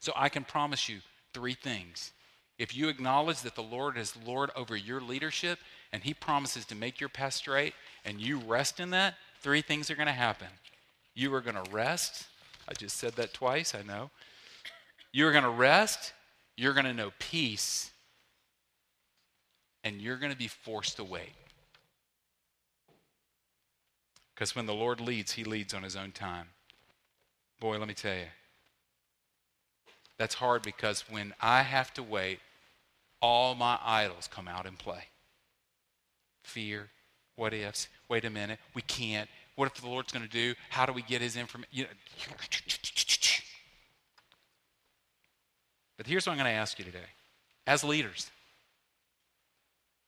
So 0.00 0.12
I 0.14 0.28
can 0.28 0.44
promise 0.44 0.88
you, 0.88 0.98
three 1.32 1.54
things. 1.54 2.12
If 2.58 2.76
you 2.76 2.88
acknowledge 2.88 3.40
that 3.40 3.56
the 3.56 3.62
Lord 3.62 3.96
is 3.96 4.16
Lord 4.24 4.50
over 4.54 4.76
your 4.76 5.00
leadership 5.00 5.58
and 5.92 6.02
He 6.02 6.14
promises 6.14 6.64
to 6.66 6.76
make 6.76 7.00
your 7.00 7.08
path 7.08 7.32
straight 7.32 7.74
and 8.04 8.20
you 8.20 8.38
rest 8.38 8.78
in 8.78 8.90
that, 8.90 9.14
three 9.40 9.62
things 9.62 9.90
are 9.90 9.96
going 9.96 10.06
to 10.06 10.12
happen. 10.12 10.48
You 11.14 11.32
are 11.34 11.40
going 11.40 11.62
to 11.62 11.70
rest. 11.70 12.26
I 12.68 12.74
just 12.74 12.96
said 12.96 13.14
that 13.14 13.32
twice, 13.32 13.74
I 13.74 13.82
know. 13.82 14.10
You're 15.12 15.32
going 15.32 15.44
to 15.44 15.50
rest. 15.50 16.12
You're 16.56 16.72
going 16.72 16.86
to 16.86 16.94
know 16.94 17.12
peace. 17.18 17.90
And 19.84 20.00
you're 20.00 20.16
going 20.16 20.32
to 20.32 20.38
be 20.38 20.48
forced 20.48 20.96
to 20.96 21.04
wait. 21.04 21.34
Because 24.34 24.56
when 24.56 24.66
the 24.66 24.74
Lord 24.74 25.00
leads, 25.00 25.32
He 25.32 25.44
leads 25.44 25.72
on 25.72 25.82
His 25.82 25.94
own 25.94 26.10
time. 26.10 26.48
Boy, 27.60 27.78
let 27.78 27.86
me 27.86 27.94
tell 27.94 28.14
you, 28.14 28.26
that's 30.18 30.34
hard 30.34 30.62
because 30.62 31.04
when 31.08 31.34
I 31.40 31.62
have 31.62 31.92
to 31.94 32.02
wait, 32.02 32.40
all 33.20 33.54
my 33.54 33.78
idols 33.84 34.28
come 34.30 34.48
out 34.48 34.66
and 34.66 34.78
play. 34.78 35.04
Fear, 36.42 36.90
what 37.36 37.54
ifs, 37.54 37.88
wait 38.08 38.24
a 38.24 38.30
minute, 38.30 38.58
we 38.74 38.82
can't. 38.82 39.28
What 39.56 39.66
if 39.66 39.80
the 39.80 39.88
Lord's 39.88 40.12
going 40.12 40.24
to 40.24 40.30
do? 40.30 40.54
How 40.68 40.86
do 40.86 40.92
we 40.92 41.02
get 41.02 41.22
his 41.22 41.36
information? 41.36 41.68
You 41.72 41.84
know. 41.84 41.90
But 45.96 46.06
here's 46.06 46.26
what 46.26 46.32
I'm 46.32 46.38
going 46.38 46.50
to 46.50 46.58
ask 46.58 46.78
you 46.78 46.84
today. 46.84 46.98
As 47.66 47.84
leaders, 47.84 48.30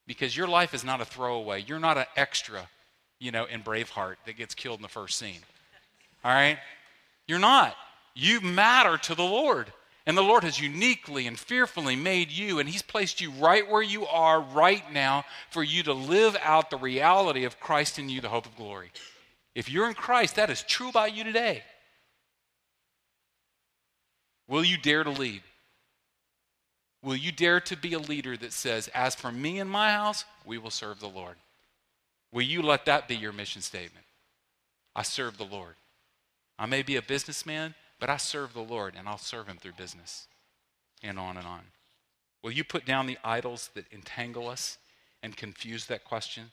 because 0.05 0.35
your 0.35 0.47
life 0.47 0.73
is 0.73 0.83
not 0.83 1.01
a 1.01 1.05
throwaway. 1.05 1.63
You're 1.67 1.79
not 1.79 1.97
an 1.97 2.05
extra, 2.15 2.67
you 3.19 3.31
know, 3.31 3.45
in 3.45 3.61
Braveheart 3.61 4.15
that 4.25 4.37
gets 4.37 4.55
killed 4.55 4.79
in 4.79 4.81
the 4.81 4.87
first 4.87 5.19
scene. 5.19 5.39
All 6.23 6.33
right? 6.33 6.57
You're 7.27 7.39
not. 7.39 7.75
You 8.15 8.41
matter 8.41 8.97
to 8.97 9.15
the 9.15 9.23
Lord. 9.23 9.71
And 10.05 10.17
the 10.17 10.23
Lord 10.23 10.45
has 10.45 10.59
uniquely 10.59 11.27
and 11.27 11.37
fearfully 11.37 11.97
made 11.97 12.31
you, 12.31 12.59
and 12.59 12.69
He's 12.69 12.81
placed 12.81 13.19
you 13.19 13.29
right 13.31 13.69
where 13.69 13.81
you 13.81 14.07
are 14.07 14.39
right 14.39 14.89
now 14.93 15.25
for 15.49 15.61
you 15.61 15.83
to 15.83 15.93
live 15.93 16.37
out 16.41 16.69
the 16.69 16.77
reality 16.77 17.43
of 17.43 17.59
Christ 17.59 17.99
in 17.99 18.07
you, 18.07 18.21
the 18.21 18.29
hope 18.29 18.45
of 18.45 18.55
glory. 18.55 18.91
If 19.57 19.71
you're 19.71 19.87
in 19.87 19.95
Christ, 19.95 20.35
that 20.35 20.51
is 20.51 20.61
true 20.61 20.89
about 20.89 21.15
you 21.15 21.23
today. 21.23 21.63
Will 24.47 24.63
you 24.63 24.77
dare 24.77 25.03
to 25.03 25.09
lead? 25.09 25.41
Will 27.01 27.15
you 27.15 27.31
dare 27.31 27.59
to 27.61 27.75
be 27.75 27.93
a 27.93 27.99
leader 27.99 28.37
that 28.37 28.53
says, 28.53 28.87
As 28.89 29.15
for 29.15 29.31
me 29.31 29.57
and 29.57 29.67
my 29.67 29.93
house, 29.93 30.25
we 30.45 30.59
will 30.59 30.69
serve 30.69 30.99
the 30.99 31.09
Lord? 31.09 31.37
Will 32.31 32.43
you 32.43 32.61
let 32.61 32.85
that 32.85 33.07
be 33.07 33.15
your 33.15 33.33
mission 33.33 33.63
statement? 33.63 34.05
I 34.95 35.01
serve 35.01 35.39
the 35.39 35.43
Lord. 35.43 35.73
I 36.59 36.67
may 36.67 36.83
be 36.83 36.95
a 36.95 37.01
businessman, 37.01 37.73
but 37.99 38.11
I 38.11 38.17
serve 38.17 38.53
the 38.53 38.61
Lord 38.61 38.93
and 38.95 39.09
I'll 39.09 39.17
serve 39.17 39.47
him 39.47 39.57
through 39.57 39.71
business. 39.71 40.27
And 41.01 41.17
on 41.17 41.35
and 41.35 41.47
on. 41.47 41.61
Will 42.43 42.51
you 42.51 42.63
put 42.63 42.85
down 42.85 43.07
the 43.07 43.17
idols 43.23 43.71
that 43.73 43.91
entangle 43.91 44.49
us 44.49 44.77
and 45.23 45.35
confuse 45.35 45.87
that 45.87 46.05
question? 46.05 46.51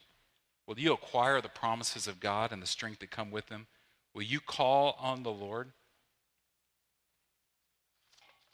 Will 0.67 0.79
you 0.79 0.93
acquire 0.93 1.41
the 1.41 1.49
promises 1.49 2.07
of 2.07 2.21
God 2.21 2.53
and 2.53 2.63
the 2.63 2.67
strength 2.67 3.01
that 3.01 3.11
come 3.11 3.31
with 3.31 3.47
them? 3.47 3.67
Will 4.15 4.23
you 4.23 4.41
call 4.41 4.97
on 5.01 5.23
the 5.23 5.33
Lord? 5.33 5.73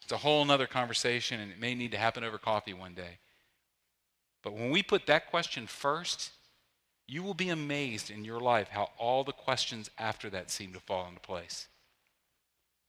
It's 0.02 0.12
a 0.12 0.16
whole 0.16 0.50
other 0.50 0.66
conversation, 0.66 1.40
and 1.40 1.52
it 1.52 1.60
may 1.60 1.74
need 1.74 1.92
to 1.92 1.98
happen 1.98 2.24
over 2.24 2.38
coffee 2.38 2.74
one 2.74 2.94
day. 2.94 3.18
But 4.42 4.54
when 4.54 4.70
we 4.70 4.82
put 4.82 5.06
that 5.06 5.30
question 5.30 5.66
first, 5.66 6.30
you 7.06 7.22
will 7.22 7.34
be 7.34 7.48
amazed 7.48 8.10
in 8.10 8.24
your 8.24 8.40
life 8.40 8.68
how 8.68 8.90
all 8.98 9.22
the 9.22 9.32
questions 9.32 9.90
after 9.98 10.30
that 10.30 10.50
seem 10.50 10.72
to 10.72 10.80
fall 10.80 11.06
into 11.06 11.20
place. 11.20 11.68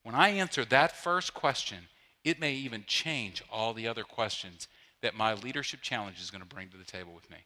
When 0.03 0.15
I 0.15 0.29
answer 0.29 0.65
that 0.65 0.95
first 0.95 1.33
question, 1.33 1.89
it 2.23 2.39
may 2.39 2.53
even 2.53 2.85
change 2.87 3.43
all 3.51 3.73
the 3.73 3.87
other 3.87 4.03
questions 4.03 4.67
that 5.01 5.15
my 5.15 5.33
leadership 5.33 5.81
challenge 5.81 6.19
is 6.19 6.31
going 6.31 6.41
to 6.41 6.47
bring 6.47 6.69
to 6.69 6.77
the 6.77 6.83
table 6.83 7.13
with 7.13 7.29
me. 7.29 7.37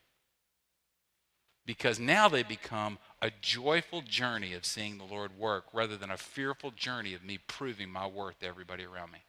Because 1.65 1.99
now 1.99 2.29
they 2.29 2.43
become 2.43 2.99
a 3.21 3.31
joyful 3.41 4.01
journey 4.01 4.53
of 4.53 4.65
seeing 4.65 4.97
the 4.97 5.03
Lord 5.03 5.31
work 5.37 5.65
rather 5.73 5.97
than 5.97 6.11
a 6.11 6.17
fearful 6.17 6.71
journey 6.71 7.13
of 7.13 7.23
me 7.23 7.39
proving 7.47 7.89
my 7.89 8.05
worth 8.05 8.39
to 8.39 8.47
everybody 8.47 8.83
around 8.85 9.11
me. 9.11 9.19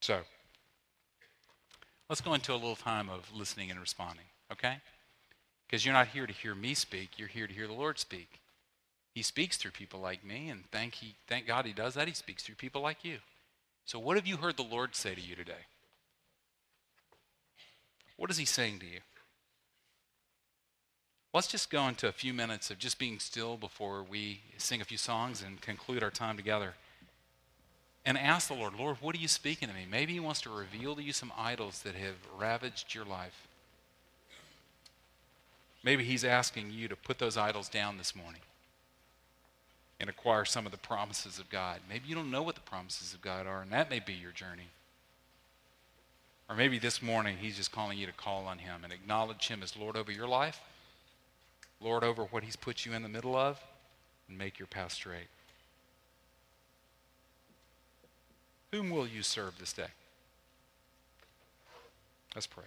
So, 0.00 0.20
let's 2.08 2.22
go 2.22 2.32
into 2.32 2.52
a 2.52 2.54
little 2.54 2.76
time 2.76 3.10
of 3.10 3.30
listening 3.34 3.70
and 3.70 3.78
responding, 3.78 4.24
okay? 4.50 4.78
Because 5.66 5.84
you're 5.84 5.94
not 5.94 6.08
here 6.08 6.26
to 6.26 6.32
hear 6.32 6.54
me 6.54 6.72
speak, 6.72 7.18
you're 7.18 7.28
here 7.28 7.46
to 7.46 7.52
hear 7.52 7.66
the 7.66 7.74
Lord 7.74 7.98
speak. 7.98 8.40
He 9.14 9.22
speaks 9.22 9.58
through 9.58 9.72
people 9.72 10.00
like 10.00 10.24
me, 10.24 10.48
and 10.48 10.64
thank, 10.70 10.94
he, 10.94 11.14
thank 11.26 11.46
God 11.46 11.66
he 11.66 11.72
does 11.72 11.94
that. 11.94 12.08
He 12.08 12.14
speaks 12.14 12.42
through 12.42 12.54
people 12.54 12.80
like 12.80 13.04
you. 13.04 13.18
So, 13.84 13.98
what 13.98 14.16
have 14.16 14.26
you 14.26 14.38
heard 14.38 14.56
the 14.56 14.62
Lord 14.62 14.94
say 14.94 15.14
to 15.14 15.20
you 15.20 15.34
today? 15.34 15.66
What 18.16 18.30
is 18.30 18.36
he 18.36 18.44
saying 18.44 18.78
to 18.80 18.86
you? 18.86 19.00
Let's 21.32 21.46
just 21.46 21.70
go 21.70 21.86
into 21.86 22.08
a 22.08 22.12
few 22.12 22.34
minutes 22.34 22.70
of 22.70 22.78
just 22.78 22.98
being 22.98 23.20
still 23.20 23.56
before 23.56 24.02
we 24.02 24.40
sing 24.56 24.80
a 24.80 24.84
few 24.84 24.98
songs 24.98 25.42
and 25.42 25.60
conclude 25.60 26.02
our 26.02 26.10
time 26.10 26.36
together. 26.36 26.74
And 28.04 28.18
ask 28.18 28.48
the 28.48 28.54
Lord, 28.54 28.74
Lord, 28.74 28.96
what 29.00 29.14
are 29.14 29.18
you 29.20 29.28
speaking 29.28 29.68
to 29.68 29.74
me? 29.74 29.86
Maybe 29.88 30.12
He 30.12 30.20
wants 30.20 30.40
to 30.42 30.50
reveal 30.50 30.96
to 30.96 31.02
you 31.02 31.12
some 31.12 31.32
idols 31.38 31.82
that 31.82 31.94
have 31.94 32.16
ravaged 32.36 32.94
your 32.94 33.04
life. 33.04 33.46
Maybe 35.84 36.02
He's 36.02 36.24
asking 36.24 36.72
you 36.72 36.88
to 36.88 36.96
put 36.96 37.18
those 37.18 37.36
idols 37.36 37.68
down 37.68 37.96
this 37.96 38.16
morning 38.16 38.40
and 40.00 40.10
acquire 40.10 40.44
some 40.44 40.66
of 40.66 40.72
the 40.72 40.78
promises 40.78 41.38
of 41.38 41.48
God. 41.48 41.80
Maybe 41.88 42.08
you 42.08 42.14
don't 42.16 42.30
know 42.30 42.42
what 42.42 42.56
the 42.56 42.60
promises 42.62 43.14
of 43.14 43.22
God 43.22 43.46
are, 43.46 43.62
and 43.62 43.70
that 43.70 43.90
may 43.90 44.00
be 44.00 44.14
your 44.14 44.32
journey. 44.32 44.70
Or 46.48 46.56
maybe 46.56 46.80
this 46.80 47.00
morning 47.00 47.36
He's 47.38 47.56
just 47.56 47.70
calling 47.70 47.98
you 47.98 48.06
to 48.06 48.12
call 48.12 48.46
on 48.46 48.58
Him 48.58 48.80
and 48.82 48.92
acknowledge 48.92 49.46
Him 49.46 49.62
as 49.62 49.76
Lord 49.76 49.96
over 49.96 50.10
your 50.10 50.26
life, 50.26 50.60
Lord 51.80 52.04
over 52.04 52.24
what 52.24 52.42
He's 52.44 52.56
put 52.56 52.84
you 52.84 52.92
in 52.92 53.02
the 53.02 53.08
middle 53.08 53.36
of, 53.36 53.58
and 54.28 54.36
make 54.36 54.58
your 54.58 54.66
path 54.66 54.92
straight. 54.92 55.28
Whom 58.72 58.90
will 58.90 59.06
you 59.06 59.22
serve 59.22 59.58
this 59.58 59.72
day? 59.72 59.88
Let's 62.34 62.46
pray. 62.46 62.64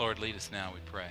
Lord, 0.00 0.18
lead 0.18 0.34
us 0.34 0.48
now, 0.50 0.72
we 0.72 0.80
pray. 0.86 1.10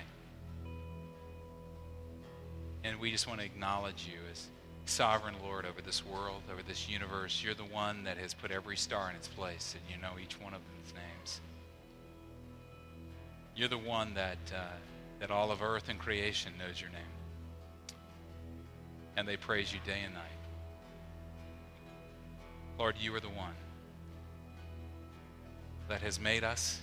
And 2.83 2.99
we 2.99 3.11
just 3.11 3.27
want 3.27 3.39
to 3.39 3.45
acknowledge 3.45 4.07
you 4.11 4.17
as 4.31 4.47
sovereign 4.85 5.35
Lord 5.43 5.67
over 5.67 5.79
this 5.79 6.03
world, 6.03 6.41
over 6.51 6.63
this 6.63 6.89
universe. 6.89 7.43
You're 7.43 7.53
the 7.53 7.63
one 7.65 8.03
that 8.05 8.17
has 8.17 8.33
put 8.33 8.49
every 8.49 8.75
star 8.75 9.11
in 9.11 9.15
its 9.15 9.27
place, 9.27 9.75
and 9.77 9.95
you 9.95 10.01
know 10.01 10.19
each 10.19 10.41
one 10.41 10.55
of 10.55 10.61
them's 10.65 10.93
names. 10.95 11.41
You're 13.55 13.67
the 13.67 13.77
one 13.77 14.15
that, 14.15 14.39
uh, 14.55 14.61
that 15.19 15.29
all 15.29 15.51
of 15.51 15.61
earth 15.61 15.89
and 15.89 15.99
creation 15.99 16.53
knows 16.57 16.81
your 16.81 16.89
name. 16.89 17.01
And 19.17 19.27
they 19.27 19.37
praise 19.37 19.71
you 19.71 19.79
day 19.85 19.99
and 20.03 20.15
night. 20.15 20.23
Lord, 22.79 22.95
you 22.99 23.13
are 23.13 23.19
the 23.19 23.29
one. 23.29 23.53
that 25.89 26.01
has 26.01 26.19
made 26.19 26.43
us. 26.43 26.79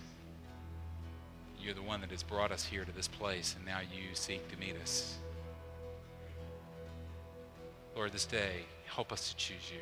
You're 1.67 1.75
the 1.75 1.83
one 1.83 2.01
that 2.03 2.12
has 2.12 2.23
brought 2.23 2.53
us 2.53 2.64
here 2.64 2.85
to 2.85 2.93
this 2.93 3.09
place, 3.09 3.57
and 3.57 3.67
now 3.67 3.81
you 3.81 4.14
seek 4.14 4.49
to 4.53 4.57
meet 4.57 4.77
us. 4.81 5.19
Lord, 7.97 8.12
this 8.12 8.25
day, 8.25 8.67
help 8.85 9.11
us 9.11 9.31
to 9.31 9.37
choose 9.37 9.73
you. 9.73 9.81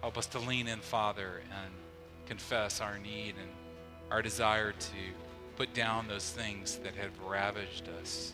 Help 0.00 0.18
us 0.18 0.26
to 0.26 0.40
lean 0.40 0.66
in, 0.66 0.80
Father, 0.80 1.42
and 1.48 1.72
confess 2.26 2.80
our 2.80 2.98
need 2.98 3.36
and 3.40 3.48
our 4.10 4.20
desire 4.20 4.72
to 4.72 4.96
put 5.54 5.72
down 5.74 6.08
those 6.08 6.28
things 6.30 6.78
that 6.78 6.96
have 6.96 7.12
ravaged 7.24 7.88
us, 8.00 8.32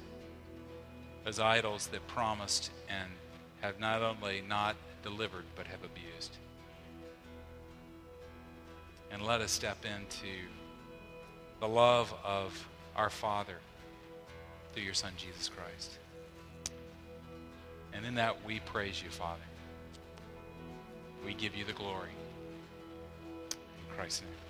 those 1.26 1.38
idols 1.38 1.88
that 1.88 2.06
promised 2.06 2.70
and 2.88 3.10
have 3.60 3.78
not 3.78 4.00
only 4.00 4.42
not 4.48 4.76
delivered, 5.02 5.44
but 5.56 5.66
have 5.66 5.84
abused. 5.84 6.38
And 9.10 9.20
let 9.20 9.42
us 9.42 9.50
step 9.50 9.84
into 9.84 10.26
the 11.60 11.68
love 11.68 12.12
of 12.24 12.68
our 12.96 13.10
Father 13.10 13.56
through 14.72 14.82
your 14.82 14.94
Son, 14.94 15.12
Jesus 15.16 15.48
Christ. 15.48 15.98
And 17.92 18.06
in 18.06 18.14
that, 18.14 18.44
we 18.46 18.60
praise 18.60 19.02
you, 19.02 19.10
Father. 19.10 19.40
We 21.24 21.34
give 21.34 21.54
you 21.54 21.64
the 21.64 21.72
glory. 21.72 22.10
In 23.50 23.96
Christ's 23.96 24.22
name. 24.22 24.49